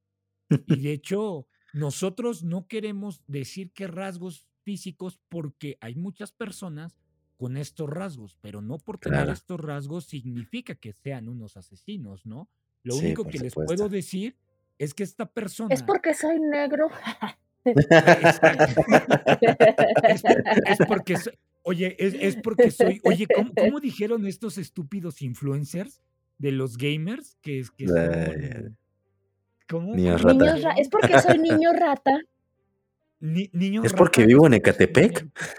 Y 0.66 0.80
de 0.80 0.92
hecho, 0.92 1.46
nosotros 1.72 2.42
no 2.42 2.66
queremos 2.66 3.22
decir 3.26 3.72
que 3.72 3.86
rasgos 3.86 4.48
físicos 4.62 5.20
porque 5.28 5.78
hay 5.80 5.94
muchas 5.94 6.32
personas 6.32 6.96
con 7.36 7.56
estos 7.56 7.88
rasgos, 7.88 8.36
pero 8.40 8.60
no 8.60 8.78
por 8.78 8.98
tener 8.98 9.28
estos 9.30 9.58
rasgos 9.60 10.04
significa 10.04 10.74
que 10.74 10.92
sean 10.92 11.28
unos 11.28 11.56
asesinos, 11.56 12.26
¿no? 12.26 12.50
Lo 12.82 12.96
único 12.96 13.24
que 13.24 13.38
les 13.38 13.54
puedo 13.54 13.88
decir 13.88 14.36
es 14.78 14.94
que 14.94 15.02
esta 15.02 15.26
persona... 15.26 15.74
Es 15.74 15.82
porque 15.82 16.14
soy 16.14 16.38
negro. 16.40 16.88
es, 20.68 20.78
porque 20.86 21.16
soy... 21.16 21.32
Oye, 21.62 21.96
es, 21.98 22.36
porque 22.36 22.70
soy... 22.70 23.00
Oye, 23.04 23.26
¿cómo, 23.34 23.80
dijeron 23.80 24.26
estos 24.26 24.58
estúpidos 24.58 25.22
influencers 25.22 26.00
de 26.38 26.52
los 26.52 26.76
gamers? 26.76 27.36
Que 27.42 27.60
es 27.60 27.70
que... 27.70 27.86
¿Cómo? 29.68 29.94
rata. 29.94 30.72
es 30.78 30.88
porque 30.88 31.18
soy 31.20 31.38
niño 31.38 31.72
rata. 31.72 32.18
niño 33.20 33.84
¿Es 33.84 33.92
porque 33.92 34.26
vivo 34.26 34.46
en 34.48 34.54
Ecatepec? 34.54 35.28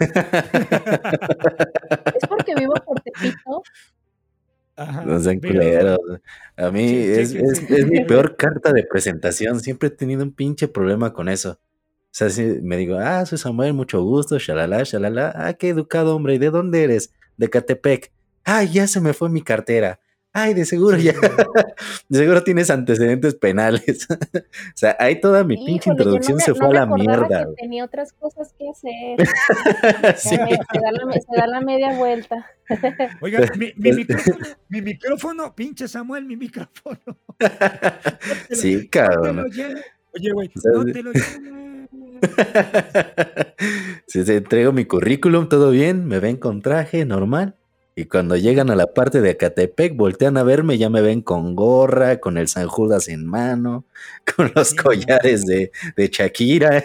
¿Es 2.14 2.28
porque 2.28 2.54
vivo 2.54 2.74
por 2.84 3.00
Tepito? 3.00 3.62
no 5.06 5.20
sean 5.20 5.40
culeros. 5.40 5.98
A 6.56 6.70
mí 6.70 6.90
es, 6.92 7.34
es, 7.34 7.86
mi 7.86 8.04
peor 8.04 8.36
carta 8.36 8.72
de 8.72 8.84
presentación. 8.84 9.60
Siempre 9.60 9.88
he 9.88 9.92
tenido 9.92 10.22
un 10.22 10.32
pinche 10.32 10.68
problema 10.68 11.12
con 11.12 11.28
eso. 11.28 11.58
O 12.12 12.14
sea, 12.14 12.28
si 12.28 12.42
me 12.42 12.76
digo, 12.76 12.98
ah, 12.98 13.24
soy 13.24 13.38
Samuel, 13.38 13.72
mucho 13.72 14.02
gusto, 14.02 14.38
shalala, 14.38 14.82
shalala. 14.84 15.32
Ah, 15.34 15.54
qué 15.54 15.70
educado, 15.70 16.14
hombre. 16.14 16.34
¿Y 16.34 16.38
de 16.38 16.50
dónde 16.50 16.84
eres? 16.84 17.14
De 17.38 17.48
Catepec. 17.48 18.12
Ah, 18.44 18.64
ya 18.64 18.86
se 18.86 19.00
me 19.00 19.14
fue 19.14 19.30
mi 19.30 19.40
cartera. 19.40 19.98
Ay, 20.34 20.52
de 20.52 20.66
seguro 20.66 20.98
ya. 20.98 21.12
De 22.10 22.18
seguro 22.18 22.44
tienes 22.44 22.68
antecedentes 22.68 23.34
penales. 23.34 24.06
o 24.10 24.74
sea, 24.74 24.94
ahí 24.98 25.20
toda 25.20 25.42
mi 25.42 25.56
pinche 25.56 25.88
introducción 25.88 26.38
se 26.38 26.54
fue 26.54 26.66
a 26.68 26.72
la 26.72 26.86
mierda. 26.86 27.46
tenía 27.56 27.84
otras 27.84 28.12
cosas 28.12 28.54
que 28.58 28.68
hacer. 28.68 29.26
sí. 30.18 30.36
se, 30.36 31.36
da 31.36 31.46
la, 31.46 31.60
media 31.62 31.96
vuelta. 31.96 32.46
Oiga, 33.22 33.40
mi, 33.56 33.72
mi, 33.76 33.92
micrófono, 33.92 34.46
mi 34.68 34.82
micrófono, 34.82 35.54
pinche 35.54 35.88
Samuel, 35.88 36.26
mi 36.26 36.36
micrófono. 36.36 36.98
sí, 38.50 38.86
cabrón. 38.88 39.46
Oye, 40.14 40.30
güey, 40.32 40.50
no 40.62 40.84
te 40.84 41.02
lo 41.02 41.12
Si 44.06 44.24
te 44.24 44.36
entrego 44.36 44.72
mi 44.72 44.84
currículum, 44.84 45.48
todo 45.48 45.70
bien, 45.70 46.06
me 46.06 46.18
ven 46.18 46.36
con 46.36 46.62
traje 46.62 47.04
normal. 47.04 47.56
Y 47.94 48.06
cuando 48.06 48.36
llegan 48.36 48.70
a 48.70 48.76
la 48.76 48.86
parte 48.86 49.20
de 49.20 49.30
Acatepec, 49.30 49.94
voltean 49.96 50.38
a 50.38 50.42
verme, 50.42 50.78
ya 50.78 50.88
me 50.88 51.02
ven 51.02 51.20
con 51.20 51.54
gorra, 51.54 52.20
con 52.20 52.38
el 52.38 52.48
San 52.48 52.66
Judas 52.66 53.08
en 53.08 53.26
mano, 53.26 53.84
con 54.36 54.50
los 54.54 54.74
collares 54.74 55.44
de, 55.44 55.70
de 55.96 56.08
Shakira. 56.08 56.84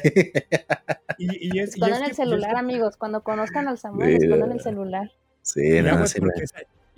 Y, 1.17 1.59
esconden 1.59 2.03
el 2.03 2.13
celular, 2.13 2.57
amigos. 2.57 2.97
Cuando 2.97 3.21
conozcan 3.21 3.67
al 3.69 3.77
Samuel, 3.77 4.17
escondan 4.17 4.51
el 4.51 4.59
celular. 4.59 5.11
Sí, 5.41 5.81
no, 5.81 6.03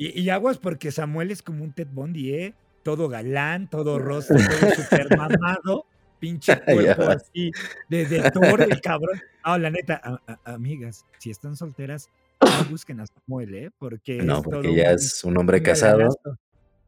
y, 0.02 0.30
aguas 0.30 0.58
porque 0.58 0.92
Samuel 0.92 1.30
es 1.30 1.44
como 1.44 1.64
un 1.64 1.74
Ted 1.74 1.90
Bundy, 1.92 2.34
¿eh? 2.34 2.54
Todo 2.84 3.10
galán, 3.10 3.70
todo 3.70 4.00
rosa, 4.00 4.34
todo 4.34 4.72
super 4.72 5.18
mamado, 5.18 5.86
pinche 6.20 6.60
cuerpo 6.66 7.04
así, 7.04 7.52
de, 7.90 8.06
de 8.06 8.32
Thor, 8.32 8.62
el 8.62 8.82
cabrón. 8.82 9.20
Ah, 9.44 9.58
la 9.58 9.72
neta, 9.72 10.22
amigas, 10.44 11.06
si 11.18 11.30
están 11.30 11.56
solteras, 11.56 12.10
busquen 12.70 13.00
a 13.00 13.06
Samuel, 13.08 13.54
¿eh? 13.56 13.72
Porque 13.78 14.22
no, 14.22 14.42
porque 14.42 14.76
ya 14.76 14.92
es 14.92 15.24
un 15.24 15.38
hombre 15.38 15.62
casado. 15.62 16.08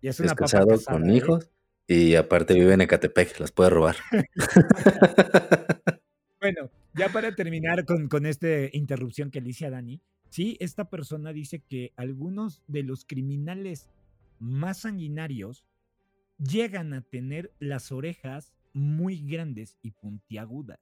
es, 0.01 0.21
casado 0.33 0.79
con 0.85 1.09
¿eh? 1.09 1.15
hijos 1.15 1.49
y 1.87 2.15
aparte 2.15 2.53
vive 2.53 2.73
en 2.73 2.81
Ecatepec, 2.81 3.39
las 3.39 3.51
puede 3.51 3.69
robar. 3.69 3.95
bueno, 6.39 6.69
ya 6.93 7.09
para 7.09 7.35
terminar 7.35 7.85
con, 7.85 8.07
con 8.07 8.25
esta 8.25 8.47
interrupción 8.71 9.31
que 9.31 9.41
le 9.41 9.49
hice 9.49 9.65
a 9.65 9.71
Dani, 9.71 10.01
sí, 10.29 10.57
esta 10.59 10.89
persona 10.89 11.33
dice 11.33 11.59
que 11.59 11.91
algunos 11.97 12.61
de 12.67 12.83
los 12.83 13.05
criminales 13.05 13.89
más 14.39 14.79
sanguinarios 14.79 15.65
llegan 16.37 16.93
a 16.93 17.01
tener 17.01 17.51
las 17.59 17.91
orejas 17.91 18.53
muy 18.73 19.17
grandes 19.27 19.77
y 19.81 19.91
puntiagudas. 19.91 20.79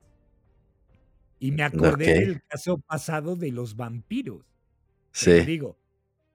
Y 1.40 1.52
me 1.52 1.64
acordé 1.64 2.20
del 2.20 2.42
caso 2.44 2.78
pasado 2.80 3.36
de 3.36 3.52
los 3.52 3.76
vampiros. 3.76 4.46
Sí. 5.12 5.42
Digo, 5.42 5.78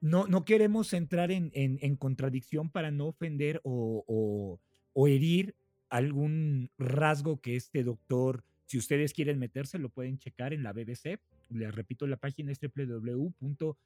no, 0.00 0.26
no 0.26 0.44
queremos 0.44 0.92
entrar 0.92 1.30
en, 1.30 1.50
en, 1.54 1.96
contradicción 1.96 2.68
para 2.68 2.90
no 2.90 3.06
ofender 3.06 3.62
o, 3.64 4.04
o, 4.94 5.08
herir 5.08 5.54
algún 5.88 6.70
rasgo 6.78 7.40
que 7.40 7.56
este 7.56 7.82
doctor, 7.84 8.44
si 8.66 8.76
ustedes 8.78 9.14
quieren 9.14 9.38
meterse, 9.38 9.78
lo 9.78 9.88
pueden 9.88 10.18
checar 10.18 10.52
en 10.52 10.62
la 10.62 10.72
BBC. 10.72 11.20
Les 11.50 11.74
repito, 11.74 12.06
la 12.06 12.16
página 12.16 12.52
es 12.52 12.58
www.bbc.com 12.60 13.78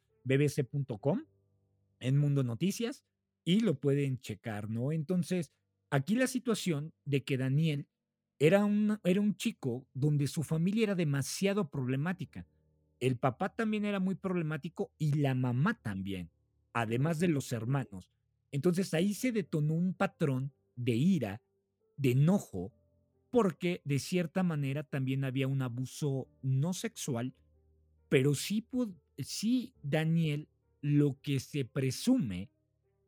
en 2.00 2.16
Mundo 2.16 2.42
Noticias 2.42 3.04
y 3.44 3.60
lo 3.60 3.74
pueden 3.74 4.18
checar, 4.20 4.68
¿no? 4.70 4.90
Entonces, 4.92 5.52
aquí 5.90 6.14
la 6.14 6.26
situación 6.26 6.92
de 7.04 7.24
que 7.24 7.36
Daniel 7.36 7.86
era 8.38 8.64
un, 8.64 8.98
era 9.04 9.20
un 9.20 9.36
chico 9.36 9.86
donde 9.94 10.26
su 10.26 10.42
familia 10.42 10.84
era 10.84 10.94
demasiado 10.94 11.70
problemática 11.70 12.46
el 13.00 13.16
papá 13.16 13.48
también 13.50 13.84
era 13.84 14.00
muy 14.00 14.14
problemático 14.14 14.92
y 14.98 15.14
la 15.14 15.34
mamá 15.34 15.80
también, 15.80 16.30
además 16.72 17.18
de 17.18 17.28
los 17.28 17.52
hermanos. 17.52 18.10
Entonces 18.50 18.92
ahí 18.94 19.14
se 19.14 19.32
detonó 19.32 19.74
un 19.74 19.94
patrón 19.94 20.52
de 20.74 20.96
ira, 20.96 21.42
de 21.96 22.12
enojo, 22.12 22.72
porque 23.30 23.82
de 23.84 23.98
cierta 23.98 24.42
manera 24.42 24.82
también 24.82 25.24
había 25.24 25.48
un 25.48 25.62
abuso 25.62 26.28
no 26.42 26.72
sexual, 26.72 27.34
pero 28.08 28.34
sí, 28.34 28.66
sí 29.18 29.74
Daniel, 29.82 30.48
lo 30.80 31.20
que 31.20 31.40
se 31.40 31.64
presume 31.64 32.50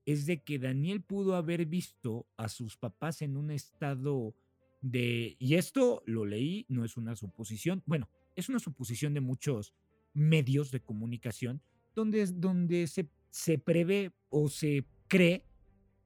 es 0.07 0.27
de 0.27 0.43
que 0.43 0.59
Daniel 0.59 1.03
pudo 1.03 1.35
haber 1.35 1.67
visto 1.67 2.27
a 2.37 2.49
sus 2.49 2.77
papás 2.77 3.23
en 3.23 3.37
un 3.37 3.51
estado 3.51 4.35
de, 4.81 5.37
y 5.39 5.55
esto 5.55 6.03
lo 6.07 6.25
leí, 6.25 6.67
no 6.69 6.85
es 6.85 6.97
una 6.97 7.17
suposición, 7.17 7.83
bueno, 7.87 8.09
es 8.37 8.49
una 8.49 8.59
suposición 8.59 9.15
de 9.15 9.21
muchos 9.21 9.75
medios 10.15 10.71
de 10.71 10.81
comunicación, 10.81 11.61
donde, 11.95 12.27
donde 12.27 12.87
se, 12.87 13.09
se 13.31 13.59
prevé 13.59 14.13
o 14.29 14.49
se 14.49 14.85
cree 15.09 15.45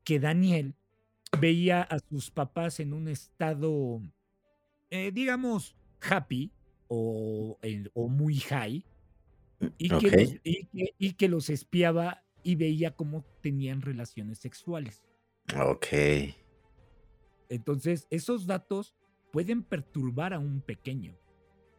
que 0.02 0.18
Daniel 0.18 0.74
veía 1.40 1.82
a 1.82 1.98
sus 1.98 2.30
papás 2.30 2.80
en 2.80 2.92
un 2.92 3.08
estado, 3.08 4.02
eh, 4.90 5.10
digamos, 5.12 5.74
happy 6.00 6.52
o, 6.88 7.58
o, 7.94 8.08
muy 8.08 8.36
high, 8.36 8.84
y 9.78 9.88
que, 9.88 10.10
los, 10.10 10.34
y, 10.98 11.12
que, 11.14 11.28
los 11.28 11.48
espiaba 11.48 12.23
y 12.44 12.54
veía 12.54 12.94
cómo 12.94 13.24
tenían 13.40 13.80
relaciones 13.80 14.38
sexuales. 14.38 15.02
Ok. 15.58 15.86
Entonces, 17.48 18.06
esos 18.10 18.46
datos 18.46 18.94
pueden 19.32 19.62
perturbar 19.62 20.32
a 20.32 20.38
un 20.38 20.60
pequeño. 20.60 21.18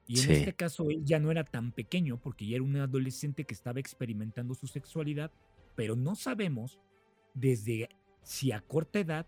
Y 0.07 0.19
en 0.19 0.31
este 0.31 0.53
caso 0.53 0.89
él 0.91 1.03
ya 1.03 1.19
no 1.19 1.31
era 1.31 1.43
tan 1.43 1.71
pequeño 1.71 2.19
porque 2.21 2.45
ya 2.45 2.57
era 2.57 2.63
un 2.63 2.75
adolescente 2.75 3.45
que 3.45 3.53
estaba 3.53 3.79
experimentando 3.79 4.53
su 4.53 4.67
sexualidad, 4.67 5.31
pero 5.75 5.95
no 5.95 6.15
sabemos 6.15 6.79
desde 7.33 7.89
si 8.21 8.51
a 8.51 8.61
corta 8.61 8.99
edad 8.99 9.25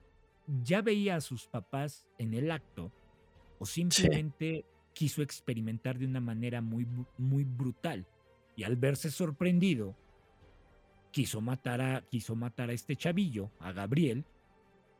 ya 0.63 0.81
veía 0.81 1.15
a 1.15 1.21
sus 1.21 1.47
papás 1.47 2.05
en 2.19 2.33
el 2.33 2.51
acto 2.51 2.91
o 3.59 3.65
simplemente 3.65 4.65
quiso 4.93 5.21
experimentar 5.21 5.97
de 5.97 6.05
una 6.05 6.21
manera 6.21 6.61
muy, 6.61 6.87
muy 7.17 7.43
brutal. 7.43 8.07
Y 8.55 8.63
al 8.63 8.75
verse 8.75 9.11
sorprendido, 9.11 9.95
quiso 11.17 11.41
matar, 11.41 11.81
a, 11.81 12.01
quiso 12.01 12.35
matar 12.35 12.69
a 12.69 12.73
este 12.73 12.95
chavillo, 12.95 13.49
a 13.59 13.71
Gabriel, 13.71 14.23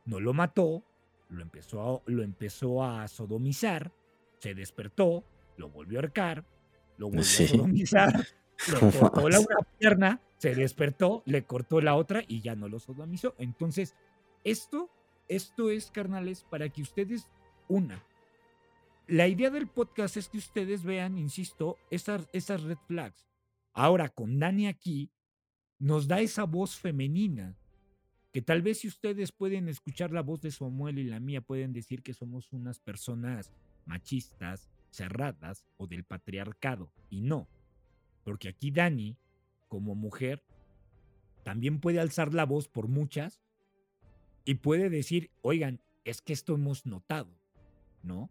no 0.04 0.18
lo 0.18 0.34
mató, 0.34 0.82
lo 1.28 1.42
empezó 1.42 2.02
lo 2.06 2.24
empezó 2.24 2.82
a 2.82 3.06
sodomizar, 3.06 3.92
se 4.40 4.52
despertó, 4.52 5.22
lo 5.56 5.68
volvió 5.68 6.00
a 6.00 6.02
arcar, 6.02 6.44
lo 6.96 7.06
volvió 7.06 7.20
a 7.20 7.46
sodomizar, 7.46 8.26
le 8.72 8.98
cortó 8.98 9.28
la 9.28 9.38
una 9.38 9.58
pierna, 9.78 10.20
se 10.38 10.56
despertó, 10.56 11.22
le 11.24 11.44
cortó 11.44 11.80
la 11.80 11.94
otra 11.94 12.24
y 12.26 12.40
ya 12.40 12.56
no 12.56 12.68
lo 12.68 12.80
sodomizó. 12.80 13.36
Entonces, 13.38 13.94
esto, 14.42 14.90
esto 15.28 15.70
es, 15.70 15.92
carnales, 15.92 16.44
para 16.50 16.68
que 16.68 16.82
ustedes, 16.82 17.30
una, 17.68 18.02
la 19.06 19.28
idea 19.28 19.50
del 19.50 19.68
podcast 19.68 20.16
es 20.16 20.28
que 20.28 20.38
ustedes 20.38 20.82
vean, 20.82 21.16
insisto, 21.16 21.78
esas, 21.92 22.26
esas 22.32 22.64
red 22.64 22.78
flags. 22.88 23.24
Ahora, 23.72 24.08
con 24.08 24.40
Dani 24.40 24.66
aquí, 24.66 25.12
nos 25.78 26.08
da 26.08 26.20
esa 26.20 26.44
voz 26.44 26.76
femenina, 26.76 27.56
que 28.32 28.42
tal 28.42 28.62
vez 28.62 28.80
si 28.80 28.88
ustedes 28.88 29.32
pueden 29.32 29.68
escuchar 29.68 30.12
la 30.12 30.22
voz 30.22 30.40
de 30.42 30.50
Samuel 30.50 30.98
y 30.98 31.04
la 31.04 31.20
mía, 31.20 31.40
pueden 31.40 31.72
decir 31.72 32.02
que 32.02 32.14
somos 32.14 32.52
unas 32.52 32.78
personas 32.78 33.52
machistas, 33.86 34.68
cerradas 34.90 35.64
o 35.76 35.86
del 35.86 36.04
patriarcado. 36.04 36.92
Y 37.10 37.22
no, 37.22 37.48
porque 38.24 38.48
aquí 38.48 38.70
Dani, 38.70 39.16
como 39.68 39.94
mujer, 39.94 40.44
también 41.44 41.80
puede 41.80 42.00
alzar 42.00 42.34
la 42.34 42.44
voz 42.44 42.68
por 42.68 42.88
muchas 42.88 43.40
y 44.44 44.54
puede 44.56 44.90
decir, 44.90 45.30
oigan, 45.42 45.80
es 46.04 46.20
que 46.20 46.32
esto 46.32 46.54
hemos 46.54 46.86
notado, 46.86 47.30
¿no? 48.02 48.30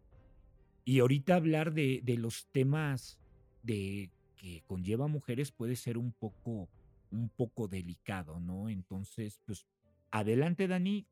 Y 0.85 0.99
ahorita 0.99 1.35
hablar 1.35 1.73
de, 1.73 2.01
de 2.03 2.17
los 2.17 2.47
temas 2.51 3.19
de 3.63 4.09
que 4.35 4.63
conlleva 4.67 5.07
mujeres 5.07 5.51
puede 5.51 5.75
ser 5.75 5.97
un 5.97 6.11
poco, 6.11 6.69
un 7.11 7.29
poco 7.29 7.67
delicado, 7.67 8.39
¿no? 8.39 8.69
Entonces, 8.69 9.39
pues, 9.45 9.65
adelante, 10.11 10.67
Dani, 10.67 11.05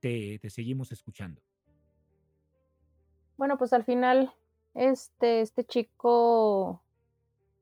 te, 0.00 0.38
te 0.38 0.50
seguimos 0.50 0.92
escuchando. 0.92 1.40
Bueno, 3.36 3.58
pues 3.58 3.72
al 3.72 3.84
final, 3.84 4.32
este, 4.74 5.40
este 5.42 5.64
chico, 5.64 6.82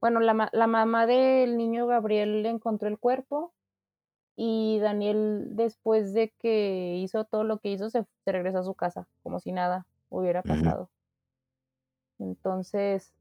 bueno, 0.00 0.20
la, 0.20 0.48
la 0.52 0.66
mamá 0.66 1.06
del 1.06 1.56
niño 1.56 1.86
Gabriel 1.86 2.42
le 2.42 2.50
encontró 2.50 2.88
el 2.88 2.98
cuerpo 2.98 3.52
y 4.36 4.78
Daniel, 4.80 5.48
después 5.50 6.12
de 6.12 6.30
que 6.38 6.96
hizo 6.96 7.24
todo 7.24 7.44
lo 7.44 7.58
que 7.58 7.70
hizo, 7.70 7.90
se, 7.90 8.04
se 8.24 8.32
regresó 8.32 8.58
a 8.58 8.64
su 8.64 8.74
casa, 8.74 9.06
como 9.22 9.38
si 9.40 9.52
nada 9.52 9.86
hubiera 10.08 10.42
pasado. 10.42 10.90
Entonces, 12.18 13.12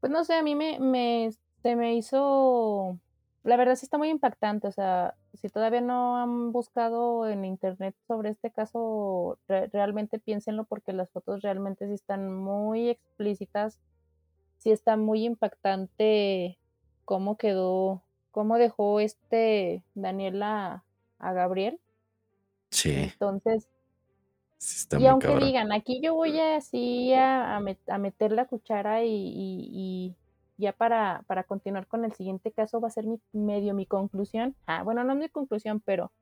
pues 0.00 0.10
no 0.10 0.24
sé, 0.24 0.34
a 0.34 0.42
mí 0.42 0.54
me, 0.54 0.78
me, 0.78 1.30
se 1.62 1.76
me 1.76 1.94
hizo, 1.96 2.98
la 3.46 3.56
verdad 3.56 3.76
sí 3.76 3.86
está 3.86 3.96
muy 3.96 4.10
impactante, 4.10 4.66
o 4.66 4.72
sea, 4.72 5.14
si 5.34 5.48
todavía 5.48 5.80
no 5.80 6.16
han 6.18 6.50
buscado 6.50 7.28
en 7.28 7.44
internet 7.44 7.94
sobre 8.08 8.30
este 8.30 8.50
caso, 8.50 9.38
realmente 9.46 10.18
piénsenlo 10.18 10.64
porque 10.64 10.92
las 10.92 11.08
fotos 11.10 11.42
realmente 11.42 11.86
sí 11.86 11.94
están 11.94 12.34
muy 12.34 12.88
explícitas, 12.88 13.78
sí 14.58 14.72
está 14.72 14.96
muy 14.96 15.24
impactante 15.24 16.58
cómo 17.04 17.36
quedó, 17.36 18.02
cómo 18.32 18.58
dejó 18.58 18.98
este 18.98 19.84
Daniel 19.94 20.42
a, 20.42 20.82
Gabriel. 21.20 21.78
Sí. 22.70 22.94
Entonces, 23.12 23.68
y 24.98 25.06
aunque 25.06 25.36
digan, 25.36 25.70
aquí 25.70 26.00
yo 26.02 26.14
voy 26.14 26.40
así 26.40 27.14
a, 27.14 27.56
a, 27.56 27.98
meter 27.98 28.32
la 28.32 28.46
cuchara 28.46 29.04
y, 29.04 30.16
ya 30.58 30.72
para, 30.72 31.22
para, 31.26 31.44
continuar 31.44 31.86
con 31.86 32.04
el 32.04 32.12
siguiente 32.12 32.50
caso 32.52 32.80
va 32.80 32.88
a 32.88 32.90
ser 32.90 33.06
mi, 33.06 33.20
medio 33.32 33.74
mi 33.74 33.86
conclusión. 33.86 34.54
Ah, 34.66 34.82
bueno, 34.82 35.04
no 35.04 35.14
mi 35.14 35.28
conclusión, 35.28 35.80
pero 35.84 36.12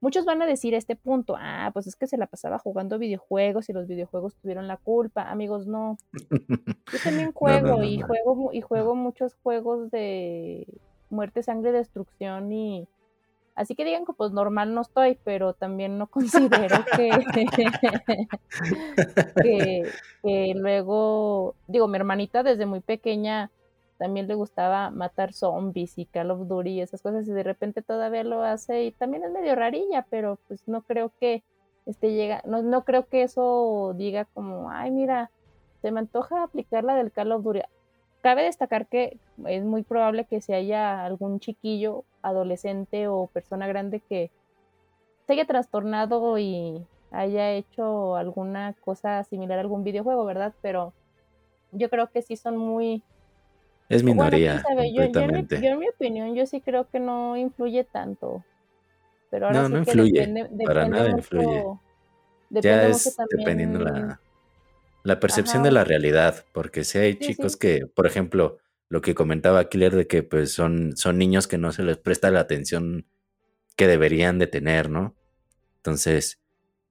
muchos 0.00 0.24
van 0.24 0.42
a 0.42 0.46
decir 0.46 0.74
este 0.74 0.96
punto, 0.96 1.36
ah, 1.38 1.70
pues 1.72 1.86
es 1.86 1.96
que 1.96 2.06
se 2.06 2.18
la 2.18 2.26
pasaba 2.26 2.58
jugando 2.58 2.98
videojuegos 2.98 3.68
y 3.68 3.72
los 3.72 3.86
videojuegos 3.86 4.36
tuvieron 4.36 4.68
la 4.68 4.76
culpa. 4.76 5.30
Amigos, 5.30 5.66
no. 5.66 5.98
Yo 6.92 6.98
también 7.02 7.32
juego 7.32 7.82
y 7.82 8.00
juego 8.00 8.52
y 8.52 8.60
juego 8.60 8.94
muchos 8.94 9.34
juegos 9.42 9.90
de 9.90 10.66
muerte, 11.10 11.42
sangre, 11.42 11.72
destrucción 11.72 12.52
y 12.52 12.88
Así 13.56 13.74
que 13.74 13.86
digan 13.86 14.04
que 14.04 14.12
pues 14.12 14.32
normal 14.32 14.74
no 14.74 14.82
estoy, 14.82 15.18
pero 15.24 15.54
también 15.54 15.96
no 15.96 16.06
considero 16.10 16.84
que, 19.42 19.90
que, 20.22 20.54
luego, 20.54 21.56
digo, 21.66 21.88
mi 21.88 21.96
hermanita 21.96 22.42
desde 22.42 22.66
muy 22.66 22.80
pequeña 22.80 23.50
también 23.98 24.28
le 24.28 24.34
gustaba 24.34 24.90
matar 24.90 25.32
zombies 25.32 25.98
y 25.98 26.06
Call 26.06 26.30
of 26.30 26.48
Duty 26.48 26.70
y 26.70 26.80
esas 26.80 27.02
cosas 27.02 27.26
y 27.28 27.32
de 27.32 27.42
repente 27.42 27.82
todavía 27.82 28.24
lo 28.24 28.42
hace 28.42 28.84
y 28.84 28.92
también 28.92 29.24
es 29.24 29.30
medio 29.30 29.54
rarilla, 29.54 30.06
pero 30.10 30.38
pues 30.48 30.66
no 30.66 30.82
creo 30.82 31.12
que 31.18 31.42
este 31.86 32.12
llega, 32.12 32.42
no, 32.46 32.62
no 32.62 32.84
creo 32.84 33.06
que 33.06 33.22
eso 33.22 33.94
diga 33.96 34.24
como, 34.26 34.70
ay 34.70 34.90
mira, 34.90 35.30
se 35.82 35.90
me 35.92 36.00
antoja 36.00 36.42
aplicar 36.42 36.84
la 36.84 36.96
del 36.96 37.12
Call 37.12 37.32
of 37.32 37.44
Duty. 37.44 37.60
Cabe 38.22 38.42
destacar 38.42 38.86
que 38.88 39.18
es 39.46 39.64
muy 39.64 39.82
probable 39.82 40.24
que 40.24 40.40
si 40.40 40.52
haya 40.52 41.04
algún 41.04 41.38
chiquillo, 41.38 42.04
adolescente 42.22 43.06
o 43.06 43.28
persona 43.28 43.68
grande 43.68 44.00
que 44.00 44.30
se 45.26 45.32
haya 45.32 45.46
trastornado 45.46 46.38
y 46.38 46.84
haya 47.10 47.52
hecho 47.52 48.16
alguna 48.16 48.74
cosa 48.84 49.22
similar 49.24 49.58
a 49.58 49.62
algún 49.62 49.84
videojuego, 49.84 50.24
¿verdad? 50.24 50.54
Pero 50.60 50.92
yo 51.72 51.88
creo 51.90 52.10
que 52.10 52.22
sí 52.22 52.36
son 52.36 52.56
muy... 52.56 53.02
Es 53.88 54.02
minoría. 54.02 54.62
yo, 54.92 55.02
en 55.02 55.78
mi, 55.78 55.88
opinión, 55.88 56.34
yo 56.34 56.46
sí 56.46 56.60
creo 56.60 56.88
que 56.88 56.98
no 56.98 57.36
influye 57.36 57.84
tanto. 57.84 58.44
Pero 59.30 59.46
ahora 59.46 59.62
no, 59.62 59.68
sí 59.68 59.74
no 59.74 59.84
que 59.84 59.90
influye. 59.90 60.20
Depende, 60.20 60.64
para 60.64 60.88
nada 60.88 61.10
influye. 61.10 61.64
ya 62.50 62.88
es 62.88 63.16
dependiendo 63.30 63.78
la 63.80 64.20
la 65.06 65.20
percepción 65.20 65.62
de 65.62 65.70
la 65.70 65.84
realidad, 65.84 66.44
porque 66.52 66.82
si 66.82 66.98
hay 66.98 67.14
chicos 67.14 67.56
que, 67.56 67.86
por 67.86 68.08
ejemplo, 68.08 68.58
lo 68.88 69.02
que 69.02 69.14
comentaba 69.14 69.68
Killer 69.68 69.94
de 69.94 70.08
que 70.08 70.24
pues 70.24 70.50
son, 70.50 70.96
son 70.96 71.16
niños 71.16 71.46
que 71.46 71.58
no 71.58 71.70
se 71.70 71.84
les 71.84 71.96
presta 71.96 72.32
la 72.32 72.40
atención 72.40 73.06
que 73.76 73.86
deberían 73.86 74.40
de 74.40 74.48
tener, 74.48 74.90
¿no? 74.90 75.14
Entonces, 75.76 76.40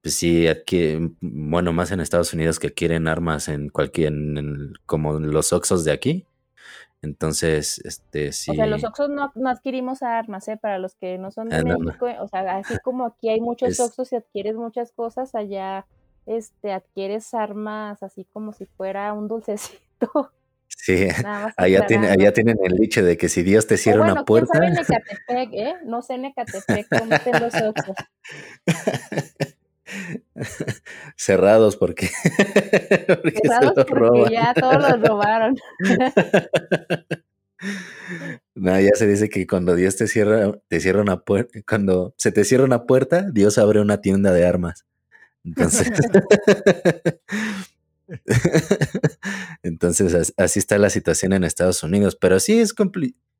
pues 0.00 0.14
sí, 0.14 0.46
bueno, 1.20 1.74
más 1.74 1.92
en 1.92 2.00
Estados 2.00 2.32
Unidos 2.32 2.58
que 2.58 2.72
quieren 2.72 3.06
armas 3.06 3.48
en 3.48 3.68
cualquier, 3.68 4.14
como 4.86 5.20
los 5.20 5.52
Oxos 5.52 5.84
de 5.84 5.92
aquí. 5.92 6.24
Entonces, 7.06 7.78
este 7.84 8.32
sí. 8.32 8.50
O 8.50 8.54
sea, 8.54 8.66
los 8.66 8.82
Oxos 8.84 9.08
no, 9.08 9.30
adquirimos 9.48 10.02
armas, 10.02 10.48
¿eh? 10.48 10.56
Para 10.56 10.78
los 10.78 10.96
que 10.96 11.18
no 11.18 11.30
son 11.30 11.48
de 11.48 11.56
ah, 11.56 11.62
México, 11.62 12.08
o 12.20 12.28
sea, 12.28 12.58
así 12.58 12.74
como 12.82 13.06
aquí 13.06 13.28
hay 13.28 13.40
muchos 13.40 13.78
Oxos 13.78 14.12
y 14.12 14.16
adquieres 14.16 14.56
muchas 14.56 14.92
cosas, 14.92 15.34
allá 15.34 15.86
este, 16.26 16.72
adquieres 16.72 17.32
armas 17.32 18.02
así 18.02 18.26
como 18.32 18.52
si 18.52 18.66
fuera 18.66 19.12
un 19.12 19.28
dulcecito. 19.28 20.32
Sí, 20.66 21.06
allá, 21.56 21.86
tiene, 21.86 22.08
allá 22.08 22.32
tienen 22.32 22.58
el 22.62 22.72
liche 22.74 23.02
de 23.02 23.16
que 23.16 23.28
si 23.28 23.42
Dios 23.44 23.68
te 23.68 23.76
cierra 23.76 24.02
una 24.02 24.24
puerta. 24.24 24.58
¿quién 24.58 24.74
sabe 24.74 24.96
en 24.96 24.98
Ecatepec, 24.98 25.48
¿eh? 25.52 25.74
No 25.84 26.02
sé 26.02 26.14
en 26.14 26.24
Ecatepec 26.26 26.88
cómo 26.98 27.14
estén 27.14 27.40
los 27.40 27.54
ojos. 27.62 27.96
Cerrados 31.16 31.76
porque, 31.76 32.08
porque 33.06 33.38
Cerrados 33.42 33.86
porque 33.88 34.32
ya 34.32 34.54
todos 34.54 34.76
los 34.76 35.00
robaron. 35.00 35.56
no, 38.54 38.80
ya 38.80 38.90
se 38.94 39.06
dice 39.06 39.28
que 39.28 39.46
cuando 39.46 39.74
Dios 39.74 39.96
te 39.96 40.06
cierra, 40.06 40.52
te 40.68 40.80
cierra 40.80 41.00
una 41.00 41.20
puerta, 41.20 41.58
cuando 41.66 42.14
se 42.18 42.32
te 42.32 42.44
cierra 42.44 42.64
una 42.64 42.84
puerta, 42.84 43.26
Dios 43.30 43.58
abre 43.58 43.80
una 43.80 44.00
tienda 44.00 44.32
de 44.32 44.46
armas. 44.46 44.84
Entonces, 45.44 45.90
Entonces 49.62 50.32
así 50.36 50.58
está 50.58 50.78
la 50.78 50.90
situación 50.90 51.32
en 51.32 51.44
Estados 51.44 51.82
Unidos, 51.82 52.16
pero 52.20 52.40
sí 52.40 52.60
es 52.60 52.74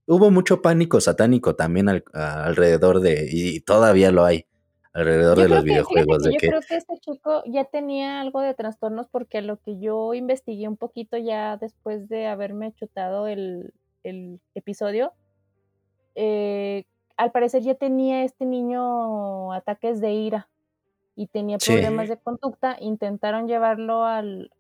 hubo 0.07 0.31
mucho 0.31 0.63
pánico 0.63 1.01
satánico 1.01 1.57
también 1.57 1.89
alrededor 2.13 3.01
de, 3.01 3.29
y 3.31 3.61
todavía 3.61 4.11
lo 4.11 4.25
hay, 4.25 4.47
alrededor 4.97 5.39
de 5.39 5.49
los 5.49 5.63
videojuegos. 5.63 6.25
yo 6.25 6.39
creo 6.39 6.61
que 6.67 6.77
este 6.77 6.99
chico 6.99 7.43
ya 7.45 7.65
tenía 7.65 8.21
algo 8.21 8.41
de 8.41 8.55
trastornos 8.55 9.07
porque 9.09 9.43
lo 9.43 9.61
que 9.61 9.79
yo 9.79 10.15
investigué 10.15 10.69
un 10.69 10.79
poquito 10.79 11.19
ya 11.19 11.59
después 11.59 12.09
de 12.09 12.27
haberme 12.27 12.73
chutado 12.73 13.29
el, 13.29 13.73
episodio, 14.55 15.13
eh, 16.15 16.85
al 17.17 17.33
parecer 17.33 17.63
ya 17.63 17.75
tenía 17.75 18.23
este 18.23 18.47
niño 18.47 19.53
ataques 19.53 20.01
de 20.01 20.13
ira 20.13 20.49
y 21.17 21.27
tenía 21.27 21.59
problemas 21.59 22.09
de 22.09 22.17
conducta, 22.17 22.77
intentaron 22.81 23.49
llevarlo 23.49 24.05
al, 24.05 24.51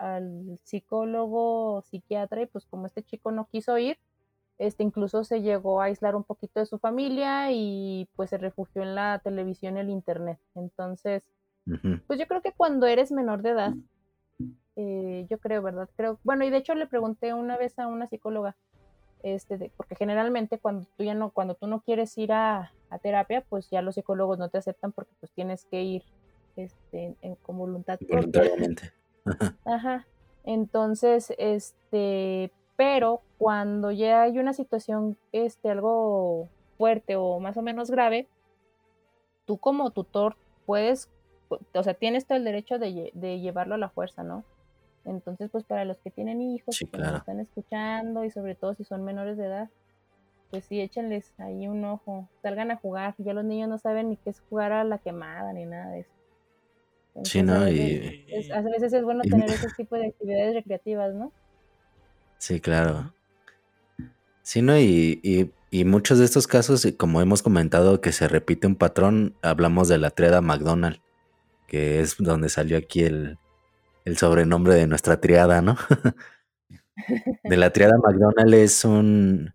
psicólogo, 0.65 1.83
psiquiatra, 1.83 2.43
y 2.43 2.47
pues 2.47 2.67
como 2.67 2.87
este 2.87 3.03
chico 3.03 3.31
no 3.31 3.47
quiso 3.47 3.79
ir, 3.79 3.99
este 4.59 4.83
incluso 4.83 5.25
se 5.25 5.43
llegó 5.43 5.81
a 5.81 5.87
aislar 5.87 6.17
un 6.17 6.25
poquito 6.25 6.61
de 6.61 6.67
su 6.67 6.79
familia 6.79 7.53
y 7.53 8.09
pues 8.17 8.31
se 8.31 8.39
refugió 8.39 8.83
en 8.83 8.95
la 8.95 9.21
televisión 9.23 9.77
y 9.77 9.81
el 9.81 9.91
internet. 9.91 10.39
Entonces, 10.55 11.31
pues 12.07 12.19
yo 12.19 12.27
creo 12.27 12.43
que 12.43 12.53
cuando 12.53 12.87
eres 12.87 13.11
menor 13.11 13.43
de 13.43 13.51
edad, 13.51 13.75
eh, 14.77 15.27
yo 15.29 15.39
creo, 15.39 15.63
¿verdad? 15.63 15.89
Creo, 15.97 16.19
bueno, 16.23 16.45
y 16.45 16.51
de 16.51 16.59
hecho 16.59 16.75
le 16.75 16.87
pregunté 16.87 17.35
una 17.35 17.57
vez 17.57 17.79
a 17.79 17.87
una 17.87 18.07
psicóloga, 18.07 18.57
este, 19.23 19.73
porque 19.77 19.97
generalmente 19.97 20.59
cuando 20.59 20.87
tú 20.97 21.05
ya 21.05 21.15
no, 21.15 21.31
cuando 21.31 21.55
tú 21.55 21.67
no 21.67 21.81
quieres 21.81 22.17
ir 22.19 22.33
a, 22.33 22.73
a 22.91 22.99
terapia, 22.99 23.45
pues 23.49 23.69
ya 23.71 23.83
los 23.83 23.97
psicólogos 23.97 24.39
no 24.39 24.49
te 24.49 24.59
aceptan 24.59 24.93
porque 24.93 25.13
pues 25.19 25.33
tienes 25.33 25.65
que 25.65 25.83
ir 25.83 26.03
este, 26.57 27.17
con 27.43 27.59
voluntad 27.59 27.99
Voluntariamente. 28.09 28.93
Ajá. 29.65 30.07
Entonces, 30.45 31.35
este, 31.39 32.53
pero 32.77 33.21
cuando 33.39 33.91
ya 33.91 34.23
hay 34.23 34.39
una 34.39 34.53
situación, 34.53 35.17
este, 35.33 35.71
algo 35.71 36.49
fuerte 36.77 37.17
o 37.17 37.41
más 37.41 37.57
o 37.57 37.63
menos 37.63 37.91
grave, 37.91 38.29
tú 39.47 39.59
como 39.59 39.91
tutor 39.91 40.37
puedes, 40.67 41.09
o 41.49 41.83
sea, 41.83 41.95
tienes 41.95 42.27
todo 42.27 42.39
el 42.39 42.45
derecho 42.45 42.79
de, 42.79 43.13
llevarlo 43.41 43.75
a 43.75 43.79
la 43.79 43.89
fuerza, 43.89 44.23
¿no? 44.23 44.45
Entonces, 45.05 45.51
pues 45.51 45.65
para 45.65 45.85
los 45.85 45.99
que 45.99 46.11
tienen 46.11 46.43
hijos, 46.43 46.79
que 46.79 46.99
nos 46.99 47.19
están 47.19 47.41
escuchando 47.41 48.25
y 48.25 48.31
sobre 48.31 48.57
todo 48.57 48.75
si 48.75 48.85
son 48.85 49.05
menores 49.05 49.37
de 49.37 49.47
edad, 49.47 49.69
pues 50.51 50.65
sí, 50.65 50.81
échenles 50.81 51.33
ahí 51.39 51.69
un 51.69 51.85
ojo, 51.85 52.29
salgan 52.43 52.71
a 52.71 52.77
jugar. 52.77 53.15
Ya 53.19 53.33
los 53.33 53.45
niños 53.45 53.69
no 53.69 53.79
saben 53.79 54.11
ni 54.11 54.17
qué 54.17 54.31
es 54.31 54.41
jugar 54.49 54.73
a 54.73 54.85
la 54.85 54.99
quemada 54.99 55.53
ni 55.53 55.65
nada 55.65 55.91
de 55.91 56.01
eso. 56.01 56.11
Sí, 57.25 57.43
¿no? 57.43 57.55
a 57.55 57.71
Y, 57.71 57.99
veces, 57.99 58.21
es, 58.29 58.51
a 58.51 58.61
veces 58.61 58.93
es 58.93 59.03
bueno 59.03 59.23
y- 59.25 59.31
tener 59.31 59.49
ese 59.51 59.69
tipo 59.77 59.97
de 59.97 60.07
actividades 60.09 60.55
recreativas, 60.55 61.15
¿no? 61.15 61.33
Sí, 62.39 62.61
claro. 62.61 63.13
Sí, 64.43 64.63
¿no? 64.63 64.79
Y, 64.79 65.21
y, 65.71 65.85
muchos 65.85 66.19
de 66.19 66.25
estos 66.25 66.47
casos, 66.47 66.85
y 66.85 66.93
como 66.93 67.21
hemos 67.21 67.43
comentado, 67.43 68.01
que 68.01 68.13
se 68.13 68.29
repite 68.29 68.67
un 68.67 68.77
patrón, 68.77 69.35
hablamos 69.43 69.89
de 69.89 69.99
la 69.99 70.11
triada 70.11 70.41
McDonald, 70.41 71.01
que 71.67 72.01
es 72.01 72.17
donde 72.19 72.49
salió 72.49 72.79
aquí 72.79 73.03
el, 73.03 73.39
el 74.05 74.17
sobrenombre 74.17 74.75
de 74.75 74.87
nuestra 74.87 75.21
triada, 75.21 75.61
¿no? 75.63 75.77
De 77.45 77.59
la 77.59 77.75
triada 77.75 77.99
McDonald 77.99 78.55
es 78.55 78.85
un 78.87 79.53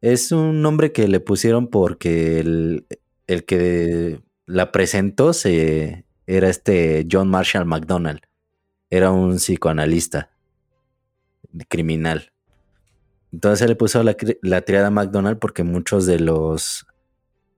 es 0.00 0.32
un 0.32 0.60
nombre 0.60 0.90
que 0.90 1.06
le 1.06 1.20
pusieron 1.20 1.68
porque 1.68 2.40
el, 2.40 2.86
el 3.28 3.44
que 3.44 4.20
la 4.46 4.72
presentó 4.72 5.32
se 5.32 6.04
era 6.26 6.48
este 6.48 7.06
John 7.10 7.28
Marshall 7.28 7.64
McDonald. 7.64 8.20
Era 8.90 9.12
un 9.12 9.36
psicoanalista 9.36 10.30
criminal. 11.68 12.32
Entonces 13.32 13.60
se 13.60 13.68
le 13.68 13.76
puso 13.76 14.02
la, 14.02 14.16
la 14.42 14.62
triada 14.62 14.90
McDonald 14.90 15.38
porque 15.38 15.62
muchos 15.64 16.06
de 16.06 16.18
los 16.20 16.86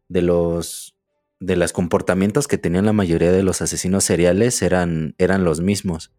de 0.08 0.22
los 0.22 0.96
de 1.40 1.56
los 1.56 1.72
comportamientos 1.72 2.46
que 2.46 2.58
tenían 2.58 2.84
la 2.84 2.92
mayoría 2.92 3.32
de 3.32 3.42
los 3.42 3.62
asesinos 3.62 4.04
seriales 4.04 4.60
eran, 4.62 5.14
eran 5.18 5.42
los 5.42 5.60
mismos. 5.60 6.12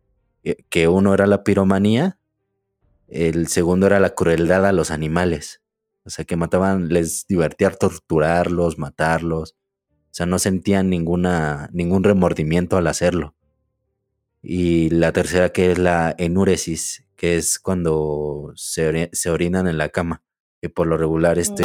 Eh, 0.44 0.58
Que 0.70 0.88
uno 0.88 1.14
era 1.14 1.28
la 1.28 1.44
piromanía, 1.44 2.18
el 3.08 3.48
segundo 3.48 3.86
era 3.88 4.00
la 4.00 4.16
crueldad 4.16 4.66
a 4.66 4.72
los 4.72 4.90
animales. 4.90 5.62
O 6.04 6.10
sea, 6.10 6.26
que 6.26 6.36
mataban, 6.36 6.90
les 6.90 7.28
divertía 7.28 7.70
torturarlos, 7.70 8.80
matarlos. 8.80 9.56
O 10.06 10.14
sea, 10.14 10.26
no 10.26 10.40
sentían 10.40 10.90
ninguna, 10.90 11.70
ningún 11.72 12.04
remordimiento 12.04 12.78
al 12.78 12.88
hacerlo. 12.88 13.36
Y 14.42 14.90
la 14.90 15.12
tercera 15.12 15.50
que 15.50 15.72
es 15.72 15.78
la 15.78 16.16
enuresis, 16.18 17.01
que 17.22 17.36
es 17.36 17.60
cuando 17.60 18.52
se, 18.56 18.92
ori- 18.92 19.10
se 19.14 19.30
orinan 19.30 19.68
en 19.68 19.78
la 19.78 19.90
cama. 19.90 20.24
Que 20.60 20.70
por 20.72 20.88
lo 20.88 20.98
regular 20.98 21.38
este, 21.38 21.64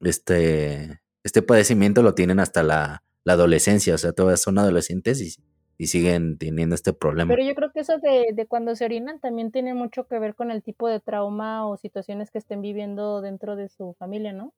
este, 0.00 1.00
este 1.24 1.40
padecimiento 1.40 2.02
lo 2.02 2.14
tienen 2.14 2.38
hasta 2.38 2.62
la, 2.62 3.02
la 3.24 3.32
adolescencia. 3.32 3.94
O 3.94 3.98
sea, 3.98 4.12
todavía 4.12 4.36
son 4.36 4.58
adolescentes 4.58 5.22
y, 5.22 5.42
y 5.78 5.86
siguen 5.86 6.36
teniendo 6.36 6.74
este 6.74 6.92
problema. 6.92 7.34
Pero 7.34 7.48
yo 7.48 7.54
creo 7.54 7.72
que 7.72 7.80
eso 7.80 7.96
de, 7.98 8.26
de 8.34 8.46
cuando 8.46 8.76
se 8.76 8.84
orinan 8.84 9.20
también 9.20 9.52
tiene 9.52 9.72
mucho 9.72 10.06
que 10.06 10.18
ver 10.18 10.34
con 10.34 10.50
el 10.50 10.62
tipo 10.62 10.86
de 10.86 11.00
trauma 11.00 11.66
o 11.66 11.78
situaciones 11.78 12.30
que 12.30 12.36
estén 12.36 12.60
viviendo 12.60 13.22
dentro 13.22 13.56
de 13.56 13.70
su 13.70 13.94
familia, 13.98 14.34
¿no? 14.34 14.52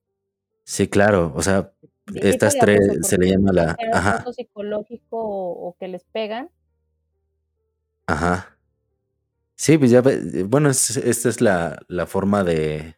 Sí, 0.65 0.89
claro. 0.89 1.33
O 1.37 1.43
sea, 1.43 1.73
estas 2.15 2.59
tres 2.59 2.81
se 3.03 3.17
le 3.17 3.31
llama 3.31 3.53
la... 3.53 3.77
Ajá, 3.93 4.25
psicológico 4.33 5.19
o, 5.19 5.69
o 5.69 5.77
que 5.79 5.87
les 5.87 6.03
pegan, 6.03 6.51
ajá. 8.09 8.51
Sí, 9.57 9.79
pues 9.79 9.91
ya, 9.91 10.03
bueno, 10.47 10.71
es- 10.71 10.97
esta 10.97 11.29
es 11.29 11.41
la, 11.41 11.79
la 11.89 12.07
forma 12.07 12.45
de, 12.45 12.97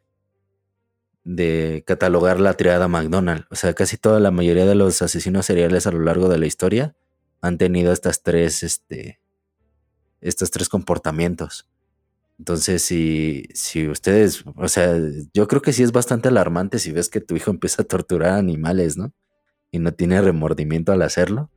de 1.24 1.82
catalogar 1.86 2.40
la 2.40 2.54
triada 2.54 2.88
McDonald. 2.88 3.44
O 3.50 3.56
sea, 3.56 3.74
casi 3.74 3.96
toda 3.96 4.20
la 4.20 4.30
mayoría 4.30 4.64
de 4.66 4.74
los 4.74 5.02
asesinos 5.02 5.46
seriales 5.46 5.86
a 5.86 5.92
lo 5.92 6.00
largo 6.00 6.28
de 6.28 6.38
la 6.38 6.46
historia 6.46 6.94
han 7.40 7.58
tenido 7.58 7.92
estas 7.92 8.22
tres, 8.22 8.62
este, 8.62 9.20
estos 10.20 10.50
tres 10.50 10.68
comportamientos. 10.68 11.68
Entonces, 12.38 12.82
si, 12.82 13.44
si 13.54 13.88
ustedes, 13.88 14.44
o 14.56 14.68
sea, 14.68 14.96
yo 15.34 15.48
creo 15.48 15.62
que 15.62 15.72
sí 15.72 15.82
es 15.84 15.92
bastante 15.92 16.28
alarmante 16.28 16.78
si 16.80 16.92
ves 16.92 17.10
que 17.10 17.20
tu 17.20 17.36
hijo 17.36 17.50
empieza 17.50 17.82
a 17.82 17.86
torturar 17.86 18.32
animales, 18.38 18.96
¿no? 18.98 19.12
Y 19.72 19.80
no 19.80 19.92
tiene 19.94 20.20
remordimiento 20.22 20.92
al 20.92 21.02
hacerlo. 21.02 21.50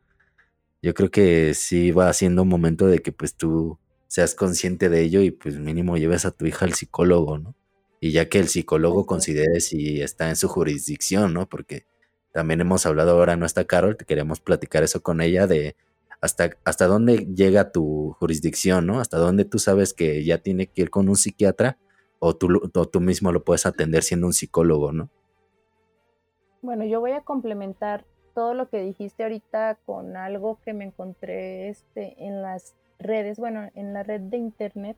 Yo 0.81 0.93
creo 0.93 1.11
que 1.11 1.53
sí 1.55 1.91
va 1.91 2.13
siendo 2.13 2.43
un 2.43 2.49
momento 2.49 2.87
de 2.87 2.99
que 2.99 3.11
pues 3.13 3.35
tú 3.35 3.79
seas 4.10 4.34
consciente 4.34 4.89
de 4.89 5.01
ello 5.01 5.22
y 5.22 5.30
pues 5.30 5.60
mínimo 5.60 5.95
lleves 5.95 6.26
a 6.26 6.32
tu 6.32 6.45
hija 6.47 6.66
al 6.66 6.74
psicólogo, 6.74 7.38
¿no? 7.38 7.55
Y 8.01 8.12
ya 8.12 8.28
que 8.28 8.39
el 8.39 8.47
psicólogo 8.47 9.05
considere 9.05 9.62
si 9.62 10.01
está 10.01 10.30
en 10.30 10.36
su 10.36 10.47
jurisdicción, 10.47 11.34
¿no? 11.34 11.47
Porque 11.47 11.86
también 12.34 12.60
hemos 12.60 12.86
hablado 12.88 13.12
ahora, 13.12 13.36
no 13.36 13.45
está 13.45 13.66
Carol, 13.66 13.97
te 13.97 14.05
queremos 14.05 14.39
platicar 14.39 14.84
eso 14.84 15.03
con 15.03 15.22
ella 15.22 15.45
de 15.45 15.76
hasta, 16.22 16.49
hasta 16.66 16.88
dónde 16.88 17.28
llega 17.36 17.72
tu 17.72 18.16
jurisdicción, 18.20 18.88
¿no? 18.88 18.99
Hasta 18.99 19.18
dónde 19.18 19.45
tú 19.45 19.60
sabes 19.60 19.93
que 19.93 20.26
ya 20.26 20.39
tiene 20.39 20.68
que 20.68 20.82
ir 20.82 20.89
con 20.89 21.07
un 21.07 21.16
psiquiatra 21.16 21.78
o 22.18 22.36
tú, 22.36 22.47
o 22.74 22.86
tú 22.88 23.01
mismo 23.01 23.32
lo 23.32 23.43
puedes 23.43 23.68
atender 23.68 24.01
siendo 24.01 24.26
un 24.26 24.34
psicólogo, 24.34 24.91
¿no? 24.91 25.10
Bueno, 26.64 26.84
yo 26.84 26.99
voy 26.99 27.12
a 27.12 27.22
complementar 27.22 28.05
todo 28.34 28.55
lo 28.55 28.70
que 28.70 28.82
dijiste 28.82 29.24
ahorita 29.24 29.78
con 29.86 30.18
algo 30.18 30.60
que 30.66 30.74
me 30.74 30.86
encontré 30.86 31.70
este, 31.70 32.16
en 32.26 32.41
las 32.41 32.74
redes, 32.99 33.39
bueno, 33.39 33.69
en 33.75 33.93
la 33.93 34.03
red 34.03 34.21
de 34.21 34.37
internet, 34.37 34.97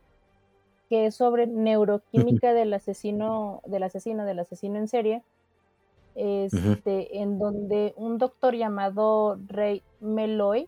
que 0.90 1.06
es 1.06 1.16
sobre 1.16 1.48
neuroquímica 1.48 2.54
del 2.54 2.74
asesino, 2.74 3.62
del 3.66 3.84
asesino, 3.84 4.26
del 4.26 4.40
asesino 4.40 4.78
en 4.78 4.88
serie, 4.88 5.24
este, 6.16 7.20
en 7.20 7.40
donde 7.40 7.94
un 7.96 8.18
doctor 8.18 8.56
llamado 8.56 9.38
Ray 9.48 9.84
Meloy, 10.02 10.68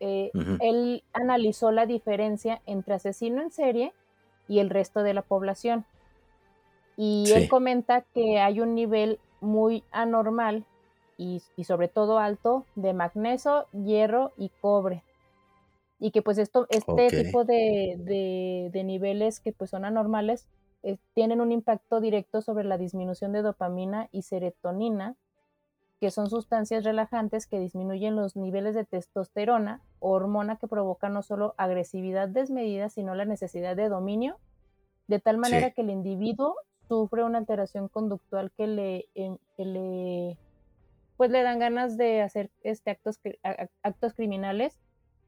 eh, 0.00 0.30
él 0.60 1.02
analizó 1.12 1.70
la 1.72 1.86
diferencia 1.86 2.60
entre 2.66 2.94
asesino 2.94 3.42
en 3.42 3.50
serie 3.50 3.92
y 4.48 4.58
el 4.58 4.70
resto 4.70 5.02
de 5.02 5.14
la 5.14 5.22
población. 5.22 5.86
Y 6.96 7.24
Sí. 7.26 7.32
él 7.34 7.48
comenta 7.48 8.02
que 8.02 8.38
hay 8.40 8.60
un 8.60 8.74
nivel 8.74 9.18
muy 9.40 9.82
anormal 9.90 10.66
y, 11.16 11.42
y 11.56 11.64
sobre 11.64 11.88
todo 11.88 12.18
alto 12.18 12.66
de 12.74 12.92
magnesio, 12.92 13.66
hierro 13.72 14.32
y 14.36 14.50
cobre. 14.60 15.02
Y 16.00 16.10
que 16.12 16.22
pues 16.22 16.38
esto, 16.38 16.66
este 16.70 17.08
tipo 17.10 17.44
de, 17.44 17.96
de- 17.98 18.70
de 18.72 18.84
niveles 18.84 19.38
que 19.40 19.52
pues 19.52 19.70
son 19.70 19.84
anormales 19.84 20.48
eh, 20.82 20.96
tienen 21.14 21.40
un 21.42 21.52
impacto 21.52 22.00
directo 22.00 22.40
sobre 22.40 22.64
la 22.64 22.78
disminución 22.78 23.32
de 23.32 23.42
dopamina 23.42 24.08
y 24.12 24.22
serotonina, 24.22 25.14
que 26.00 26.10
son 26.10 26.30
sustancias 26.30 26.84
relajantes 26.84 27.46
que 27.46 27.58
disminuyen 27.60 28.16
los 28.16 28.34
niveles 28.34 28.74
de 28.74 28.86
testosterona, 28.86 29.82
hormona 29.98 30.56
que 30.56 30.66
provoca 30.66 31.10
no 31.10 31.22
solo 31.22 31.54
agresividad 31.58 32.28
desmedida, 32.30 32.88
sino 32.88 33.14
la 33.14 33.26
necesidad 33.26 33.76
de 33.76 33.90
dominio, 33.90 34.38
de 35.06 35.18
tal 35.20 35.36
manera 35.36 35.66
Sí. 35.68 35.72
que 35.74 35.82
el 35.82 35.90
individuo 35.90 36.54
sufre 36.88 37.22
una 37.24 37.36
alteración 37.36 37.88
conductual 37.88 38.50
que 38.52 38.66
le, 38.66 39.08
que 39.14 39.64
le 39.66 40.38
pues 41.18 41.30
le 41.30 41.42
dan 41.42 41.58
ganas 41.58 41.98
de 41.98 42.22
hacer 42.22 42.50
este 42.62 42.90
actos, 42.90 43.20
actos 43.82 44.14
criminales 44.14 44.80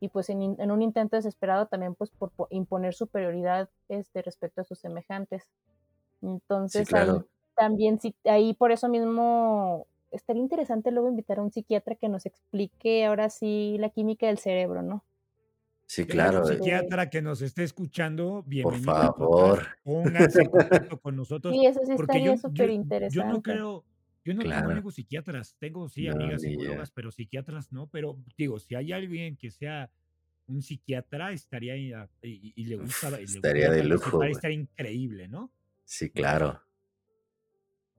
y 0.03 0.09
pues 0.09 0.29
en, 0.31 0.41
un 0.43 0.83
intento 0.83 1.15
desesperado 1.15 1.67
también 1.67 1.95
pues 1.95 2.11
por, 2.11 2.33
po- 2.33 2.49
imponer 2.51 2.93
superioridad 2.93 3.71
este, 3.89 4.21
respecto 4.23 4.61
a 4.61 4.65
sus 4.65 4.81
semejantes. 4.81 5.49
Entonces 6.23 6.93
ahí 6.93 7.07
claro. 7.07 7.27
también 7.55 8.01
sí, 8.01 8.13
ahí 8.25 8.53
por 8.53 8.73
eso 8.73 8.89
mismo 8.89 9.87
estaría 10.11 10.43
interesante 10.43 10.91
luego 10.91 11.09
invitar 11.09 11.39
a 11.39 11.43
un 11.43 11.53
psiquiatra 11.53 11.95
que 11.95 12.09
nos 12.09 12.27
explique 12.27 13.05
ahora 13.05 13.31
sí 13.31 13.77
la 13.79 13.91
química 13.91 14.27
del 14.27 14.39
cerebro, 14.39 14.83
¿no? 14.83 15.05
Sí, 15.87 16.05
claro. 16.05 16.43
eh, 16.43 16.57
psiquiatra 16.57 17.09
que 17.09 17.23
nos 17.23 17.41
esté 17.41 17.63
escuchando, 17.63 18.43
bienvenido 18.45 19.03
al 19.03 19.15
favor. 19.15 19.63
Pónganse 19.85 20.43
en 20.43 20.51
contacto 20.51 20.99
con 21.01 21.15
nosotros. 21.15 21.55
Sí, 21.55 21.65
eso 21.65 21.81
sí 21.85 21.93
Porque 21.95 22.17
estaría 22.17 22.35
yo, 22.35 22.41
súper 22.41 22.71
yo, 22.71 22.75
yo 22.77 22.83
interesante. 22.83 23.33
no 23.35 23.43
creo, 23.43 23.85
yo 24.25 24.35
no, 24.35 24.43
Claro. 24.43 24.69
manejo 24.69 24.91
psiquiatras. 24.91 25.57
Tengo, 25.59 25.89
sí, 25.89 26.07
No, 26.07 26.15
amigas 26.15 26.43
psicólogas, 26.43 26.91
pero 26.91 27.11
psiquiatras 27.11 27.73
no. 27.73 27.89
Pero 27.89 28.19
digo, 28.37 28.59
si 28.59 28.75
hay 28.75 28.93
alguien 28.93 29.37
que 29.37 29.51
sea 29.51 29.91
un 30.47 30.63
psiquiatra, 30.63 31.33
estaría 31.33 32.03
ah, 32.03 32.09
y, 32.23 32.53
y 32.57 32.65
le 32.65 32.77
gusta, 32.77 33.09
y 33.21 33.27
le 33.27 33.35
estaría 33.35 33.71
de 33.71 33.85
lujo, 33.85 34.23
estaría 34.23 34.59
increíble, 34.59 35.29
¿no? 35.29 35.53
Sí, 35.85 36.11
claro. 36.11 36.63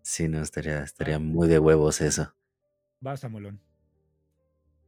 Sí, 0.01 0.27
no, 0.27 0.41
estaría, 0.41 0.83
estaría 0.83 1.19
muy 1.19 1.47
de 1.47 1.59
huevos 1.59 2.01
eso. 2.01 2.35
Vas 2.99 3.23
a 3.23 3.29
Molón. 3.29 3.59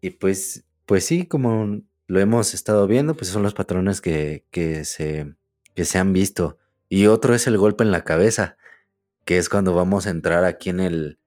Y 0.02 0.12
pues, 0.12 0.66
pues 0.86 1.06
sí, 1.06 1.26
como 1.26 1.82
lo 2.08 2.20
hemos 2.20 2.54
estado 2.54 2.86
viendo, 2.88 3.16
pues 3.16 3.30
son 3.30 3.44
los 3.44 3.54
patrones 3.54 4.02
que, 4.02 4.46
que 4.52 4.86
se, 4.86 5.36
que 5.74 5.86
se 5.86 5.98
han 5.98 6.14
visto. 6.14 6.60
Y 6.90 7.08
otro 7.08 7.34
es 7.34 7.48
el 7.48 7.58
golpe 7.58 7.84
en 7.84 7.92
la 7.92 8.04
cabeza, 8.04 8.58
que 9.24 9.38
es 9.38 9.50
cuando 9.50 9.74
vamos 9.74 10.06
a 10.06 10.12
entrar 10.12 10.44
aquí 10.44 10.70
en 10.70 10.80
el, 10.80 11.20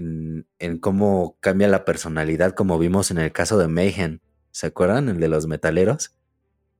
en, 0.00 0.46
en 0.58 0.78
cómo 0.78 1.36
cambia 1.40 1.68
la 1.68 1.84
personalidad, 1.84 2.52
como 2.54 2.78
vimos 2.78 3.10
en 3.10 3.18
el 3.18 3.32
caso 3.32 3.58
de 3.58 3.68
Mayhem. 3.68 4.18
¿Se 4.50 4.66
acuerdan? 4.66 5.08
El 5.08 5.20
de 5.20 5.28
los 5.28 5.46
metaleros. 5.46 6.16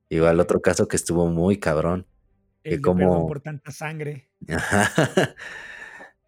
Igual 0.09 0.41
otro 0.41 0.61
caso 0.61 0.89
que 0.89 0.97
estuvo 0.97 1.27
muy 1.29 1.59
cabrón. 1.59 2.07
El 2.65 2.71
Que 2.71 2.77
de 2.77 2.83
como, 2.83 3.27
por 3.29 3.41
tanta 3.41 3.71
sangre. 3.71 4.29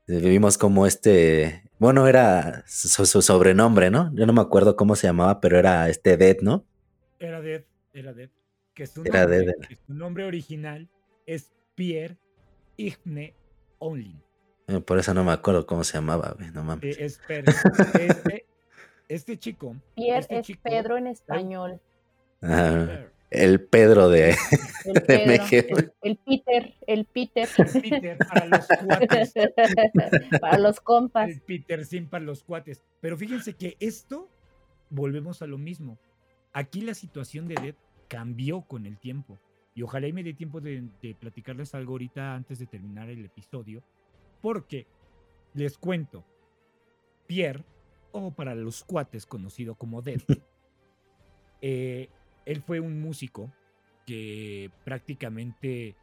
Vimos 0.07 0.59
como 0.59 0.86
este, 0.86 1.70
bueno, 1.78 2.07
era 2.07 2.64
su, 2.66 3.07
su 3.07 3.22
sobrenombre, 3.22 3.90
¿no? 3.90 4.12
Yo 4.14 4.26
no 4.26 4.32
me 4.32 4.40
acuerdo 4.40 4.76
cómo 4.76 4.97
se 4.97 5.07
llamaba, 5.07 5.40
pero 5.40 5.59
era 5.59 5.88
este 5.88 6.16
Dead, 6.16 6.38
¿no? 6.43 6.66
Era 7.18 7.40
Dead, 7.40 7.64
era 7.93 8.12
Dead. 8.12 8.30
Que 8.74 8.86
su 8.86 9.03
Era 9.05 9.26
Dead. 9.26 9.47
nombre, 9.47 9.68
que 9.68 9.76
su 9.76 9.95
nombre 9.95 10.24
original 10.24 10.88
es 11.26 11.53
Pierre 11.74 12.18
Igne 12.76 13.34
Onlin. 13.78 14.22
Eh, 14.68 14.80
Por 14.80 14.98
eso 14.98 15.12
no 15.14 15.24
me 15.24 15.32
acuerdo 15.32 15.66
cómo 15.66 15.84
se 15.84 15.94
llamaba, 15.94 16.34
güey, 16.38 16.50
no 16.50 16.62
mames. 16.64 16.84
Eh, 16.98 17.04
es 17.04 17.20
este, 17.28 18.46
este 19.08 19.38
chico. 19.38 19.76
Pierre 19.94 20.20
este 20.20 20.38
es 20.38 20.46
chico- 20.46 20.60
Pedro 20.62 20.96
en 20.96 21.06
español. 21.08 21.80
Ah, 22.42 23.04
el 23.30 23.60
Pedro 23.60 24.08
de, 24.08 24.30
El, 24.84 24.94
de 24.94 25.00
Pedro, 25.00 25.44
MG. 25.44 25.54
el, 25.54 25.92
el 26.02 26.16
Peter, 26.18 26.74
el 26.86 27.04
Peter. 27.06 27.48
Peter 27.80 28.18
para 28.18 28.46
los 28.46 28.66
cuates. 28.66 29.32
Para 30.40 30.58
los 30.58 30.80
compas. 30.80 31.28
El 31.30 31.40
Peter 31.40 31.84
sin 31.86 32.08
para 32.08 32.24
los 32.24 32.42
cuates. 32.44 32.82
Pero 33.00 33.16
fíjense 33.16 33.54
que 33.54 33.76
esto, 33.80 34.28
volvemos 34.90 35.40
a 35.42 35.46
lo 35.46 35.56
mismo. 35.58 35.98
Aquí 36.52 36.82
la 36.82 36.94
situación 36.94 37.48
de 37.48 37.54
Dead 37.54 37.74
cambió 38.08 38.62
con 38.62 38.84
el 38.86 38.98
tiempo. 38.98 39.38
Y 39.74 39.82
ojalá 39.82 40.06
y 40.08 40.12
me 40.12 40.22
dé 40.22 40.34
tiempo 40.34 40.60
de, 40.60 40.82
de 41.00 41.14
platicarles 41.14 41.74
algo 41.74 41.92
ahorita 41.92 42.34
antes 42.34 42.58
de 42.58 42.66
terminar 42.66 43.08
el 43.08 43.24
episodio. 43.24 43.82
Porque 44.43 44.86
les 45.55 45.78
cuento, 45.78 46.24
Pierre, 47.26 47.64
o 48.11 48.32
para 48.32 48.55
los 48.55 48.84
cuates 48.84 49.24
conocido 49.24 49.74
como 49.76 50.03
Dead, 50.03 50.20
eh, 51.62 52.11
él 52.45 52.61
fue 52.61 52.80
un 52.80 53.01
músico 53.01 53.51
que 54.05 54.70
prácticamente 54.84 55.95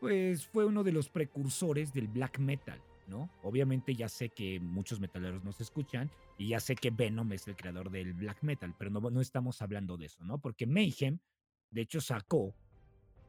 pues 0.00 0.46
fue 0.46 0.66
uno 0.66 0.84
de 0.84 0.92
los 0.92 1.08
precursores 1.08 1.92
del 1.92 2.08
black 2.08 2.38
metal, 2.38 2.82
¿no? 3.06 3.30
Obviamente 3.42 3.94
ya 3.94 4.08
sé 4.08 4.28
que 4.28 4.60
muchos 4.60 5.00
metaleros 5.00 5.42
nos 5.42 5.60
escuchan 5.60 6.10
y 6.36 6.48
ya 6.48 6.60
sé 6.60 6.74
que 6.74 6.90
Venom 6.90 7.32
es 7.32 7.48
el 7.48 7.56
creador 7.56 7.90
del 7.90 8.12
black 8.12 8.42
metal, 8.42 8.74
pero 8.76 8.90
no, 8.90 9.00
no 9.10 9.20
estamos 9.20 9.62
hablando 9.62 9.96
de 9.96 10.06
eso, 10.06 10.22
¿no? 10.24 10.38
Porque 10.38 10.66
Mayhem, 10.66 11.18
de 11.70 11.80
hecho, 11.80 12.00
sacó 12.00 12.54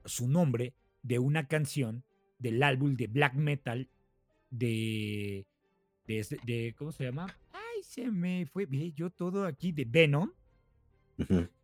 su 0.03 0.27
nombre 0.27 0.73
de 1.03 1.19
una 1.19 1.47
canción 1.47 2.03
del 2.39 2.61
álbum 2.63 2.95
de 2.95 3.07
black 3.07 3.35
metal 3.35 3.89
de, 4.49 5.45
de, 6.05 6.39
de- 6.45 6.75
¿cómo 6.77 6.91
se 6.91 7.03
llama? 7.05 7.27
Ay, 7.51 7.83
se 7.83 8.09
me 8.11 8.45
fue, 8.45 8.67
yo 8.93 9.09
todo 9.09 9.45
aquí 9.45 9.71
de 9.71 9.85
Venom. 9.85 10.31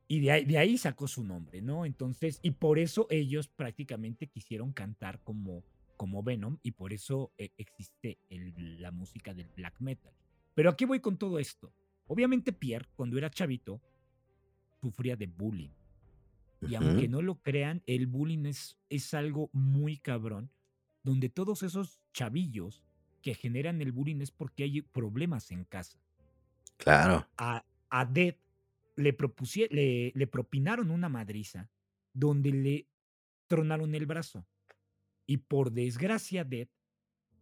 Y 0.07 0.19
de 0.19 0.31
ahí, 0.31 0.45
de 0.45 0.57
ahí 0.57 0.77
sacó 0.77 1.07
su 1.07 1.23
nombre, 1.23 1.61
¿no? 1.61 1.85
Entonces, 1.85 2.39
y 2.43 2.51
por 2.51 2.77
eso 2.77 3.07
ellos 3.09 3.47
prácticamente 3.47 4.27
quisieron 4.27 4.73
cantar 4.73 5.19
como, 5.23 5.63
como 5.97 6.21
Venom 6.23 6.57
y 6.61 6.71
por 6.71 6.91
eso 6.93 7.31
eh, 7.37 7.51
existe 7.57 8.17
el- 8.29 8.81
la 8.81 8.91
música 8.91 9.33
del 9.33 9.47
black 9.55 9.79
metal. 9.79 10.11
Pero 10.55 10.69
aquí 10.69 10.85
voy 10.85 10.99
con 10.99 11.17
todo 11.17 11.39
esto. 11.39 11.73
Obviamente 12.07 12.51
Pierre, 12.51 12.87
cuando 12.95 13.17
era 13.17 13.29
chavito, 13.29 13.81
sufría 14.81 15.15
de 15.15 15.27
bullying. 15.27 15.71
Y 16.67 16.75
aunque 16.75 17.07
no 17.07 17.21
lo 17.21 17.35
crean, 17.41 17.81
el 17.87 18.07
bullying 18.07 18.45
es, 18.45 18.77
es 18.89 19.13
algo 19.13 19.49
muy 19.53 19.97
cabrón, 19.97 20.49
donde 21.03 21.29
todos 21.29 21.63
esos 21.63 21.99
chavillos 22.13 22.83
que 23.21 23.35
generan 23.35 23.81
el 23.81 23.91
bullying 23.91 24.21
es 24.21 24.31
porque 24.31 24.63
hay 24.63 24.81
problemas 24.81 25.51
en 25.51 25.65
casa 25.65 25.99
Claro. 26.77 27.27
a, 27.37 27.65
a 27.89 28.05
Dead 28.05 28.35
le, 28.95 29.15
le, 29.71 30.11
le 30.15 30.27
propinaron 30.27 30.91
una 30.91 31.09
madriza 31.09 31.71
donde 32.13 32.51
le 32.51 32.89
tronaron 33.47 33.95
el 33.95 34.05
brazo. 34.05 34.47
Y 35.25 35.37
por 35.37 35.71
desgracia, 35.71 36.43
Dead, 36.43 36.69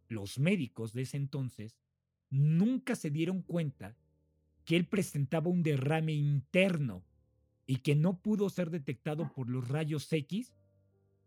los 0.07 0.39
médicos 0.39 0.93
de 0.93 1.03
ese 1.03 1.17
entonces 1.17 1.79
nunca 2.29 2.95
se 2.95 3.11
dieron 3.11 3.41
cuenta 3.43 3.97
que 4.65 4.75
él 4.77 4.87
presentaba 4.87 5.49
un 5.49 5.63
derrame 5.63 6.13
interno 6.13 7.05
y 7.67 7.77
que 7.77 7.95
no 7.95 8.21
pudo 8.21 8.49
ser 8.49 8.69
detectado 8.69 9.31
por 9.33 9.49
los 9.49 9.67
rayos 9.67 10.11
X, 10.11 10.53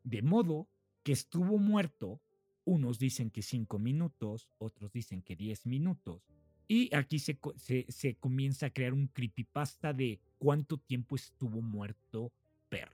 de 0.05 0.23
modo 0.23 0.71
que 1.05 1.13
estuvo 1.13 1.59
muerto. 1.59 2.21
Unos 2.65 2.99
dicen 2.99 3.31
que 3.31 3.43
cinco 3.43 3.79
minutos, 3.79 4.49
otros 4.59 4.91
dicen 4.91 5.23
que 5.23 5.37
10 5.37 5.67
minutos. 5.67 6.23
Y 6.67 6.93
aquí 6.95 7.19
se, 7.19 7.39
se, 7.57 7.85
se 7.91 8.15
comienza 8.17 8.67
a 8.67 8.71
crear 8.71 8.95
un 8.95 9.07
creepypasta 9.09 9.93
de 9.93 10.19
cuánto 10.39 10.79
tiempo 10.79 11.15
estuvo 11.15 11.61
muerto 11.61 12.33
Per. 12.71 12.89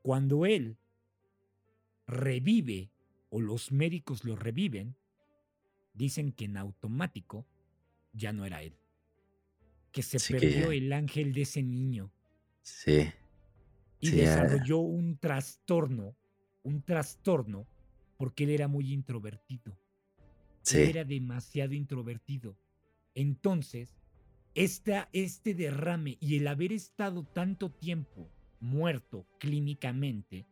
Cuando 0.00 0.46
él 0.46 0.78
revive 2.06 2.90
o 3.30 3.40
los 3.40 3.70
médicos 3.72 4.24
lo 4.24 4.34
reviven, 4.36 4.96
dicen 5.94 6.32
que 6.32 6.46
en 6.46 6.56
automático 6.56 7.46
ya 8.12 8.32
no 8.32 8.44
era 8.44 8.62
él. 8.62 8.74
Que 9.90 10.02
se 10.02 10.18
Sí 10.18 10.32
perdió 10.32 10.72
el 10.72 10.92
ángel 10.92 11.32
de 11.34 11.42
ese 11.42 11.62
niño 11.62 12.10
Sí. 12.62 13.10
y 14.00 14.08
Sí, 14.08 14.16
ya- 14.16 14.22
desarrolló 14.42 14.78
un 14.78 15.18
trastorno, 15.18 16.16
un 16.62 16.82
trastorno, 16.82 17.66
porque 18.16 18.44
él 18.44 18.50
era 18.50 18.68
muy 18.68 18.92
introvertido. 18.92 19.76
Él 20.72 20.90
era 20.90 21.04
demasiado 21.04 21.74
introvertido. 21.74 22.56
Entonces, 23.14 23.96
esta, 24.54 25.08
este 25.12 25.54
derrame 25.54 26.18
y 26.20 26.36
el 26.36 26.46
haber 26.46 26.72
estado 26.72 27.24
tanto 27.24 27.70
tiempo 27.70 28.30
muerto 28.60 29.26
clínicamente, 29.38 30.46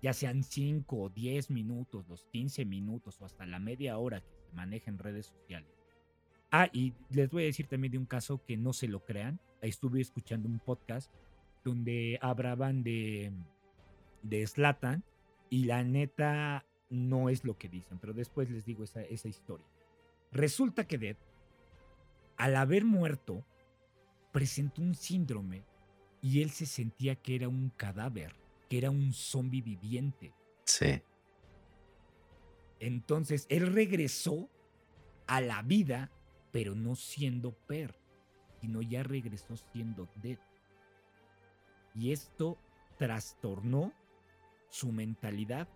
ya 0.00 0.12
sean 0.12 0.42
5 0.42 0.96
o 0.96 1.08
10 1.10 1.50
minutos, 1.50 2.08
los 2.08 2.24
15 2.26 2.64
minutos 2.64 3.20
o 3.20 3.24
hasta 3.24 3.46
la 3.46 3.58
media 3.58 3.98
hora 3.98 4.20
que 4.20 4.34
se 4.34 4.52
maneja 4.54 4.90
en 4.90 4.98
redes 4.98 5.26
sociales. 5.26 5.70
Ah, 6.50 6.68
y 6.72 6.92
les 7.10 7.30
voy 7.30 7.44
a 7.44 7.46
decir 7.46 7.66
también 7.66 7.92
de 7.92 7.98
un 7.98 8.06
caso 8.06 8.44
que 8.44 8.56
no 8.56 8.72
se 8.72 8.88
lo 8.88 9.04
crean. 9.04 9.40
Estuve 9.60 10.00
escuchando 10.00 10.48
un 10.48 10.58
podcast 10.58 11.12
donde 11.64 12.18
hablaban 12.20 12.82
de, 12.82 13.32
de 14.22 14.46
Slatan 14.46 15.04
y 15.52 15.64
la 15.64 15.84
neta 15.84 16.64
no 16.88 17.28
es 17.28 17.44
lo 17.44 17.58
que 17.58 17.68
dicen, 17.68 17.98
pero 17.98 18.14
después 18.14 18.48
les 18.48 18.64
digo 18.64 18.84
esa, 18.84 19.02
esa 19.02 19.28
historia. 19.28 19.66
Resulta 20.30 20.86
que 20.86 20.96
Dead, 20.96 21.16
al 22.38 22.56
haber 22.56 22.86
muerto, 22.86 23.44
presentó 24.32 24.80
un 24.80 24.94
síndrome 24.94 25.62
y 26.22 26.40
él 26.40 26.50
se 26.52 26.64
sentía 26.64 27.16
que 27.16 27.34
era 27.34 27.48
un 27.48 27.68
cadáver, 27.68 28.34
que 28.70 28.78
era 28.78 28.90
un 28.90 29.12
zombie 29.12 29.60
viviente. 29.60 30.32
Sí. 30.64 31.02
Entonces 32.80 33.44
él 33.50 33.74
regresó 33.74 34.48
a 35.26 35.42
la 35.42 35.60
vida, 35.60 36.10
pero 36.50 36.74
no 36.74 36.96
siendo 36.96 37.52
Per, 37.52 37.94
sino 38.62 38.80
ya 38.80 39.02
regresó 39.02 39.54
siendo 39.58 40.08
Dead. 40.22 40.38
Y 41.94 42.12
esto 42.12 42.56
trastornó 42.96 43.92
su 44.72 44.90
mentalidad, 44.90 45.68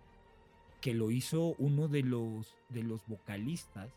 que 0.81 0.93
lo 0.95 1.11
hizo 1.11 1.55
uno 1.59 1.87
de 1.87 2.01
los, 2.01 2.57
de 2.69 2.81
los 2.81 3.05
vocalistas 3.07 3.93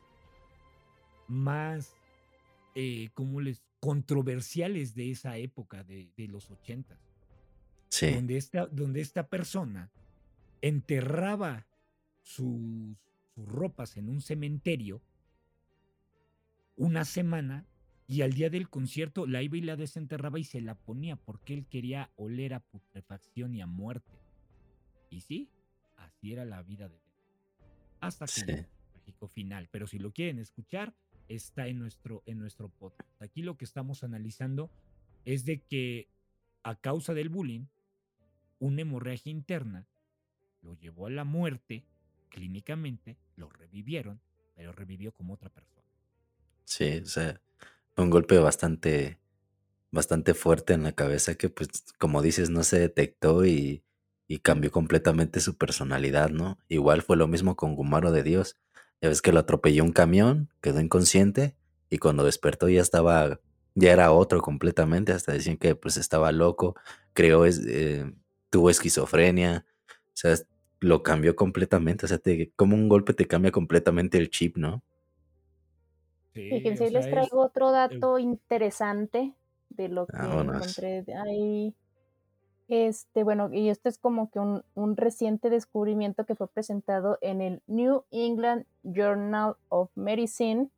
más, 1.27 1.97
eh, 2.75 3.09
¿cómo 3.15 3.41
les? 3.41 3.63
controversiales 3.81 4.95
de 4.95 5.11
esa 5.11 5.39
época, 5.39 5.83
de, 5.85 6.11
de 6.17 6.29
los 6.29 6.51
ochentas 6.51 6.99
Sí. 7.89 8.13
donde 8.13 8.37
esta, 8.37 8.67
donde 8.67 9.01
esta 9.01 9.27
persona 9.27 9.91
enterraba 10.61 11.67
sus, 12.23 12.99
sus 13.35 13.49
ropas 13.49 13.97
en 13.97 14.11
un 14.11 14.21
cementerio 14.21 15.01
una 16.77 17.05
semana 17.07 17.65
y 18.07 18.21
al 18.21 18.35
día 18.35 18.51
del 18.51 18.69
concierto 18.69 19.27
la 19.27 19.43
iba 19.43 19.57
y 19.57 19.63
la 19.63 19.77
desenterraba 19.77 20.39
y 20.39 20.45
se 20.45 20.61
la 20.61 20.75
ponía 20.75 21.17
porque 21.17 21.55
él 21.55 21.67
quería 21.71 22.11
oler 22.17 22.53
a 22.53 22.61
putrefacción 22.61 23.55
y 23.55 23.63
a 23.63 23.67
muerte. 23.67 24.20
Y 25.11 25.21
sí, 25.21 25.51
así 25.97 26.33
era 26.33 26.45
la 26.45 26.63
vida 26.63 26.89
de. 26.89 27.01
Hasta 28.01 28.25
que 28.27 28.33
Sí. 28.33 28.45
el 29.21 29.29
final. 29.29 29.69
Pero 29.71 29.87
si 29.87 29.99
lo 29.99 30.13
quieren 30.13 30.39
escuchar, 30.39 30.95
está 31.29 31.67
en 31.67 31.79
nuestro, 31.79 32.23
en 32.27 32.39
nuestro 32.39 32.69
podcast. 32.69 33.21
Aquí 33.21 33.43
lo 33.43 33.57
que 33.57 33.65
estamos 33.65 34.03
analizando 34.05 34.71
es 35.25 35.45
de 35.45 35.61
que 35.61 36.09
a 36.63 36.77
causa 36.77 37.13
del 37.13 37.29
bullying, 37.29 37.67
una 38.59 38.83
hemorragia 38.83 39.31
interna 39.31 39.87
lo 40.63 40.75
llevó 40.75 41.07
a 41.07 41.11
la 41.11 41.25
muerte 41.25 41.85
clínicamente, 42.29 43.17
lo 43.37 43.49
revivieron, 43.49 44.21
pero 44.55 44.73
revivió 44.73 45.13
como 45.13 45.35
otra 45.35 45.51
persona. 45.51 45.87
Sí, 46.65 46.99
o 47.03 47.07
sea, 47.07 47.41
fue 47.95 48.05
un 48.05 48.11
golpe 48.11 48.39
bastante, 48.39 49.19
bastante 49.91 50.35
fuerte 50.35 50.75
en 50.75 50.83
la 50.83 50.93
cabeza 50.93 51.35
que, 51.35 51.49
pues, 51.49 51.69
como 51.99 52.23
dices, 52.23 52.51
no 52.51 52.63
se 52.63 52.79
detectó 52.79 53.45
y, 53.45 53.83
y 54.31 54.39
cambió 54.41 54.71
completamente 54.71 55.41
su 55.41 55.57
personalidad, 55.59 56.31
¿no? 56.31 56.59
Igual 56.69 57.03
fue 57.03 57.17
lo 57.19 57.29
mismo 57.29 57.57
con 57.57 57.75
Gumaro 57.75 58.13
de 58.13 58.23
Dios. 58.23 58.57
Ya 59.03 59.09
ves 59.09 59.23
que 59.23 59.33
lo 59.33 59.41
atropelló 59.41 59.85
un 59.85 59.93
camión, 59.93 60.51
quedó 60.63 60.81
inconsciente 60.81 61.57
y 61.91 61.99
cuando 61.99 62.25
despertó 62.25 62.69
ya 62.69 62.81
estaba, 62.83 63.41
ya 63.75 63.93
era 63.93 64.13
otro 64.13 64.41
completamente. 64.43 65.13
Hasta 65.13 65.33
decían 65.33 65.57
que, 65.59 65.75
pues, 65.75 65.97
estaba 65.97 66.33
loco, 66.33 66.77
creó, 67.15 67.45
es- 67.47 67.61
eh, 67.67 68.13
tuvo 68.51 68.71
esquizofrenia, 68.71 69.67
o 69.89 69.93
sea, 70.15 70.37
lo 70.81 71.03
cambió 71.03 71.35
completamente. 71.37 72.07
O 72.07 72.09
sea, 72.09 72.19
te, 72.19 72.53
como 72.57 72.77
un 72.77 72.89
golpe 72.89 73.15
te 73.15 73.27
cambia 73.27 73.51
completamente 73.53 74.19
el 74.19 74.31
chip, 74.31 74.57
¿no? 74.59 74.85
Sí, 76.35 76.43
Fíjense, 76.49 76.91
o 76.91 76.91
les 76.91 77.09
es- 77.09 77.09
traigo 77.09 77.41
otro 77.41 77.71
dato 77.71 78.19
interesante 78.19 79.35
de 79.71 79.89
lo 79.89 80.09
que 80.19 80.27
Vámonos. 80.27 80.43
encontré 80.43 81.05
ahí. 81.15 81.75
Este, 82.71 83.25
bueno, 83.25 83.53
y 83.53 83.69
esto 83.69 83.89
es 83.89 83.99
como 83.99 84.31
que 84.31 84.39
un, 84.39 84.97
reciente 84.97 85.51
descubrimiento 85.51 86.25
que 86.25 86.37
fue 86.37 86.47
presentado 86.47 87.19
en 87.21 87.41
el 87.41 87.63
New 87.67 88.05
England 88.13 88.65
Journal 88.85 89.57
of 89.71 89.91
Medicine 89.97 90.69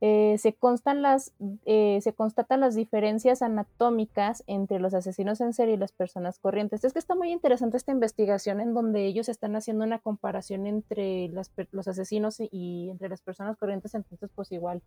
eh, 0.00 0.36
se, 0.38 0.54
constan 0.54 1.02
las, 1.02 1.34
eh, 1.66 1.98
se 2.00 2.14
constatan 2.14 2.60
las 2.60 2.74
diferencias 2.74 3.42
anatómicas 3.42 4.44
entre 4.46 4.80
los 4.80 4.94
asesinos 4.94 5.42
en 5.42 5.52
serie 5.52 5.74
y 5.74 5.76
las 5.76 5.92
personas 5.92 6.38
corrientes. 6.38 6.82
Es 6.84 6.94
que 6.94 6.98
está 6.98 7.14
muy 7.14 7.32
interesante 7.32 7.76
esta 7.76 7.92
investigación 7.92 8.58
en 8.62 8.72
donde 8.72 9.04
ellos 9.04 9.28
están 9.28 9.54
haciendo 9.54 9.84
una 9.84 9.98
comparación 9.98 10.66
entre 10.66 11.28
los 11.28 11.86
asesinos 11.86 12.40
y, 12.40 12.88
entre 12.88 13.10
las 13.10 13.20
personas 13.20 13.58
corrientes, 13.58 13.94
entonces 13.94 14.30
pues 14.34 14.50
igual, 14.52 14.80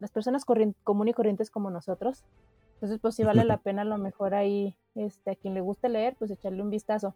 las 0.00 0.10
personas 0.10 0.46
comunes 0.46 1.12
y 1.12 1.14
corrientes 1.14 1.50
como 1.50 1.68
nosotros. 1.68 2.24
Entonces 2.78 3.00
pues 3.00 3.16
si 3.16 3.24
vale 3.24 3.44
la 3.44 3.56
pena 3.56 3.82
a 3.82 3.84
lo 3.84 3.98
mejor 3.98 4.34
ahí, 4.34 4.76
este, 4.94 5.32
a 5.32 5.34
quien 5.34 5.54
le 5.54 5.60
guste 5.60 5.88
leer, 5.88 6.14
pues 6.16 6.30
echarle 6.30 6.62
un 6.62 6.70
vistazo. 6.70 7.14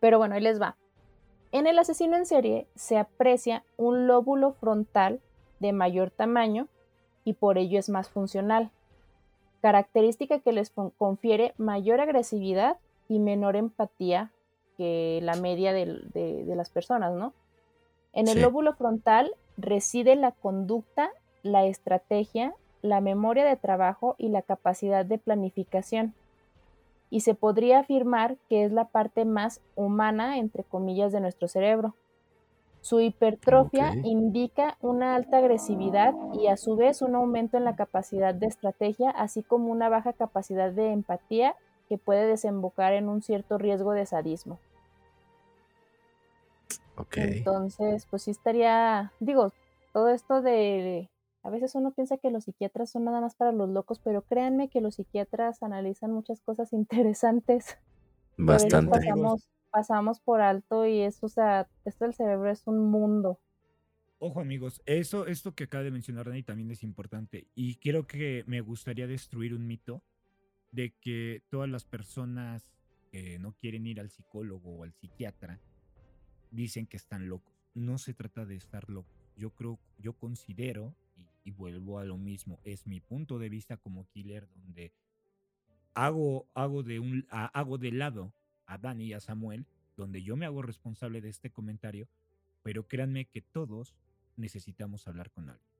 Pero 0.00 0.16
bueno, 0.16 0.34
ahí 0.34 0.40
les 0.40 0.60
va. 0.60 0.76
En 1.52 1.66
el 1.66 1.78
asesino 1.78 2.16
en 2.16 2.24
serie 2.24 2.66
se 2.76 2.96
aprecia 2.96 3.62
un 3.76 4.06
lóbulo 4.06 4.52
frontal 4.52 5.20
de 5.58 5.72
mayor 5.72 6.10
tamaño 6.10 6.68
y 7.24 7.34
por 7.34 7.58
ello 7.58 7.78
es 7.78 7.90
más 7.90 8.08
funcional, 8.08 8.70
característica 9.60 10.38
que 10.38 10.52
les 10.52 10.70
confiere 10.70 11.52
mayor 11.58 12.00
agresividad 12.00 12.78
y 13.08 13.18
menor 13.18 13.56
empatía 13.56 14.32
que 14.78 15.20
la 15.22 15.34
media 15.34 15.74
de, 15.74 16.44
las 16.46 16.70
personas, 16.70 17.12
¿no? 17.12 17.34
En 18.12 18.28
el 18.28 18.40
lóbulo 18.40 18.72
frontal 18.74 19.34
reside 19.58 20.16
la 20.16 20.32
conducta, 20.32 21.10
la 21.42 21.66
estrategia, 21.66 22.54
la 22.82 23.00
memoria 23.00 23.44
de 23.44 23.56
trabajo 23.56 24.14
y 24.18 24.28
la 24.28 24.42
capacidad 24.42 25.04
de 25.04 25.18
planificación. 25.18 26.14
Y 27.10 27.20
se 27.20 27.34
podría 27.34 27.80
afirmar 27.80 28.36
que 28.48 28.64
es 28.64 28.72
la 28.72 28.86
parte 28.86 29.24
más 29.24 29.60
humana, 29.74 30.38
entre 30.38 30.64
comillas, 30.64 31.12
de 31.12 31.20
nuestro 31.20 31.48
cerebro. 31.48 31.94
Su 32.80 33.00
hipertrofia 33.00 33.94
indica 34.04 34.78
una 34.80 35.14
alta 35.14 35.38
agresividad 35.38 36.14
y 36.32 36.46
a 36.46 36.56
su 36.56 36.76
vez 36.76 37.02
un 37.02 37.14
aumento 37.14 37.58
en 37.58 37.64
la 37.64 37.76
capacidad 37.76 38.34
de 38.34 38.46
estrategia, 38.46 39.10
así 39.10 39.42
como 39.42 39.70
una 39.70 39.90
baja 39.90 40.14
capacidad 40.14 40.72
de 40.72 40.92
empatía 40.92 41.56
que 41.90 41.98
puede 41.98 42.26
desembocar 42.26 42.94
en 42.94 43.08
un 43.08 43.20
cierto 43.20 43.58
riesgo 43.58 43.92
de 43.92 44.06
sadismo. 44.06 44.58
Entonces, 47.16 48.06
pues 48.08 48.22
sí 48.22 48.30
estaría, 48.30 49.12
digo, 49.20 49.52
todo 49.92 50.08
esto 50.08 50.40
de, 50.40 51.09
a 51.42 51.50
veces 51.50 51.74
uno 51.74 51.92
piensa 51.92 52.18
que 52.18 52.30
los 52.30 52.44
psiquiatras 52.44 52.90
son 52.90 53.04
nada 53.04 53.20
más 53.20 53.34
para 53.34 53.52
los 53.52 53.68
locos, 53.68 54.00
pero 54.02 54.22
créanme 54.22 54.68
que 54.68 54.80
los 54.80 54.96
psiquiatras 54.96 55.62
analizan 55.62 56.12
muchas 56.12 56.40
cosas 56.40 56.72
interesantes. 56.72 57.78
Bastante 58.36 58.98
pasamos 59.70 60.18
por 60.20 60.40
alto 60.40 60.84
y 60.84 61.00
eso, 61.00 61.26
o 61.26 61.28
sea, 61.28 61.68
esto 61.84 62.04
del 62.04 62.14
cerebro 62.14 62.50
es 62.50 62.66
un 62.66 62.90
mundo. 62.90 63.38
Ojo 64.18 64.40
amigos, 64.40 64.82
eso, 64.84 65.26
esto 65.26 65.54
que 65.54 65.64
acaba 65.64 65.84
de 65.84 65.90
mencionar 65.90 66.26
Dani 66.26 66.42
también 66.42 66.70
es 66.70 66.82
importante 66.82 67.46
y 67.54 67.76
quiero 67.76 68.06
que 68.06 68.44
me 68.46 68.60
gustaría 68.60 69.06
destruir 69.06 69.54
un 69.54 69.66
mito 69.66 70.02
de 70.72 70.92
que 71.00 71.42
todas 71.48 71.70
las 71.70 71.84
personas 71.84 72.70
que 73.10 73.38
no 73.38 73.52
quieren 73.52 73.86
ir 73.86 74.00
al 74.00 74.10
psicólogo 74.10 74.76
o 74.76 74.84
al 74.84 74.92
psiquiatra 74.92 75.58
dicen 76.50 76.86
que 76.86 76.96
están 76.96 77.28
locos. 77.28 77.54
No 77.74 77.98
se 77.98 78.12
trata 78.14 78.44
de 78.44 78.56
estar 78.56 78.90
locos. 78.90 79.32
Yo 79.36 79.50
creo, 79.50 79.78
yo 79.98 80.12
considero, 80.12 80.94
y, 81.44 81.50
vuelvo 81.50 81.98
a 81.98 82.04
lo 82.04 82.16
mismo, 82.16 82.60
es 82.64 82.86
mi 82.86 83.00
punto 83.00 83.38
de 83.38 83.48
vista 83.48 83.76
como 83.76 84.06
killer 84.08 84.48
donde 84.54 84.92
hago, 85.94 86.48
hago, 86.54 86.82
de, 86.82 86.98
un, 86.98 87.26
hago 87.30 87.78
de 87.78 87.92
lado 87.92 88.32
a 88.66 88.78
Dani 88.78 89.06
y 89.06 89.12
a 89.12 89.20
Samuel, 89.20 89.66
donde 89.96 90.22
yo 90.22 90.36
me 90.36 90.46
hago 90.46 90.62
responsable 90.62 91.20
de 91.20 91.28
este 91.28 91.50
comentario, 91.50 92.08
pero 92.62 92.86
créanme 92.86 93.26
que 93.26 93.42
todos 93.42 93.94
necesitamos 94.36 95.06
hablar 95.06 95.30
con 95.30 95.50
alguien. 95.50 95.70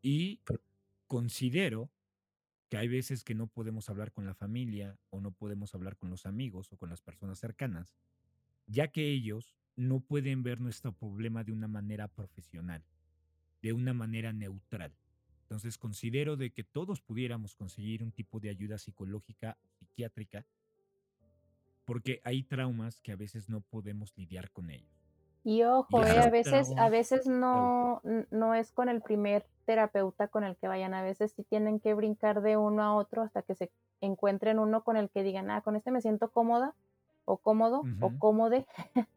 Y 0.00 0.40
considero 1.06 1.90
que 2.68 2.78
hay 2.78 2.88
veces 2.88 3.22
que 3.22 3.34
no 3.34 3.46
podemos 3.46 3.90
hablar 3.90 4.12
con 4.12 4.24
la 4.24 4.34
familia 4.34 4.98
o 5.10 5.20
no 5.20 5.30
podemos 5.30 5.74
hablar 5.74 5.96
con 5.96 6.10
los 6.10 6.24
amigos 6.24 6.72
o 6.72 6.78
con 6.78 6.88
las 6.88 7.02
personas 7.02 7.38
cercanas, 7.38 7.94
ya 8.66 8.88
que 8.88 9.10
ellos 9.10 9.54
no 9.76 10.00
pueden 10.00 10.42
ver 10.42 10.60
nuestro 10.60 10.92
problema 10.92 11.44
de 11.44 11.52
una 11.52 11.68
manera 11.68 12.08
profesional, 12.08 12.82
de 13.62 13.72
una 13.72 13.94
manera 13.94 14.32
neutral. 14.32 14.92
Entonces 15.42 15.78
considero 15.78 16.36
de 16.36 16.50
que 16.50 16.64
todos 16.64 17.00
pudiéramos 17.00 17.54
conseguir 17.54 18.02
un 18.02 18.10
tipo 18.10 18.40
de 18.40 18.50
ayuda 18.50 18.78
psicológica 18.78 19.58
psiquiátrica 19.78 20.44
porque 21.84 22.20
hay 22.24 22.42
traumas 22.42 23.00
que 23.00 23.12
a 23.12 23.16
veces 23.16 23.48
no 23.48 23.60
podemos 23.60 24.16
lidiar 24.16 24.50
con 24.50 24.70
ellos. 24.70 24.90
Y 25.44 25.64
ojo, 25.64 26.04
eh, 26.04 26.18
a 26.20 26.30
veces, 26.30 26.72
a 26.78 26.88
veces 26.88 27.26
no, 27.26 28.00
no 28.30 28.54
es 28.54 28.70
con 28.70 28.88
el 28.88 29.02
primer 29.02 29.44
terapeuta 29.64 30.28
con 30.28 30.44
el 30.44 30.56
que 30.56 30.68
vayan, 30.68 30.94
a 30.94 31.02
veces 31.02 31.32
sí 31.32 31.42
tienen 31.42 31.80
que 31.80 31.94
brincar 31.94 32.42
de 32.42 32.56
uno 32.56 32.82
a 32.82 32.94
otro 32.94 33.22
hasta 33.22 33.42
que 33.42 33.54
se 33.54 33.70
encuentren 34.00 34.58
uno 34.58 34.84
con 34.84 34.96
el 34.96 35.10
que 35.10 35.22
digan, 35.22 35.50
ah, 35.50 35.60
con 35.60 35.74
este 35.74 35.90
me 35.90 36.00
siento 36.00 36.30
cómoda, 36.30 36.74
o 37.24 37.36
cómodo, 37.36 37.82
o 38.00 38.18
cómode. 38.18 38.66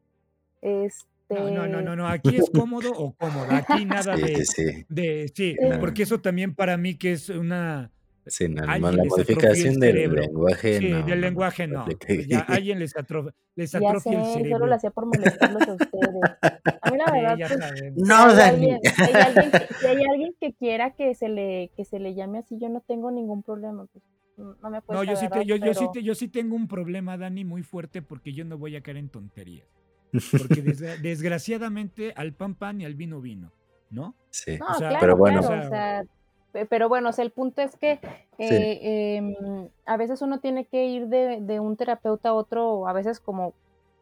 este... 0.61 1.14
No, 1.30 1.67
no, 1.67 1.82
no, 1.82 1.95
no, 1.95 2.07
aquí 2.07 2.36
es 2.36 2.49
cómodo 2.53 2.91
o 2.91 3.15
cómoda, 3.15 3.57
aquí 3.57 3.86
nada 3.86 4.15
de, 4.15 4.45
sí. 4.45 4.86
de, 4.89 5.32
sí, 5.34 5.55
porque 5.80 6.03
eso 6.03 6.21
también 6.21 6.53
para 6.53 6.78
mí 6.78 6.95
que 6.95 7.13
es 7.13 7.30
una, 7.30 7.91
Sí, 8.28 8.49
nada 8.49 8.80
más 8.80 8.95
la 8.95 9.03
modificación 9.03 9.80
del 9.80 10.13
lenguaje. 10.13 10.80
Sí, 10.80 10.88
del 10.89 11.21
lenguaje 11.21 11.67
no. 11.67 11.86
Ya 12.28 12.39
alguien 12.39 12.80
les, 12.80 12.97
atrofia, 12.97 13.34
les 13.55 13.76
atrofia 13.76 14.19
el 14.19 14.26
cerebro. 14.26 14.57
Solo 14.57 14.65
lo 14.65 14.76
hacía 14.76 14.89
por 14.89 15.05
molestarlos 15.05 15.67
a 15.67 15.73
ustedes. 15.73 16.21
A 16.82 16.91
mí 16.91 16.97
la 16.97 17.11
verdad, 17.11 17.91
no, 17.95 18.32
si 18.32 18.38
Dani. 18.38 18.71
Hay 18.71 18.80
si, 18.95 19.03
hay 19.03 19.13
alguien 19.13 19.51
que, 19.51 19.73
si 19.76 19.88
hay 19.88 20.03
alguien 20.05 20.36
que 20.39 20.53
quiera 20.53 20.95
que 20.95 21.13
se 21.13 21.30
le 21.30 21.71
que 21.78 21.86
se 21.86 21.99
le 21.99 22.15
llame 22.15 22.39
así, 22.39 22.57
yo 22.59 22.67
no 22.69 22.82
tengo 22.82 23.11
ningún 23.11 23.43
problema. 23.43 23.86
Pues, 23.93 24.03
no 24.61 24.69
me 24.71 24.82
puedo. 24.82 25.03
No, 25.03 25.03
yo 25.03 25.15
sí, 25.15 25.28
te, 25.30 25.45
yo, 25.45 25.55
yo, 25.57 25.73
sí 25.76 25.86
te, 25.93 26.01
yo 26.01 26.15
sí 26.15 26.28
tengo 26.28 26.55
un 26.55 26.67
problema, 26.67 27.17
Dani, 27.17 27.45
muy 27.45 27.61
fuerte 27.61 28.01
porque 28.01 28.34
yo 28.34 28.43
no 28.43 28.57
voy 28.57 28.76
a 28.76 28.82
caer 28.82 28.97
en 28.97 29.09
tonterías. 29.09 29.67
Porque 30.32 30.61
desgraciadamente 31.01 32.13
al 32.16 32.34
pan 32.34 32.55
pan 32.55 32.82
y 32.82 32.86
al 32.86 32.95
vino 32.95 33.22
vino, 33.22 33.51
¿no? 33.89 34.16
Sí, 34.30 34.57
no, 34.57 34.68
o 34.68 34.74
sea, 34.74 34.89
claro, 34.89 35.01
pero 35.01 35.18
bueno. 35.18 35.41
Claro, 35.41 35.66
o 35.66 35.70
sea, 35.70 36.05
pero 36.70 36.88
bueno, 36.88 37.09
o 37.09 37.11
sea, 37.11 37.26
el 37.26 37.32
punto 37.32 37.61
es 37.61 37.76
que 37.76 37.99
eh, 38.38 39.18
em, 39.18 39.70
a 39.86 39.97
veces 39.97 40.22
uno 40.22 40.39
tiene 40.39 40.66
que 40.66 40.86
ir 40.86 41.07
de, 41.07 41.59
un 41.59 41.76
terapeuta 41.76 42.30
a 42.30 42.34
otro, 42.34 42.88
a 42.88 42.93
veces 42.93 43.20
como, 43.20 43.53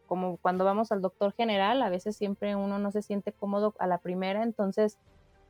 como 0.06 0.38
cuando 0.38 0.64
vamos 0.64 0.92
al 0.92 1.02
doctor 1.02 1.34
general, 1.34 1.82
a 1.82 1.90
veces 1.90 2.16
siempre 2.16 2.56
uno 2.56 2.78
no 2.78 2.92
se 2.92 3.02
siente 3.02 3.32
cómodo 3.32 3.74
a 3.80 3.88
la 3.88 3.98
primera, 3.98 4.44
entonces 4.44 4.98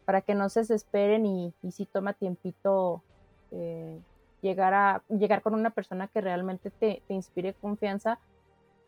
para 0.05 0.21
que 0.21 0.35
no 0.35 0.49
se 0.49 0.61
desesperen 0.61 1.25
y, 1.25 1.53
y 1.61 1.71
si 1.71 1.85
toma 1.85 2.13
tiempito 2.13 3.03
eh, 3.51 3.99
llegar, 4.41 4.73
a, 4.73 5.03
llegar 5.09 5.41
con 5.41 5.53
una 5.55 5.71
persona 5.71 6.07
que 6.07 6.21
realmente 6.21 6.69
te, 6.69 7.01
te 7.07 7.13
inspire 7.13 7.53
confianza, 7.53 8.19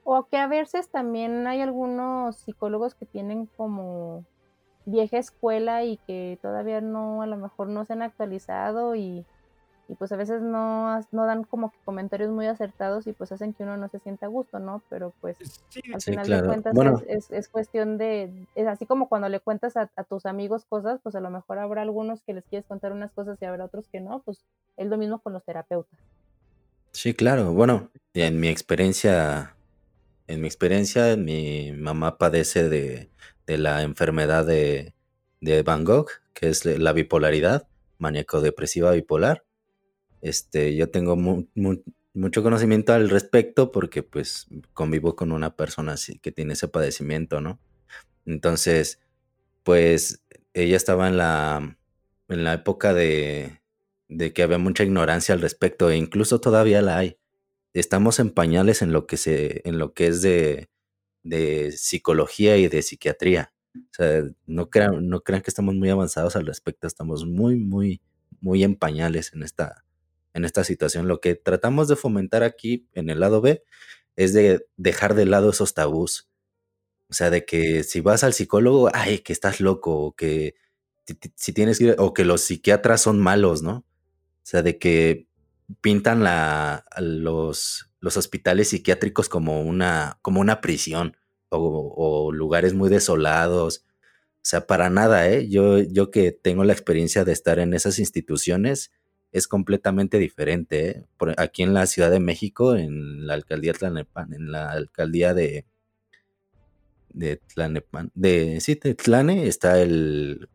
o 0.05 0.27
que 0.27 0.37
a 0.37 0.47
veces 0.47 0.89
también 0.89 1.47
hay 1.47 1.61
algunos 1.61 2.37
psicólogos 2.37 2.93
que 2.93 3.07
tienen 3.07 3.47
como 3.57 4.23
vieja 4.85 5.17
escuela 5.17 5.83
y 5.83 5.97
que 6.05 6.37
todavía 6.43 6.79
no, 6.79 7.23
a 7.23 7.25
lo 7.25 7.37
mejor 7.37 7.69
no 7.69 7.85
se 7.85 7.93
han 7.93 8.03
actualizado 8.03 8.95
y, 8.95 9.25
pues 9.97 10.11
a 10.11 10.15
veces 10.15 10.43
no, 10.43 10.99
no 11.11 11.25
dan 11.25 11.43
como 11.43 11.71
que 11.71 11.77
comentarios 11.85 12.31
muy 12.31 12.45
acertados 12.45 13.07
y 13.07 13.13
pues 13.13 13.31
hacen 13.31 13.53
que 13.53 13.63
uno 13.63 13.77
no 13.77 13.89
se 13.89 13.99
sienta 13.99 14.27
a 14.27 14.29
gusto, 14.29 14.59
¿no? 14.59 14.83
Pero 14.89 15.11
pues 15.21 15.37
al 15.91 16.01
final 16.01 16.27
de 16.27 16.43
cuentas 16.43 16.75
es, 17.07 17.31
es, 17.31 17.49
cuestión 17.49 17.97
de, 17.97 18.47
es 18.53 18.67
así 18.67 18.85
como 18.85 19.09
cuando 19.09 19.27
le 19.27 19.39
cuentas 19.39 19.75
a, 19.75 19.87
tus 20.07 20.27
amigos 20.27 20.65
cosas, 20.65 20.99
pues 21.01 21.15
a 21.15 21.19
lo 21.19 21.31
mejor 21.31 21.57
habrá 21.57 21.81
algunos 21.81 22.21
que 22.21 22.33
les 22.33 22.45
quieres 22.45 22.67
contar 22.67 22.91
unas 22.91 23.11
cosas 23.11 23.39
y 23.41 23.45
habrá 23.45 23.65
otros 23.65 23.87
que 23.91 24.01
no, 24.01 24.21
pues 24.23 24.45
es 24.77 24.87
lo 24.87 24.99
mismo 24.99 25.17
con 25.17 25.33
los 25.33 25.43
terapeutas. 25.43 25.99
Sí, 26.91 27.15
claro. 27.15 27.53
Bueno, 27.53 27.89
en 28.13 28.39
mi 28.39 28.47
experiencia, 28.47 29.55
en 30.27 30.41
mi 30.41 30.47
experiencia, 30.47 31.15
mi 31.17 31.71
mamá 31.71 32.17
padece 32.17 32.69
de 32.69 33.09
de 33.45 33.57
la 33.57 33.83
enfermedad 33.83 34.45
de, 34.45 34.93
Van 35.63 35.83
Gogh, 35.83 36.09
que 36.33 36.49
es 36.49 36.65
la 36.65 36.93
bipolaridad, 36.93 37.67
maníaco-depresiva 37.99 38.91
bipolar. 38.91 39.43
Este, 40.21 40.75
yo 40.75 40.89
tengo 40.89 41.15
mucho 41.15 42.43
conocimiento 42.43 42.93
al 42.93 43.09
respecto 43.09 43.71
porque 43.71 44.01
pues 44.01 44.47
convivo 44.73 45.15
con 45.15 45.31
una 45.31 45.55
persona 45.55 45.93
así, 45.93 46.17
que 46.19 46.31
tiene 46.31 46.53
ese 46.53 46.67
padecimiento, 46.67 47.41
¿no? 47.41 47.59
Entonces, 48.25 48.99
pues 49.63 50.23
ella 50.53 50.77
estaba 50.77 51.07
en 51.07 51.17
la, 51.17 51.77
en 52.29 52.43
la 52.43 52.53
época 52.53 52.95
de, 52.95 53.61
de 54.07 54.33
que 54.33 54.41
había 54.41 54.57
mucha 54.57 54.83
ignorancia 54.83 55.35
al 55.35 55.41
respecto 55.41 55.91
e 55.91 55.97
incluso 55.97 56.41
todavía 56.41 56.81
la 56.81 56.97
hay. 56.97 57.17
Estamos 57.75 58.19
en 58.19 58.31
pañales 58.31 58.81
en 58.81 58.93
lo 58.93 59.05
que, 59.05 59.17
se, 59.17 59.61
en 59.67 59.77
lo 59.77 59.93
que 59.93 60.07
es 60.07 60.21
de, 60.21 60.69
de 61.23 61.73
psicología 61.73 62.55
y 62.55 62.69
de 62.69 62.81
psiquiatría. 62.81 63.53
O 63.75 63.79
sea, 63.91 64.23
no 64.45 64.69
crean, 64.69 65.09
no 65.09 65.21
crean 65.21 65.41
que 65.41 65.49
estamos 65.49 65.75
muy 65.75 65.89
avanzados 65.89 66.37
al 66.37 66.45
respecto, 66.45 66.87
estamos 66.87 67.25
muy, 67.25 67.57
muy, 67.57 68.01
muy 68.39 68.63
en 68.63 68.75
pañales 68.75 69.33
en 69.33 69.43
esta, 69.43 69.83
en 70.33 70.45
esta 70.45 70.63
situación. 70.63 71.09
Lo 71.09 71.19
que 71.19 71.35
tratamos 71.35 71.89
de 71.89 71.97
fomentar 71.97 72.43
aquí 72.43 72.87
en 72.93 73.09
el 73.09 73.19
lado 73.19 73.41
B 73.41 73.61
es 74.15 74.31
de 74.31 74.65
dejar 74.77 75.13
de 75.13 75.25
lado 75.25 75.49
esos 75.49 75.73
tabús. 75.73 76.29
O 77.09 77.13
sea, 77.13 77.29
de 77.29 77.43
que 77.43 77.83
si 77.83 77.99
vas 77.99 78.23
al 78.23 78.33
psicólogo, 78.33 78.89
ay, 78.93 79.19
que 79.19 79.33
estás 79.33 79.59
loco, 79.59 79.97
o 79.97 80.15
que, 80.15 80.55
si, 81.35 81.51
tienes 81.51 81.81
o 81.97 82.13
que 82.13 82.23
los 82.23 82.39
psiquiatras 82.39 83.01
son 83.01 83.19
malos, 83.19 83.61
¿no? 83.63 83.79
O 83.79 83.85
sea, 84.47 84.61
de 84.61 84.77
que 84.79 85.27
pintan 85.81 86.23
la, 86.23 86.85
los, 86.99 87.89
los 87.99 88.17
hospitales 88.17 88.69
psiquiátricos 88.69 89.29
como 89.29 89.61
una, 89.61 90.19
como 90.21 90.41
una 90.41 90.61
prisión 90.61 91.17
o, 91.49 92.31
lugares 92.33 92.73
muy 92.73 92.89
desolados. 92.89 93.85
O 94.37 94.47
sea, 94.47 94.67
para 94.67 94.89
nada, 94.89 95.29
¿eh? 95.29 95.47
Yo, 95.49 95.79
yo 95.79 96.11
que 96.11 96.31
tengo 96.31 96.63
la 96.63 96.73
experiencia 96.73 97.25
de 97.25 97.31
estar 97.31 97.59
en 97.59 97.73
esas 97.73 97.99
instituciones, 97.99 98.91
es 99.31 99.47
completamente 99.47 100.17
diferente. 100.17 100.89
¿eh? 100.89 101.05
aquí 101.37 101.63
en 101.63 101.73
la 101.73 101.87
Ciudad 101.87 102.11
de 102.11 102.19
México, 102.19 102.75
en 102.75 103.27
la 103.27 103.33
alcaldía 103.33 103.73
Tlanepan, 103.73 104.33
en 104.33 104.51
la 104.51 104.71
alcaldía 104.71 105.33
de, 105.33 105.65
de 107.09 107.37
Tlanepan, 107.37 108.11
de, 108.13 108.59
sí, 108.61 108.75
de 108.75 108.95
Tlane, 108.95 109.47
está 109.47 109.81
el, 109.81 110.47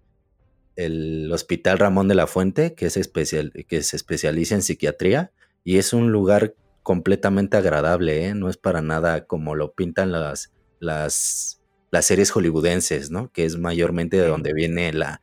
el 0.76 1.30
Hospital 1.32 1.78
Ramón 1.78 2.08
de 2.08 2.14
la 2.14 2.26
Fuente, 2.26 2.74
que 2.74 2.86
es 2.86 2.96
especial, 2.96 3.52
que 3.68 3.82
se 3.82 3.96
especializa 3.96 4.54
en 4.54 4.62
psiquiatría, 4.62 5.32
y 5.64 5.78
es 5.78 5.92
un 5.92 6.12
lugar 6.12 6.54
completamente 6.82 7.56
agradable, 7.56 8.26
¿eh? 8.26 8.34
no 8.34 8.48
es 8.48 8.56
para 8.56 8.80
nada 8.80 9.26
como 9.26 9.54
lo 9.54 9.72
pintan 9.72 10.12
las, 10.12 10.52
las, 10.78 11.60
las 11.90 12.06
series 12.06 12.30
hollywoodenses, 12.30 13.10
¿no? 13.10 13.30
Que 13.32 13.44
es 13.44 13.58
mayormente 13.58 14.16
de 14.16 14.26
donde 14.26 14.54
viene 14.54 14.92
la, 14.92 15.20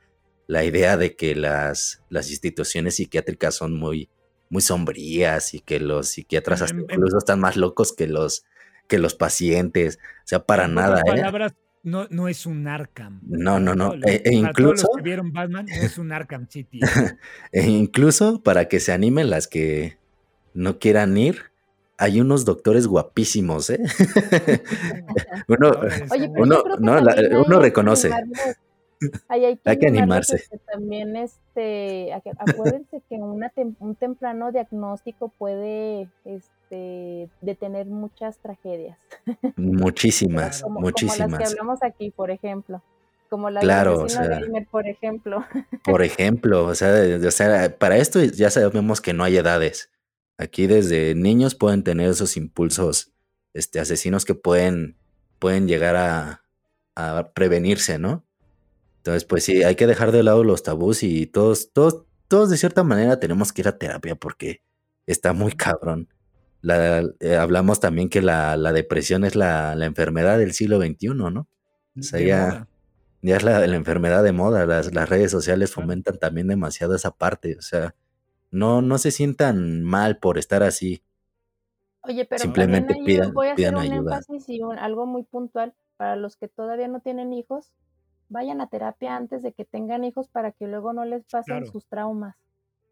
la 0.47 0.63
idea 0.63 0.97
de 0.97 1.15
que 1.15 1.35
las, 1.35 2.03
las 2.09 2.29
instituciones 2.29 2.95
psiquiátricas 2.95 3.55
son 3.55 3.73
muy, 3.75 4.09
muy 4.49 4.61
sombrías 4.61 5.53
y 5.53 5.59
que 5.59 5.79
los 5.79 6.09
psiquiatras 6.09 6.61
hasta 6.61 6.77
incluso 6.77 7.17
están 7.17 7.39
más 7.39 7.57
locos 7.57 7.93
que 7.93 8.07
los, 8.07 8.45
que 8.87 8.99
los 8.99 9.15
pacientes. 9.15 9.99
O 10.19 10.27
sea, 10.27 10.45
para 10.45 10.67
nada. 10.67 11.01
¿eh? 11.01 11.49
No, 11.87 12.05
no 12.09 12.27
es 12.27 12.45
un 12.45 12.67
Arkham. 12.67 13.21
No, 13.23 13.61
no, 13.61 13.73
no. 13.73 13.93
e, 13.93 14.21
e 14.25 14.33
incluso. 14.33 14.89
que 14.93 15.01
vieron 15.01 15.31
Batman, 15.31 15.65
no 15.67 15.85
es 15.85 15.97
un 15.97 16.11
Arkham 16.11 16.45
City. 16.49 16.81
e 17.53 17.65
incluso 17.65 18.43
para 18.43 18.67
que 18.67 18.81
se 18.81 18.91
animen 18.91 19.29
las 19.29 19.47
que 19.47 19.97
no 20.53 20.79
quieran 20.79 21.15
ir, 21.15 21.43
hay 21.97 22.19
unos 22.19 22.43
doctores 22.43 22.87
guapísimos, 22.87 23.69
¿eh? 23.69 23.79
uno, 25.47 25.71
uno, 26.35 26.63
no, 26.77 26.99
uno 27.45 27.59
reconoce. 27.61 28.11
Hay, 29.27 29.57
que, 29.57 29.87
animarse. 29.87 30.43
también, 30.71 31.15
este, 31.15 32.13
acuérdense 32.13 33.01
que 33.09 33.15
un 33.15 33.95
temprano 33.95 34.51
diagnóstico 34.51 35.29
puede 35.29 36.09
este, 36.25 37.29
detener 37.41 37.87
muchas 37.87 38.37
tragedias. 38.39 38.97
Muchísimas, 39.55 40.63
muchísimas. 40.67 41.17
Como 41.19 41.37
las 41.37 41.39
que 41.39 41.53
hablamos 41.53 41.83
aquí, 41.83 42.11
por 42.11 42.31
ejemplo. 42.31 42.81
Como 43.29 43.49
la 43.49 43.59
claro, 43.59 44.05
de 44.05 44.67
por 44.71 44.87
ejemplo. 44.87 45.45
Por 45.83 46.01
ejemplo, 46.01 46.65
o 46.65 46.75
sea, 46.75 46.93
o 47.25 47.31
sea, 47.31 47.77
para 47.77 47.97
esto 47.97 48.23
ya 48.23 48.49
sabemos 48.49 49.01
que 49.01 49.13
no 49.13 49.23
hay 49.23 49.37
edades. 49.37 49.91
Aquí 50.37 50.67
desde 50.67 51.13
niños 51.13 51.55
pueden 51.55 51.83
tener 51.83 52.09
esos 52.09 52.37
impulsos 52.37 53.11
este, 53.53 53.79
asesinos 53.79 54.23
que 54.23 54.35
pueden, 54.35 54.97
pueden 55.39 55.67
llegar 55.67 55.95
a, 55.95 56.43
a 56.95 57.31
prevenirse, 57.33 57.99
¿no? 57.99 58.26
Entonces, 59.07 59.23
pues 59.23 59.45
sí, 59.45 59.63
hay 59.63 59.75
que 59.75 59.87
dejar 59.87 60.11
de 60.11 60.21
lado 60.21 60.43
los 60.43 60.63
tabús 60.63 61.01
y 61.01 61.27
todos, 61.27 61.71
todos, 61.71 62.03
todos 62.27 62.49
de 62.49 62.57
cierta 62.57 62.83
manera 62.83 63.21
tenemos 63.21 63.53
que 63.53 63.61
ir 63.61 63.69
a 63.69 63.77
terapia 63.77 64.15
porque 64.15 64.61
está 65.05 65.31
muy 65.31 65.53
cabrón. 65.53 66.09
Eh, 66.61 67.37
hablamos 67.37 67.79
también 67.79 68.09
que 68.09 68.21
la, 68.21 68.57
depresión 68.73 69.23
es 69.23 69.37
la, 69.37 69.77
enfermedad 69.79 70.37
del 70.37 70.51
siglo 70.51 70.81
XXI, 70.81 71.07
¿no? 71.13 71.47
O 71.97 72.01
sea, 72.01 72.19
ya, 72.19 72.67
es 73.21 73.43
la, 73.43 73.63
enfermedad 73.63 74.25
de 74.25 74.33
moda. 74.33 74.65
Las, 74.65 74.91
redes 74.91 75.31
sociales 75.31 75.71
fomentan 75.71 76.19
también 76.19 76.49
demasiado 76.49 76.93
esa 76.93 77.11
parte. 77.11 77.55
O 77.57 77.61
sea, 77.61 77.95
no, 78.51 78.81
no 78.81 78.97
se 78.97 79.11
sientan 79.11 79.83
mal 79.83 80.17
por 80.17 80.37
estar 80.37 80.63
así. 80.63 81.01
Oye, 82.01 82.25
pero 82.25 82.41
simplemente 82.41 82.93
pidan, 83.05 83.31
voy 83.33 83.47
a 83.47 83.53
hacer 83.53 83.73
un 83.73 83.83
énfasis 83.85 84.49
y 84.49 84.59
algo 84.77 85.05
muy 85.05 85.23
puntual 85.23 85.73
para 85.95 86.17
los 86.17 86.35
que 86.35 86.49
todavía 86.49 86.89
no 86.89 86.99
tienen 86.99 87.31
hijos 87.31 87.71
vayan 88.29 88.61
a 88.61 88.67
terapia 88.67 89.15
antes 89.15 89.41
de 89.43 89.53
que 89.53 89.65
tengan 89.65 90.03
hijos 90.03 90.27
para 90.29 90.51
que 90.51 90.67
luego 90.67 90.93
no 90.93 91.05
les 91.05 91.25
pasen 91.25 91.65
sus 91.65 91.85
traumas. 91.87 92.35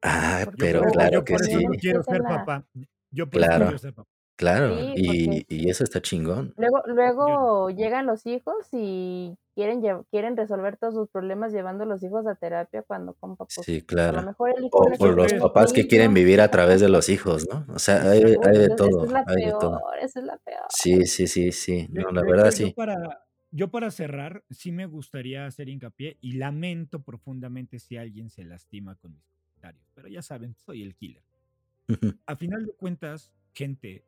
Ah, 0.02 0.46
pero 0.58 0.82
claro 0.84 1.24
que 1.24 1.38
sí. 1.40 1.64
Yo 1.64 1.70
quiero 1.80 2.04
ser 2.04 2.22
papá. 2.22 2.66
Yo 3.12 3.30
claro. 3.30 3.66
quiero 3.66 3.78
ser 3.78 3.94
papá. 3.94 4.10
Claro, 4.38 4.76
y, 4.96 5.70
eso 5.70 5.86
está 5.86 6.02
chingón. 6.02 6.54
Luego, 6.58 6.82
luego 6.88 7.70
llegan 7.70 8.06
los 8.06 8.26
hijos 8.26 8.68
y 8.74 9.38
quieren 9.56 9.82
quieren 10.12 10.36
resolver 10.36 10.76
todos 10.76 10.94
sus 10.94 11.10
problemas 11.10 11.54
llevando 11.54 11.86
a 11.86 11.88
los 11.88 12.04
hijos 12.04 12.28
a 12.28 12.36
terapia 12.36 12.84
cuando 12.84 13.14
con 13.14 13.38
papás. 13.38 13.56
Sí, 13.64 13.82
claro. 13.82 14.36
o 14.72 14.92
por 14.98 15.16
los 15.16 15.34
papás 15.36 15.72
que 15.72 15.88
quieren 15.88 16.14
vivir 16.14 16.42
a 16.42 16.52
través 16.52 16.82
de 16.82 16.90
los 16.90 17.08
hijos, 17.08 17.48
¿no? 17.50 17.66
O 17.74 17.80
sea, 17.80 18.10
hay, 18.12 18.22
de 18.24 18.76
todo. 18.76 19.06
Esa 19.06 19.06
es 19.06 19.12
la 19.12 19.26
peor, 19.26 19.98
esa 20.02 20.20
es 20.20 20.26
la 20.26 20.38
peor. 20.38 20.66
Sí, 20.70 21.06
sí, 21.06 21.28
sí, 21.28 21.54
sí. 21.54 21.88
No, 21.92 22.12
la 22.12 22.22
verdad 22.22 22.52
sí. 22.52 22.74
Para, 22.76 23.25
yo 23.56 23.72
para 23.72 23.90
cerrar, 23.90 24.44
sí 24.50 24.74
me 24.74 24.86
gustaría 24.86 25.46
hacer 25.46 25.70
hincapié 25.70 26.18
y 26.20 26.34
lamento 26.34 27.04
profundamente 27.04 27.80
si 27.80 27.96
alguien 27.96 28.30
se 28.30 28.44
lastima 28.44 28.96
con 28.96 29.14
mis 29.14 29.24
comentarios, 29.30 29.90
pero 29.94 30.10
ya 30.10 30.22
saben, 30.22 30.58
soy 30.60 30.84
el 30.84 30.94
killer. 30.94 31.24
A 32.26 32.36
final 32.36 32.66
de 32.66 32.74
cuentas, 32.74 33.32
gente, 33.54 34.04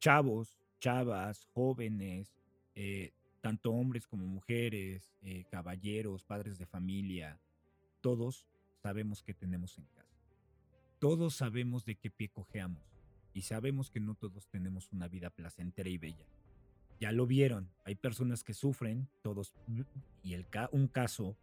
chavos, 0.00 0.58
chavas, 0.80 1.46
jóvenes, 1.54 2.36
eh, 2.74 3.14
tanto 3.40 3.72
hombres 3.72 4.06
como 4.06 4.26
mujeres, 4.26 5.14
eh, 5.22 5.44
caballeros, 5.50 6.22
padres 6.22 6.58
de 6.58 6.66
familia, 6.66 7.40
todos 8.02 8.46
sabemos 8.82 9.22
que 9.22 9.32
tenemos 9.32 9.78
en 9.78 9.86
casa. 9.94 10.14
Todos 10.98 11.36
sabemos 11.36 11.86
de 11.86 11.94
qué 11.94 12.10
pie 12.10 12.28
cojeamos 12.28 12.84
y 13.32 13.42
sabemos 13.42 13.90
que 13.90 14.00
no 14.00 14.14
todos 14.14 14.46
tenemos 14.48 14.92
una 14.92 15.08
vida 15.08 15.30
placentera 15.30 15.88
y 15.88 15.96
bella 15.96 16.26
ya 17.04 17.12
lo 17.12 17.26
vieron, 17.26 17.68
hay 17.84 17.96
personas 17.96 18.42
que 18.42 18.54
sufren, 18.54 19.10
todos, 19.20 19.52
y 20.22 20.32
el 20.32 20.46
un 20.72 20.88
caso 20.88 21.36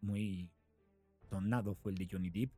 muy 0.00 0.48
sonado 1.28 1.74
fue 1.74 1.90
el 1.90 1.98
de 1.98 2.06
Johnny 2.08 2.30
Depp, 2.30 2.52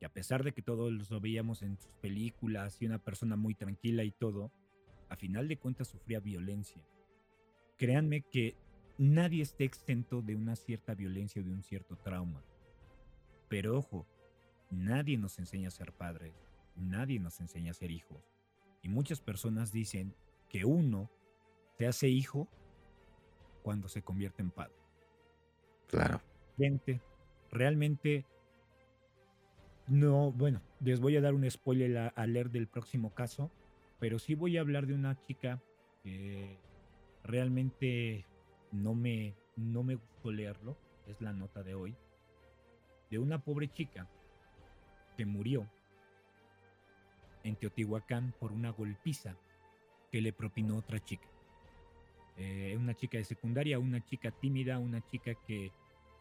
y 0.00 0.04
a 0.04 0.08
pesar 0.08 0.42
de 0.42 0.50
que 0.50 0.60
todos 0.60 1.08
lo 1.08 1.20
veíamos 1.20 1.62
en 1.62 1.78
sus 1.78 1.94
películas 1.94 2.82
y 2.82 2.86
una 2.86 2.98
persona 2.98 3.36
muy 3.36 3.54
tranquila 3.54 4.02
y 4.02 4.10
todo, 4.10 4.50
a 5.08 5.14
final 5.14 5.46
de 5.46 5.56
cuentas 5.56 5.86
sufría 5.86 6.18
violencia. 6.18 6.82
Créanme 7.76 8.22
que 8.22 8.56
nadie 8.98 9.44
está 9.44 9.62
exento 9.62 10.20
de 10.20 10.34
una 10.34 10.56
cierta 10.56 10.96
violencia 10.96 11.40
o 11.40 11.44
de 11.44 11.52
un 11.52 11.62
cierto 11.62 11.94
trauma. 11.94 12.42
Pero 13.48 13.78
ojo, 13.78 14.04
nadie 14.68 15.16
nos 15.16 15.38
enseña 15.38 15.68
a 15.68 15.70
ser 15.70 15.92
padres, 15.92 16.34
nadie 16.74 17.20
nos 17.20 17.38
enseña 17.38 17.70
a 17.70 17.74
ser 17.74 17.92
hijos. 17.92 18.34
Y 18.82 18.88
muchas 18.88 19.20
personas 19.20 19.70
dicen 19.70 20.16
que 20.48 20.64
uno 20.64 21.08
se 21.78 21.86
hace 21.86 22.08
hijo 22.08 22.48
cuando 23.62 23.88
se 23.88 24.02
convierte 24.02 24.42
en 24.42 24.50
padre. 24.50 24.74
Claro. 25.86 26.20
Gente, 26.56 27.00
realmente 27.50 28.26
no, 29.86 30.32
bueno, 30.32 30.60
les 30.80 31.00
voy 31.00 31.16
a 31.16 31.20
dar 31.20 31.34
un 31.34 31.48
spoiler 31.50 32.12
a, 32.14 32.26
leer 32.26 32.50
del 32.50 32.66
próximo 32.66 33.14
caso, 33.14 33.50
pero 34.00 34.18
sí 34.18 34.34
voy 34.34 34.58
a 34.58 34.60
hablar 34.60 34.86
de 34.86 34.94
una 34.94 35.20
chica 35.22 35.62
que 36.02 36.58
realmente 37.22 38.26
no 38.72 38.94
me, 38.94 39.34
no 39.56 39.82
me 39.82 39.94
gustó 39.94 40.32
leerlo, 40.32 40.76
es 41.06 41.20
la 41.20 41.32
nota 41.32 41.62
de 41.62 41.74
hoy, 41.74 41.96
de 43.10 43.18
una 43.18 43.38
pobre 43.38 43.68
chica 43.68 44.06
que 45.16 45.24
murió 45.24 45.66
en 47.44 47.56
Teotihuacán 47.56 48.34
por 48.38 48.52
una 48.52 48.70
golpiza 48.70 49.36
que 50.10 50.20
le 50.20 50.32
propinó 50.32 50.76
otra 50.76 50.98
chica. 50.98 51.28
Eh, 52.40 52.76
una 52.78 52.94
chica 52.94 53.18
de 53.18 53.24
secundaria, 53.24 53.80
una 53.80 54.04
chica 54.04 54.30
tímida, 54.30 54.78
una 54.78 55.04
chica 55.04 55.34
que 55.34 55.72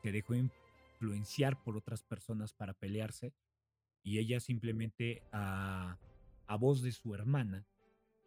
se 0.01 0.11
dejó 0.11 0.34
influenciar 0.34 1.61
por 1.63 1.78
otras 1.78 2.01
personas 2.01 2.53
para 2.53 2.74
pelearse 2.74 3.34
y 4.03 4.18
ella 4.18 4.39
simplemente 4.39 5.22
a, 5.32 5.99
a 6.47 6.55
voz 6.55 6.82
de 6.82 6.91
su 6.91 7.13
hermana 7.13 7.68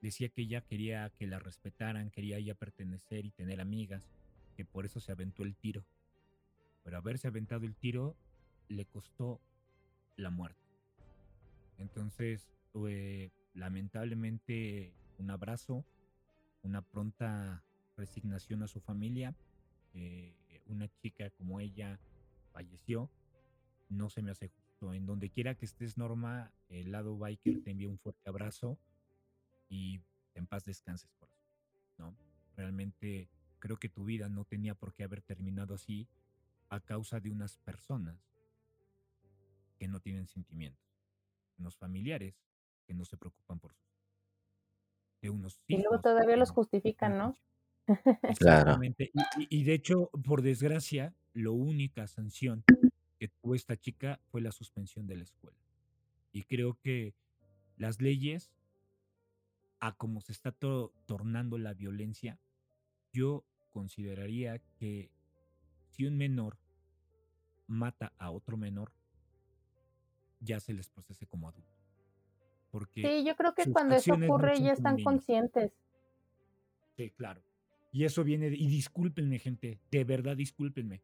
decía 0.00 0.28
que 0.28 0.42
ella 0.42 0.60
quería 0.60 1.10
que 1.18 1.26
la 1.26 1.40
respetaran, 1.40 2.10
quería 2.10 2.36
ella 2.36 2.54
pertenecer 2.54 3.26
y 3.26 3.32
tener 3.32 3.60
amigas, 3.60 4.08
que 4.56 4.64
por 4.64 4.86
eso 4.86 5.00
se 5.00 5.10
aventó 5.10 5.42
el 5.42 5.56
tiro. 5.56 5.84
Pero 6.84 6.96
haberse 6.96 7.26
aventado 7.26 7.66
el 7.66 7.74
tiro 7.74 8.16
le 8.68 8.86
costó 8.86 9.40
la 10.16 10.30
muerte. 10.30 10.60
Entonces, 11.78 12.48
lamentablemente, 13.54 14.92
un 15.18 15.30
abrazo, 15.30 15.84
una 16.62 16.82
pronta 16.82 17.64
resignación 18.00 18.62
a 18.62 18.68
su 18.68 18.80
familia. 18.80 19.34
Eh, 19.94 20.34
una 20.66 20.88
chica 20.88 21.30
como 21.30 21.60
ella 21.60 21.98
falleció. 22.52 23.10
No 23.88 24.08
se 24.10 24.22
me 24.22 24.30
hace 24.30 24.48
justo. 24.48 24.94
En 24.94 25.06
donde 25.06 25.30
quiera 25.30 25.54
que 25.54 25.66
estés, 25.66 25.96
Norma, 25.98 26.52
el 26.68 26.90
lado 26.90 27.16
biker 27.16 27.62
te 27.62 27.70
envía 27.70 27.88
un 27.88 27.98
fuerte 27.98 28.28
abrazo 28.28 28.78
y 29.68 30.00
en 30.34 30.46
paz 30.46 30.64
descanses, 30.64 31.10
¿no? 31.98 32.14
Realmente 32.56 33.28
creo 33.58 33.76
que 33.76 33.88
tu 33.88 34.04
vida 34.04 34.28
no 34.28 34.44
tenía 34.44 34.74
por 34.74 34.94
qué 34.94 35.04
haber 35.04 35.22
terminado 35.22 35.74
así 35.74 36.08
a 36.70 36.80
causa 36.80 37.20
de 37.20 37.30
unas 37.30 37.58
personas 37.58 38.16
que 39.78 39.88
no 39.88 40.00
tienen 40.00 40.26
sentimientos, 40.26 40.84
unos 41.58 41.76
familiares 41.76 42.34
que 42.86 42.94
no 42.94 43.04
se 43.04 43.16
preocupan 43.16 43.58
por 43.58 43.72
sus 43.72 43.90
de 45.20 45.30
unos 45.30 45.60
Y 45.66 45.76
luego 45.76 45.94
hijos 45.94 46.02
todavía 46.02 46.36
los 46.36 46.50
justifican, 46.50 47.18
¿no? 47.18 47.36
Claro. 48.38 48.78
Y, 49.48 49.64
de 49.64 49.74
hecho, 49.74 50.10
por 50.24 50.42
desgracia, 50.42 51.14
la 51.34 51.50
única 51.50 52.06
sanción 52.06 52.64
que 53.18 53.28
tuvo 53.28 53.54
esta 53.54 53.76
chica 53.76 54.20
fue 54.30 54.40
la 54.40 54.52
suspensión 54.52 55.06
de 55.06 55.16
la 55.16 55.24
escuela. 55.24 55.56
Y 56.32 56.44
creo 56.44 56.78
que 56.80 57.14
las 57.76 58.00
leyes, 58.00 58.50
a 59.80 59.92
como 59.92 60.20
se 60.20 60.32
está 60.32 60.52
to- 60.52 60.92
tornando 61.06 61.58
la 61.58 61.74
violencia, 61.74 62.38
yo 63.12 63.44
consideraría 63.72 64.58
que 64.78 65.10
si 65.90 66.06
un 66.06 66.16
menor 66.16 66.56
mata 67.66 68.12
a 68.18 68.30
otro 68.30 68.56
menor, 68.56 68.92
ya 70.40 70.60
se 70.60 70.72
les 70.72 70.88
procese 70.88 71.26
como 71.26 71.48
adulto. 71.48 71.68
Porque 72.70 73.02
Sí, 73.02 73.24
yo 73.24 73.36
creo 73.36 73.54
que 73.54 73.70
cuando 73.70 73.96
eso 73.96 74.16
no 74.16 74.26
ocurre 74.26 74.60
ya 74.60 74.72
están 74.72 75.02
conscientes. 75.02 75.72
Sí, 76.96 77.10
claro. 77.10 77.42
Y 77.92 78.04
eso 78.04 78.22
viene, 78.22 78.48
y 78.48 78.68
discúlpenme, 78.68 79.38
gente, 79.38 79.80
de 79.90 80.04
verdad 80.04 80.36
discúlpenme. 80.36 81.02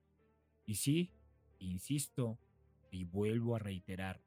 Y 0.64 0.76
sí, 0.76 1.10
insisto, 1.58 2.38
y 2.90 3.04
vuelvo 3.04 3.56
a 3.56 3.58
reiterar, 3.58 4.22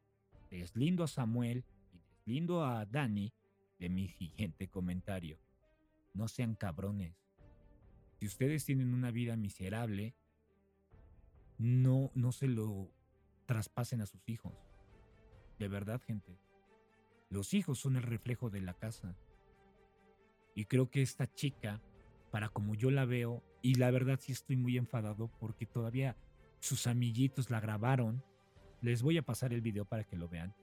deslindo 0.50 1.04
a 1.04 1.08
Samuel 1.08 1.64
y 1.94 2.00
deslindo 2.00 2.66
a 2.66 2.86
Dani 2.86 3.34
de 3.80 3.90
mi 3.90 4.08
siguiente 4.20 4.68
comentario. 4.68 5.40
No 6.14 6.28
sean 6.28 6.56
cabrones. 6.56 7.16
Si 8.20 8.26
ustedes 8.26 8.66
tienen 8.66 8.94
una 8.94 9.12
vida 9.12 9.38
miserable, 9.38 10.14
no, 11.58 12.12
no 12.16 12.32
se 12.32 12.48
lo 12.48 12.92
traspasen 13.46 14.02
a 14.02 14.06
sus 14.06 14.28
hijos. 14.28 14.54
De 15.58 15.68
verdad, 15.68 16.02
gente. 16.02 16.38
Los 17.30 17.54
hijos 17.54 17.80
son 17.80 17.96
el 17.96 18.04
reflejo 18.04 18.50
de 18.50 18.62
la 18.62 18.74
casa. 18.74 19.16
Y 20.56 20.66
creo 20.66 20.90
que 20.90 21.02
esta 21.02 21.32
chica, 21.34 21.82
para 22.32 22.50
como 22.50 22.76
yo 22.76 22.92
la 22.92 23.06
veo, 23.06 23.44
y 23.62 23.76
la 23.76 23.92
verdad 23.92 24.20
sí 24.22 24.32
estoy 24.32 24.56
muy 24.56 24.78
enfadado 24.78 25.30
porque 25.40 25.66
todavía 25.66 26.16
sus 26.60 26.88
amiguitos 26.88 27.50
la 27.50 27.60
grabaron. 27.60 28.24
Les 28.82 29.02
voy 29.02 29.18
a 29.18 29.24
pasar 29.24 29.54
el 29.54 29.62
video 29.62 29.86
para 29.86 30.04
que 30.04 30.16
lo 30.16 30.30
vean. 30.30 30.54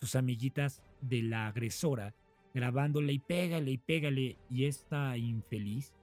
Sus 0.00 0.14
amiguitas 0.14 0.82
de 1.00 1.22
la 1.22 1.46
agresora 1.46 2.14
grabándole 2.54 3.12
y 3.12 3.18
pégale 3.18 3.70
y 3.70 3.78
pégale. 3.78 4.36
Y 4.50 4.66
esta 4.66 5.16
infeliz 5.16 5.94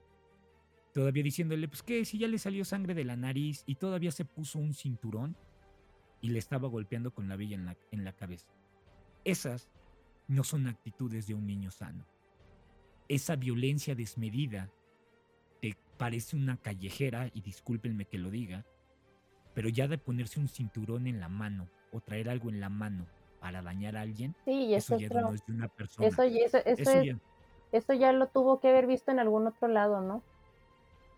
todavía 0.94 1.24
diciéndole, 1.24 1.68
pues 1.68 1.84
que 1.84 2.06
si 2.06 2.18
ya 2.18 2.28
le 2.28 2.40
salió 2.40 2.66
sangre 2.66 2.94
de 2.94 3.06
la 3.06 3.16
nariz 3.16 3.64
y 3.66 3.76
todavía 3.76 4.12
se 4.12 4.26
puso 4.26 4.60
un 4.60 4.74
cinturón 4.74 5.36
y 6.22 6.30
le 6.30 6.40
estaba 6.40 6.68
golpeando 6.68 7.14
con 7.14 7.28
la 7.28 7.36
villa 7.36 7.56
en 7.56 7.66
la, 7.66 7.78
en 7.92 8.04
la 8.04 8.14
cabeza. 8.14 8.48
Esas 9.24 9.70
no 10.28 10.44
son 10.44 10.68
actitudes 10.68 11.28
de 11.28 11.36
un 11.36 11.46
niño 11.46 11.70
sano. 11.70 12.08
Esa 13.08 13.36
violencia 13.36 13.94
desmedida 13.94 14.72
parece 15.98 16.36
una 16.36 16.58
callejera, 16.58 17.30
y 17.34 17.42
discúlpenme 17.42 18.06
que 18.06 18.18
lo 18.18 18.30
diga, 18.30 18.66
pero 19.54 19.70
ya 19.70 19.88
de 19.88 19.98
ponerse 19.98 20.40
un 20.40 20.48
cinturón 20.48 21.08
en 21.08 21.20
la 21.20 21.30
mano 21.30 21.70
o 21.92 22.02
traer 22.02 22.30
algo 22.30 22.50
en 22.50 22.60
la 22.60 22.70
mano 22.70 23.06
para 23.40 23.62
dañar 23.62 23.96
a 23.96 24.02
alguien, 24.02 24.36
Sí, 24.46 24.66
y 24.66 24.76
eso 24.76 24.96
eso, 24.96 25.02
ya 25.10 25.22
no 25.22 25.34
es 25.34 25.46
de 25.46 25.54
una 25.54 25.68
persona. 25.68 26.08
eso, 26.08 26.24
eso, 26.24 26.58
eso, 26.58 26.70
Eso 26.82 26.92
es, 26.92 27.06
ya- 27.06 27.20
eso 27.72 27.94
ya 27.94 28.12
lo 28.12 28.28
tuvo 28.28 28.60
que 28.60 28.70
haber 28.70 28.88
visto 28.88 29.12
en 29.12 29.20
algún 29.20 29.48
otro 29.48 29.68
lado, 29.68 30.02
¿no? 30.02 30.22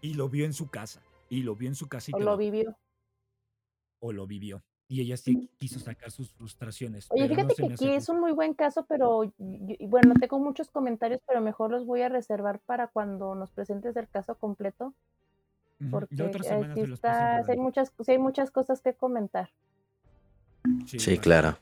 y 0.02 0.14
lo 0.14 0.30
vio 0.30 0.46
en 0.46 0.54
su 0.54 0.70
casa, 0.70 1.02
y 1.30 1.42
lo 1.42 1.56
vio 1.56 1.68
en 1.70 1.76
su 1.76 1.88
casa 1.88 2.12
y 2.12 2.14
O 2.14 2.20
lo- 2.20 2.38
vivió. 2.38 2.78
o 4.00 4.12
lo 4.14 4.28
vivió. 4.28 4.62
Y 4.90 5.02
ella 5.02 5.18
sí 5.18 5.50
quiso 5.58 5.80
sacar 5.80 6.12
sus 6.12 6.32
frustraciones. 6.32 7.08
Oye, 7.10 7.24
no 7.28 7.30
fíjate 7.36 7.56
que 7.56 7.74
aquí 7.74 7.92
es 7.92 8.08
un 8.08 8.22
muy 8.22 8.32
buen 8.32 8.54
caso, 8.54 8.86
pero 8.88 9.26
y- 9.26 9.34
y- 9.38 9.86
bueno, 9.88 10.14
tengo 10.20 10.40
muchos 10.40 10.70
comentarios, 10.70 11.20
pero 11.28 11.42
mejor 11.42 11.72
los 11.72 11.86
voy 11.86 12.02
a 12.04 12.10
reservar 12.10 12.60
para 12.60 12.88
cuando 12.88 13.36
nos 13.36 13.52
presentes 13.52 13.96
el 13.98 14.08
caso 14.08 14.36
completo, 14.36 14.94
porque 15.92 16.16
La 16.16 16.26
otra 16.28 16.44
semana 16.44 16.74
sí 16.74 16.82
se 16.82 16.88
los 16.88 16.98
está, 17.00 17.38
hay 17.48 17.58
muchas, 17.58 17.92
sí 18.00 18.12
hay 18.12 18.18
muchas 18.18 18.50
cosas 18.50 18.82
que 18.82 18.94
comentar. 18.94 19.50
Sí, 20.86 21.18
claro. 21.18 21.58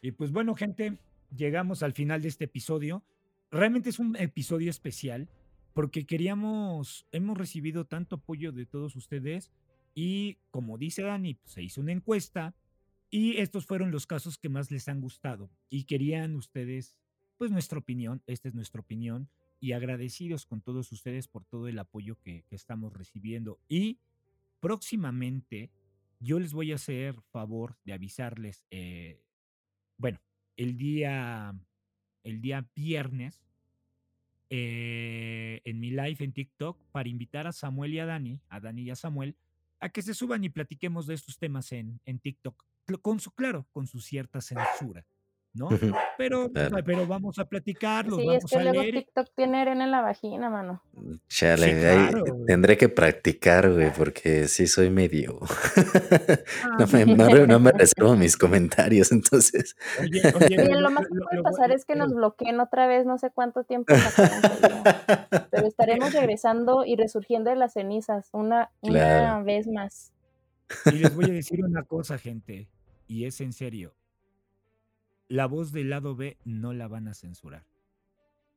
Y 0.00 0.12
pues 0.12 0.32
bueno, 0.32 0.54
gente, 0.54 0.98
llegamos 1.36 1.82
al 1.82 1.92
final 1.92 2.22
de 2.22 2.28
este 2.28 2.44
episodio. 2.44 3.02
Realmente 3.50 3.90
es 3.90 3.98
un 3.98 4.16
episodio 4.16 4.70
especial 4.70 5.28
porque 5.74 6.06
queríamos, 6.06 7.06
hemos 7.12 7.36
recibido 7.36 7.84
tanto 7.84 8.16
apoyo 8.16 8.52
de 8.52 8.64
todos 8.66 8.96
ustedes 8.96 9.50
y 9.98 10.36
como 10.50 10.76
dice 10.76 11.02
Dani, 11.02 11.34
pues, 11.34 11.54
se 11.54 11.62
hizo 11.62 11.80
una 11.80 11.90
encuesta 11.90 12.54
y 13.10 13.38
estos 13.38 13.64
fueron 13.64 13.90
los 13.90 14.06
casos 14.06 14.36
que 14.36 14.50
más 14.50 14.70
les 14.70 14.88
han 14.88 15.00
gustado 15.00 15.50
y 15.70 15.84
querían 15.84 16.36
ustedes, 16.36 17.00
pues 17.38 17.50
nuestra 17.50 17.78
opinión, 17.78 18.22
esta 18.26 18.48
es 18.48 18.54
nuestra 18.54 18.82
opinión 18.82 19.30
y 19.58 19.72
agradecidos 19.72 20.44
con 20.44 20.60
todos 20.60 20.92
ustedes 20.92 21.28
por 21.28 21.46
todo 21.46 21.66
el 21.66 21.78
apoyo 21.78 22.20
que, 22.20 22.44
estamos 22.50 22.92
recibiendo. 22.92 23.58
Y 23.70 23.98
próximamente 24.60 25.70
yo 26.20 26.38
les 26.40 26.52
voy 26.52 26.72
a 26.72 26.74
hacer 26.74 27.18
favor 27.30 27.78
de 27.84 27.94
avisarles, 27.94 28.66
eh, 28.70 29.22
bueno, 29.96 30.20
el 30.58 30.76
día, 30.76 31.58
el 32.22 32.42
día 32.42 32.68
viernes, 32.74 33.46
eh, 34.50 35.62
en 35.64 35.80
mi 35.80 35.88
live 35.88 36.16
en 36.18 36.32
TikTok, 36.32 36.84
para 36.92 37.08
invitar 37.08 37.46
a 37.46 37.52
Samuel 37.52 37.94
y 37.94 37.98
a 37.98 38.04
Dani, 38.04 38.42
a 38.50 38.60
Dani 38.60 38.82
y 38.82 38.90
a 38.90 38.96
Samuel, 38.96 39.36
a 39.80 39.88
que 39.88 40.02
se 40.02 40.14
suban 40.14 40.44
y 40.44 40.48
platiquemos 40.48 41.06
de 41.06 41.14
estos 41.14 41.38
temas 41.38 41.72
en, 41.72 42.00
en 42.04 42.18
TikTok, 42.18 42.64
con 43.02 43.20
su, 43.20 43.32
claro, 43.32 43.66
con 43.70 43.86
su 43.86 44.00
cierta 44.00 44.40
censura, 44.40 45.06
¿no? 45.56 45.68
Pero, 46.18 46.50
Claro. 46.52 46.76
pero 46.84 47.06
vamos 47.06 47.38
a 47.38 47.44
platicar, 47.44 48.06
los 48.06 48.20
Sí, 48.20 48.28
es 48.30 48.44
que 48.44 48.56
a 48.56 48.62
luego 48.62 48.82
leer. 48.82 48.94
TikTok 48.94 49.28
tiene 49.34 49.60
arena 49.62 49.84
en 49.84 49.90
la 49.90 50.00
vagina, 50.02 50.48
mano. 50.50 50.82
Chale, 51.28 51.66
Sí, 51.74 51.80
claro, 51.80 52.24
tendré 52.46 52.76
que 52.76 52.88
practicar, 52.88 53.70
güey, 53.72 53.92
porque 53.92 54.48
sí 54.48 54.66
soy 54.66 54.90
medio. 54.90 55.38
Ah. 55.40 56.76
No 56.78 56.86
me, 56.86 57.46
no, 57.46 57.60
me 57.60 57.72
reservo 57.72 58.16
mis 58.16 58.36
comentarios, 58.36 59.10
entonces. 59.12 59.76
Oye, 60.00 60.20
oye, 60.50 60.60
Oye, 60.62 60.74
lo- 60.74 60.80
lo 60.80 60.90
más 60.90 61.06
que 61.06 61.14
puede 61.14 61.36
lo- 61.36 61.42
pasar 61.42 61.70
es 61.72 61.84
que 61.84 61.96
nos 61.96 62.12
bloqueen 62.14 62.60
otra 62.60 62.86
vez, 62.86 63.06
no 63.06 63.18
sé 63.18 63.30
cuánto 63.34 63.64
tiempo 63.64 63.92
pero 65.50 65.66
estaremos 65.66 66.12
regresando 66.12 66.84
y 66.84 66.96
resurgiendo 66.96 67.50
de 67.50 67.56
las 67.56 67.72
cenizas 67.72 68.28
una, 68.32 68.70
una 68.80 69.42
vez 69.42 69.66
más. 69.66 70.12
Y 70.86 70.92
les 70.98 71.14
voy 71.14 71.26
a 71.26 71.28
decir 71.28 71.64
una 71.64 71.82
cosa, 71.84 72.18
gente, 72.18 72.68
y 73.06 73.24
es 73.24 73.40
en 73.40 73.52
serio. 73.52 73.94
La 75.28 75.46
voz 75.46 75.72
del 75.72 75.90
lado 75.90 76.14
B 76.14 76.38
no 76.44 76.72
la 76.72 76.88
van 76.88 77.08
a 77.08 77.14
censurar. 77.14 77.66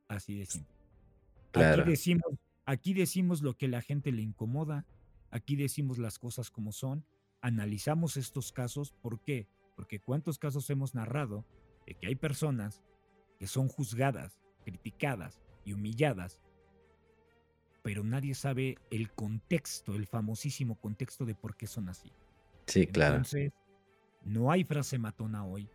Así 0.08 0.38
de 0.38 0.46
simple. 0.46 0.76
Claro. 1.52 1.82
Aquí 1.82 1.90
decimos, 1.90 2.34
aquí 2.66 2.94
decimos 2.94 3.42
lo 3.42 3.56
que 3.56 3.68
la 3.68 3.82
gente 3.82 4.12
le 4.12 4.22
incomoda, 4.22 4.86
aquí 5.32 5.56
decimos 5.56 5.98
las 5.98 6.20
cosas 6.20 6.52
como 6.52 6.72
son, 6.72 7.06
analizamos 7.42 8.18
estos 8.18 8.52
casos, 8.52 8.92
¿por 9.02 9.20
qué? 9.22 9.48
Porque 9.76 10.00
cuántos 10.00 10.38
casos 10.38 10.70
hemos 10.70 10.94
narrado 10.94 11.46
de 11.88 11.96
que 11.96 12.08
hay 12.08 12.16
personas 12.16 12.84
que 13.40 13.48
son 13.48 13.68
juzgadas, 13.68 14.40
criticadas 14.64 15.42
y 15.66 15.74
humilladas, 15.74 16.42
pero 17.82 18.04
nadie 18.04 18.36
sabe 18.36 18.78
el 18.92 19.12
contexto, 19.12 19.96
el 19.96 20.06
famosísimo 20.06 20.76
contexto 20.80 21.26
de 21.26 21.34
por 21.34 21.56
qué 21.56 21.66
son 21.66 21.90
así. 21.90 22.12
Sí, 22.68 22.86
claro. 22.86 23.16
Entonces, 23.16 23.54
no 24.24 24.52
hay 24.52 24.64
frase 24.64 25.00
matona 25.00 25.46
hoy, 25.46 25.70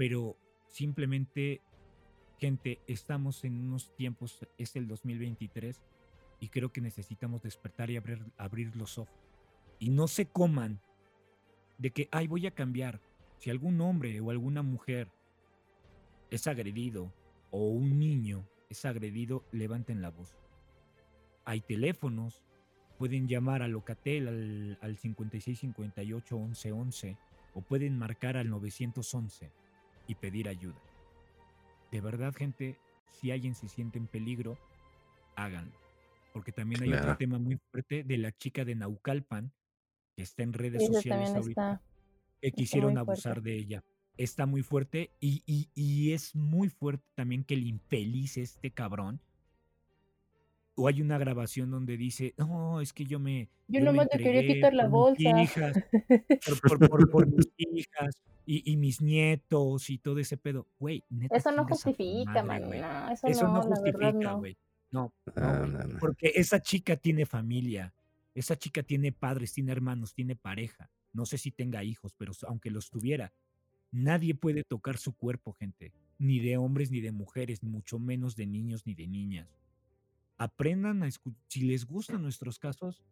pero 0.00 0.38
simplemente, 0.66 1.60
gente, 2.38 2.80
estamos 2.86 3.44
en 3.44 3.60
unos 3.60 3.94
tiempos, 3.96 4.46
es 4.56 4.74
el 4.74 4.88
2023, 4.88 5.78
y 6.40 6.48
creo 6.48 6.72
que 6.72 6.80
necesitamos 6.80 7.42
despertar 7.42 7.90
y 7.90 7.98
abrir, 7.98 8.24
abrir 8.38 8.74
los 8.76 8.96
ojos. 8.96 9.14
Y 9.78 9.90
no 9.90 10.08
se 10.08 10.24
coman 10.24 10.80
de 11.76 11.90
que, 11.90 12.08
ay, 12.12 12.28
voy 12.28 12.46
a 12.46 12.54
cambiar. 12.54 13.02
Si 13.36 13.50
algún 13.50 13.78
hombre 13.82 14.18
o 14.22 14.30
alguna 14.30 14.62
mujer 14.62 15.12
es 16.30 16.46
agredido 16.46 17.12
o 17.50 17.68
un 17.68 17.98
niño 17.98 18.48
es 18.70 18.86
agredido, 18.86 19.44
levanten 19.52 20.00
la 20.00 20.08
voz. 20.08 20.34
Hay 21.44 21.60
teléfonos, 21.60 22.42
pueden 22.96 23.28
llamar 23.28 23.60
a 23.60 23.68
Locatel 23.68 24.28
al, 24.28 24.78
al 24.80 24.96
5658 24.96 26.38
1111 26.38 27.18
o 27.52 27.60
pueden 27.60 27.98
marcar 27.98 28.38
al 28.38 28.48
911 28.48 29.60
y 30.10 30.14
pedir 30.16 30.48
ayuda. 30.48 30.80
De 31.92 32.00
verdad, 32.00 32.34
gente, 32.34 32.76
si 33.12 33.30
alguien 33.30 33.54
se 33.54 33.68
siente 33.68 33.98
en 33.98 34.06
peligro, 34.08 34.58
háganlo. 35.36 35.72
Porque 36.32 36.52
también 36.52 36.82
hay 36.82 36.92
otro 36.92 37.16
tema 37.16 37.38
muy 37.38 37.58
fuerte 37.70 38.02
de 38.04 38.18
la 38.18 38.32
chica 38.32 38.64
de 38.64 38.74
Naucalpan 38.74 39.52
que 40.16 40.22
está 40.22 40.42
en 40.42 40.52
redes 40.52 40.82
eso 40.82 40.92
sociales 40.94 41.30
ahorita 41.34 41.72
está. 41.74 41.82
que 42.40 42.52
quisieron 42.52 42.98
abusar 42.98 43.34
fuerte. 43.34 43.50
de 43.50 43.56
ella. 43.56 43.84
Está 44.16 44.46
muy 44.46 44.62
fuerte 44.62 45.10
y, 45.20 45.42
y- 45.46 45.68
y 45.74 46.12
es 46.12 46.34
muy 46.34 46.68
fuerte 46.68 47.04
también 47.14 47.44
que 47.44 47.54
el 47.54 47.66
infeliz, 47.66 48.36
este 48.36 48.70
cabrón, 48.70 49.20
o 50.80 50.88
hay 50.88 51.02
una 51.02 51.18
grabación 51.18 51.70
donde 51.70 51.96
dice, 51.96 52.34
no, 52.38 52.80
es 52.80 52.92
que 52.92 53.04
yo 53.04 53.18
me, 53.18 53.48
Yo 53.68 53.80
yo 53.80 53.92
me 53.92 54.06
te 54.06 54.18
quería 54.18 54.46
quitar 54.46 54.72
la 54.72 54.88
por 54.88 55.10
mis 55.18 55.24
bolsa. 55.24 55.42
hijas, 55.42 55.76
por, 56.62 56.78
por, 56.78 56.88
por, 56.88 57.10
por 57.10 57.26
mis 57.26 57.48
hijas 57.58 58.20
y, 58.46 58.72
y 58.72 58.76
mis 58.76 59.00
nietos 59.00 59.90
y 59.90 59.98
todo 59.98 60.18
ese 60.18 60.36
pedo. 60.36 60.66
Güey, 60.78 61.04
neta, 61.10 61.36
Eso 61.36 61.52
no 61.52 61.66
justifica, 61.66 62.42
madre, 62.42 62.80
man. 62.80 63.06
No, 63.06 63.12
eso 63.12 63.26
Eso 63.26 63.48
no 63.48 63.62
justifica, 63.62 64.12
no. 64.12 64.38
güey. 64.38 64.56
No, 64.90 65.12
no, 65.36 65.42
No, 65.42 65.58
güey. 65.58 65.70
no, 65.72 65.84
no. 65.84 65.98
Porque 65.98 66.32
esa 66.34 66.60
chica 66.60 66.96
tiene 66.96 67.26
familia, 67.26 67.92
esa 68.34 68.56
chica 68.56 68.82
tiene 68.82 69.12
padres, 69.12 69.52
tiene 69.52 69.72
hermanos, 69.72 70.14
tiene 70.14 70.34
pareja. 70.34 70.88
No 71.12 71.26
sé 71.26 71.36
si 71.38 71.50
tenga 71.50 71.84
hijos, 71.84 72.14
pero 72.16 72.32
aunque 72.48 72.70
los 72.70 72.88
tuviera, 72.88 73.32
nadie 73.92 74.34
puede 74.34 74.64
tocar 74.64 74.96
su 74.96 75.12
cuerpo, 75.12 75.52
gente. 75.52 75.92
Ni 76.18 76.38
de 76.38 76.56
hombres 76.56 76.90
ni 76.90 77.00
de 77.00 77.12
mujeres, 77.12 77.62
ni 77.62 77.68
mucho 77.70 77.98
menos 77.98 78.34
de 78.36 78.46
niños 78.46 78.86
ni 78.86 78.94
de 78.94 79.06
niñas. 79.06 79.48
Aprendan 80.40 81.02
a 81.02 81.06
escuchar. 81.06 81.38
Si 81.48 81.60
les 81.60 81.84
gustan 81.84 82.22
nuestros 82.22 82.58
casos, 82.58 83.02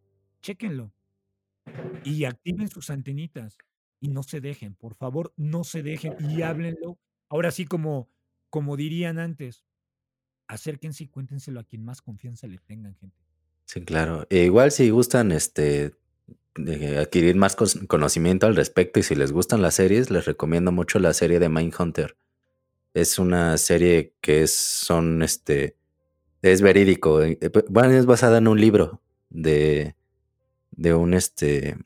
chéquenlo 0.41 0.91
y 2.03 2.25
activen 2.25 2.69
sus 2.69 2.89
antenitas 2.89 3.55
y 3.99 4.07
no 4.07 4.23
se 4.23 4.41
dejen, 4.41 4.73
por 4.73 4.95
favor, 4.95 5.31
no 5.37 5.63
se 5.63 5.83
dejen 5.83 6.15
y 6.19 6.41
háblenlo. 6.41 6.97
Ahora 7.29 7.51
sí, 7.51 7.65
como, 7.65 8.09
como 8.49 8.75
dirían 8.77 9.19
antes, 9.19 9.63
acérquense 10.47 11.03
y 11.03 11.07
cuéntenselo 11.07 11.59
a 11.59 11.65
quien 11.65 11.85
más 11.85 12.01
confianza 12.01 12.47
le 12.47 12.57
tengan, 12.57 12.95
gente. 12.95 13.15
Sí, 13.65 13.81
claro. 13.81 14.25
E 14.31 14.45
igual 14.45 14.71
si 14.71 14.89
gustan 14.89 15.31
este 15.31 15.93
adquirir 16.97 17.35
más 17.35 17.55
conocimiento 17.55 18.47
al 18.47 18.55
respecto 18.55 18.99
y 18.99 19.03
si 19.03 19.13
les 19.13 19.31
gustan 19.31 19.61
las 19.61 19.75
series, 19.75 20.09
les 20.09 20.25
recomiendo 20.25 20.71
mucho 20.71 20.97
la 20.97 21.13
serie 21.13 21.37
de 21.37 21.47
Mindhunter. 21.47 22.17
Es 22.95 23.19
una 23.19 23.55
serie 23.59 24.15
que 24.19 24.41
es, 24.41 24.55
son 24.55 25.21
este 25.21 25.78
es 26.41 26.61
verídico. 26.61 27.21
eh, 27.23 27.37
eh, 27.41 27.51
Bueno, 27.69 27.93
es 27.93 28.05
basada 28.05 28.37
en 28.39 28.47
un 28.47 28.59
libro 28.59 29.01
de, 29.29 29.95
de 30.71 30.93
un 30.93 31.13
este 31.13 31.77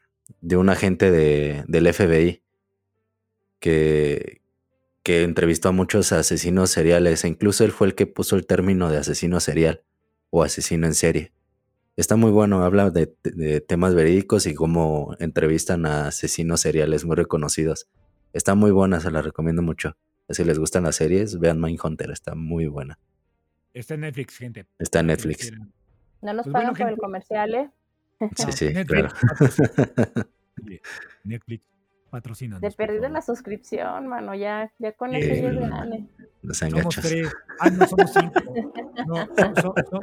de 0.42 0.58
un 0.58 0.70
agente 0.70 1.12
de, 1.12 1.64
del 1.68 1.88
FBI 1.88 2.44
que, 3.60 4.42
que 5.04 5.24
entrevistó 5.24 5.70
a 5.70 5.74
muchos 5.74 6.12
asesinos 6.14 6.72
seriales 6.72 7.24
e 7.26 7.30
incluso 7.30 7.64
él 7.66 7.72
fue 7.72 7.88
el 7.88 7.96
que 7.96 8.08
puso 8.08 8.36
el 8.36 8.46
término 8.48 8.90
de 8.90 8.98
asesino 8.98 9.40
serial 9.40 9.84
o 10.32 10.44
asesino 10.44 10.88
en 10.88 10.96
serie. 10.96 11.34
Está 11.98 12.16
muy 12.18 12.32
bueno, 12.32 12.64
habla 12.64 12.90
de, 12.92 13.14
de- 13.24 13.62
temas 13.62 13.96
verídicos 13.96 14.48
y 14.48 14.56
cómo 14.56 15.16
entrevistan 15.20 15.86
a 15.86 16.08
asesinos 16.10 16.62
seriales 16.62 17.06
muy 17.06 17.16
reconocidos. 17.18 17.88
Está 18.34 18.56
muy 18.56 18.72
buena, 18.72 19.00
se 19.02 19.12
la 19.12 19.22
recomiendo 19.22 19.62
mucho. 19.64 19.98
Si 20.30 20.44
les 20.46 20.60
gustan 20.60 20.84
las 20.84 20.98
series, 20.98 21.40
vean 21.40 21.62
Mindhunter, 21.62 22.12
está 22.12 22.36
muy 22.36 22.68
buena. 22.68 23.00
Está 23.74 23.94
en 23.96 24.02
Netflix, 24.02 24.38
gente. 24.38 24.66
Está 24.80 25.00
en 25.00 25.08
Netflix. 25.08 25.52
No 26.22 26.34
nos 26.34 26.44
Pues 26.46 26.54
pagan 26.54 26.72
bueno, 26.72 26.86
por 26.86 26.90
el 26.94 26.98
comercial, 26.98 27.56
¿eh? 27.56 27.72
Sí, 28.36 28.46
No, 28.46 28.52
sí, 28.52 28.66
Netflix, 28.74 29.14
claro. 29.14 29.16
patrocina- 29.28 30.28
Netflix, 31.24 31.68
patrocínanos, 32.10 32.62
De 32.62 32.72
perdido 32.72 33.10
la 33.10 33.22
suscripción, 33.22 34.08
mano. 34.08 34.36
Ya, 34.36 34.72
ya 34.80 34.92
con 34.94 35.14
eso 35.16 35.34
ya 35.34 35.52
no 35.52 35.98
Somos 36.54 36.96
tres. 37.02 37.28
Ah, 37.60 37.70
no, 37.70 37.88
somos 37.88 38.12
cinco. 38.14 38.34
No, 39.08 39.26
so- 39.26 39.62
so- 39.62 39.74
so- 39.90 40.02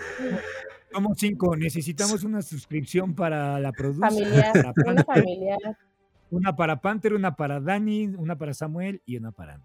somos 0.93 1.19
cinco. 1.19 1.57
Necesitamos 1.57 2.25
una 2.25 2.43
suscripción 2.43 3.15
para 3.15 3.59
la 3.61 3.73
produce, 3.73 4.01
Familiar, 4.01 4.53
para 4.53 4.73
una 4.73 5.05
Panther, 5.05 5.05
familiar. 5.25 5.79
una 6.31 6.57
para 6.57 6.81
Panther, 6.81 7.15
una 7.15 7.37
para 7.37 7.61
Dani, 7.61 8.07
una 8.09 8.37
para 8.37 8.53
Samuel 8.53 9.01
y 9.07 9.17
una 9.17 9.31
para 9.33 9.59
mí. 9.59 9.65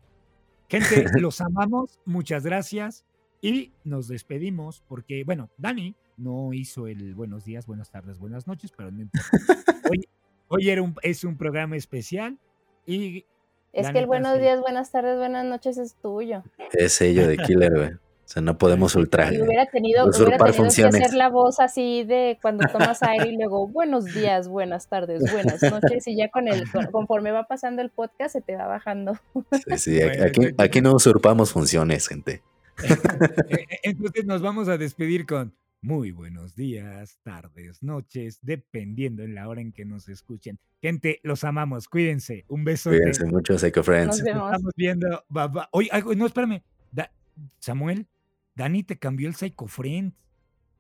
Gente, 0.70 1.06
los 1.20 1.42
amamos. 1.42 2.00
Muchas 2.06 2.46
gracias. 2.46 3.04
Y 3.46 3.72
nos 3.84 4.08
despedimos 4.08 4.82
porque, 4.88 5.24
bueno, 5.24 5.52
Dani 5.60 5.94
no 6.18 6.52
hizo 6.52 6.88
el 6.88 7.14
buenos 7.14 7.46
días, 7.46 7.68
buenas 7.68 7.92
tardes, 7.92 8.18
buenas 8.18 8.48
noches, 8.48 8.72
pero 8.76 8.90
no 8.90 9.02
importa. 9.02 9.30
Hoy, 9.92 10.08
hoy 10.48 10.70
era 10.72 10.82
un, 10.82 10.96
es 11.04 11.24
un 11.24 11.38
programa 11.38 11.76
especial 11.78 12.40
y 12.88 13.24
Es 13.72 13.86
la 13.86 13.94
que 13.94 14.00
el 14.00 14.08
buenos 14.08 14.40
días, 14.40 14.60
buenas 14.62 14.92
tardes, 14.92 15.16
buenas 15.20 15.46
noches 15.46 15.78
es 15.78 15.94
tuyo. 15.94 16.42
Es 16.74 16.94
sello 16.94 17.28
de 17.28 17.38
killer, 17.38 17.72
güey. 17.72 17.94
O 17.94 18.28
sea, 18.28 18.42
no 18.42 18.58
podemos 18.58 18.96
ultra, 18.96 19.32
Y 19.32 19.40
hubiera 19.40 19.68
tenido, 19.68 20.06
hubiera 20.06 20.10
usurpar 20.10 20.52
tenido 20.52 20.74
que 20.74 21.04
hacer 21.04 21.14
la 21.14 21.30
voz 21.30 21.60
así 21.60 22.04
de 22.04 22.40
cuando 22.42 22.68
tomas 22.68 23.04
aire 23.04 23.30
y 23.30 23.38
luego 23.38 23.68
buenos 23.68 24.06
días, 24.06 24.48
buenas 24.48 24.88
tardes, 24.90 25.32
buenas 25.32 25.62
noches. 25.62 26.08
Y 26.08 26.16
ya 26.18 26.30
con 26.32 26.48
el, 26.48 26.68
con- 26.72 26.88
conforme 26.88 27.30
va 27.30 27.44
pasando 27.44 27.84
el 27.84 27.92
podcast, 27.92 28.34
se 28.34 28.42
te 28.42 28.56
va 28.56 28.66
bajando. 28.66 29.14
Sí, 29.52 29.78
sí, 29.78 30.02
aquí, 30.02 30.48
aquí 30.58 30.82
no 30.82 30.96
usurpamos 30.96 31.52
funciones, 31.52 32.08
gente. 32.08 32.42
Entonces 33.84 34.26
nos 34.26 34.42
vamos 34.42 34.68
a 34.68 34.78
despedir 34.78 35.26
con 35.26 35.54
muy 35.82 36.12
buenos 36.12 36.56
días, 36.56 37.20
tardes, 37.24 37.84
noches, 37.84 38.40
dependiendo 38.42 39.24
en 39.24 39.36
la 39.36 39.48
hora 39.48 39.62
en 39.62 39.72
que 39.72 39.86
nos 39.86 40.10
escuchen. 40.10 40.58
Gente, 40.82 41.20
los 41.24 41.44
amamos, 41.44 41.88
cuídense. 41.88 42.44
Un 42.48 42.64
besote. 42.64 42.98
Cuídense 42.98 43.26
mucho, 43.26 43.58
Psycho 43.58 43.80
Nos 43.82 43.86
Friends. 43.86 44.24
vemos. 44.24 44.52
Estamos 44.52 44.74
viendo. 44.76 45.24
Bye, 45.30 45.48
bye. 45.50 45.64
Oye, 45.72 45.90
ay, 45.92 46.04
no, 46.16 46.26
espérame. 46.26 46.64
Da- 46.92 47.12
Samuel, 47.60 48.08
Dani 48.56 48.84
te 48.84 48.98
cambió 48.98 49.28
el 49.28 49.36
Psycho 49.36 49.68
Friend. 49.68 50.14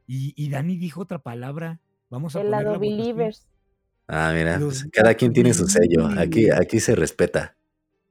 Y, 0.08 0.34
y 0.36 0.50
Dani 0.50 0.78
dijo 0.78 1.02
otra 1.02 1.20
palabra. 1.20 1.80
Vamos 2.10 2.36
a 2.36 2.42
El 2.42 2.52
lado. 2.52 2.80
Believers. 2.80 3.48
Ah, 4.08 4.32
mira, 4.36 4.60
Los 4.60 4.82
pues, 4.82 4.92
cada 4.92 5.14
quien 5.16 5.34
tiene 5.34 5.54
su 5.54 5.68
sello. 5.68 6.08
Aquí, 6.18 6.50
aquí 6.52 6.80
se 6.80 6.96
respeta. 6.96 7.55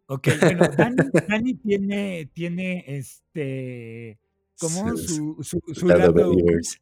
Ok, 0.06 0.28
bueno, 0.40 0.68
Dani, 0.76 0.96
Dani 1.28 1.54
tiene, 1.54 2.30
tiene 2.34 2.84
este. 2.86 4.18
como 4.58 4.96
su, 4.96 5.36
su, 5.42 5.60
su 5.74 5.86
lado 5.86 6.00
lado, 6.12 6.30
believers. 6.30 6.80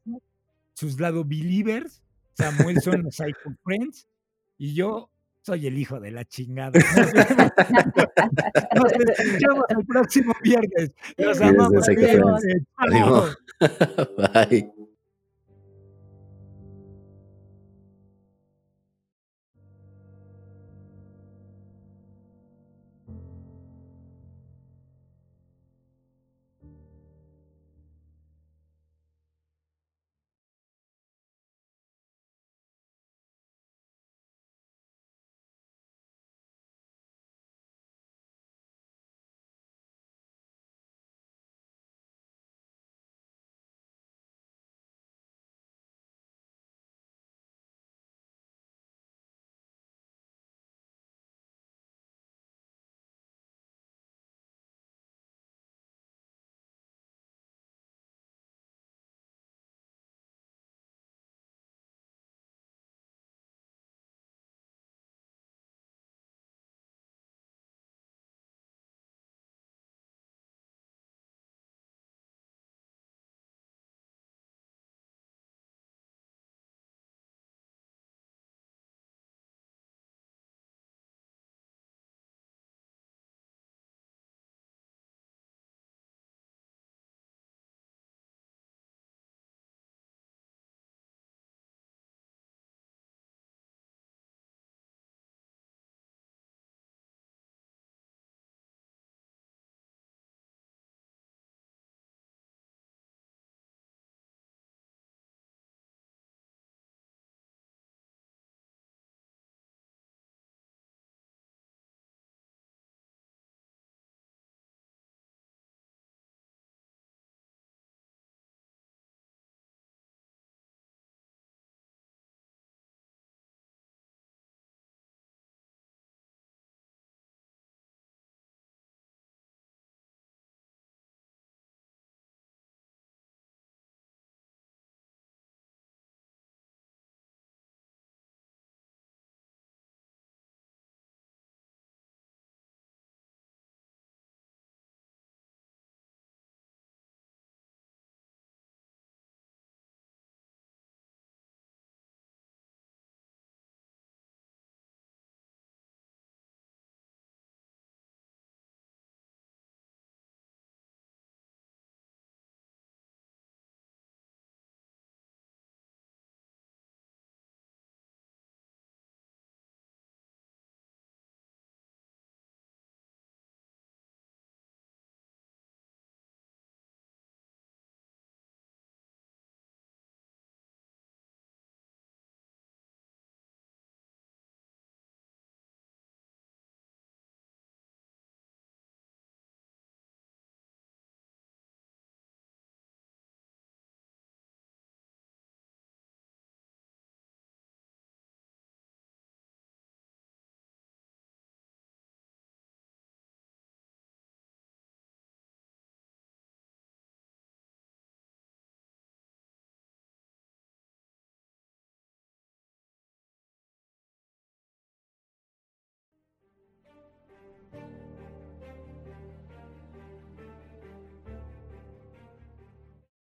sus 0.75 1.01
lado 1.01 1.25
believers. 1.25 2.03
Samuel 2.35 2.81
son 2.81 3.03
los 3.05 3.15
Psycho 3.17 3.55
Friends. 3.65 4.07
Y 4.59 4.75
yo 4.75 5.11
soy 5.43 5.67
el 5.67 5.79
hijo 5.79 6.01
de 6.01 6.11
la 6.11 6.25
chingada. 6.25 6.73
Nos 8.75 8.93
vemos- 8.93 9.41
Nos 9.41 9.65
el 9.69 9.87
próximo 9.87 10.35
viernes. 10.43 10.93
Los 11.17 11.41
amamos. 11.41 11.89
Ánimo. 12.77 13.25
Bye. 14.51 14.73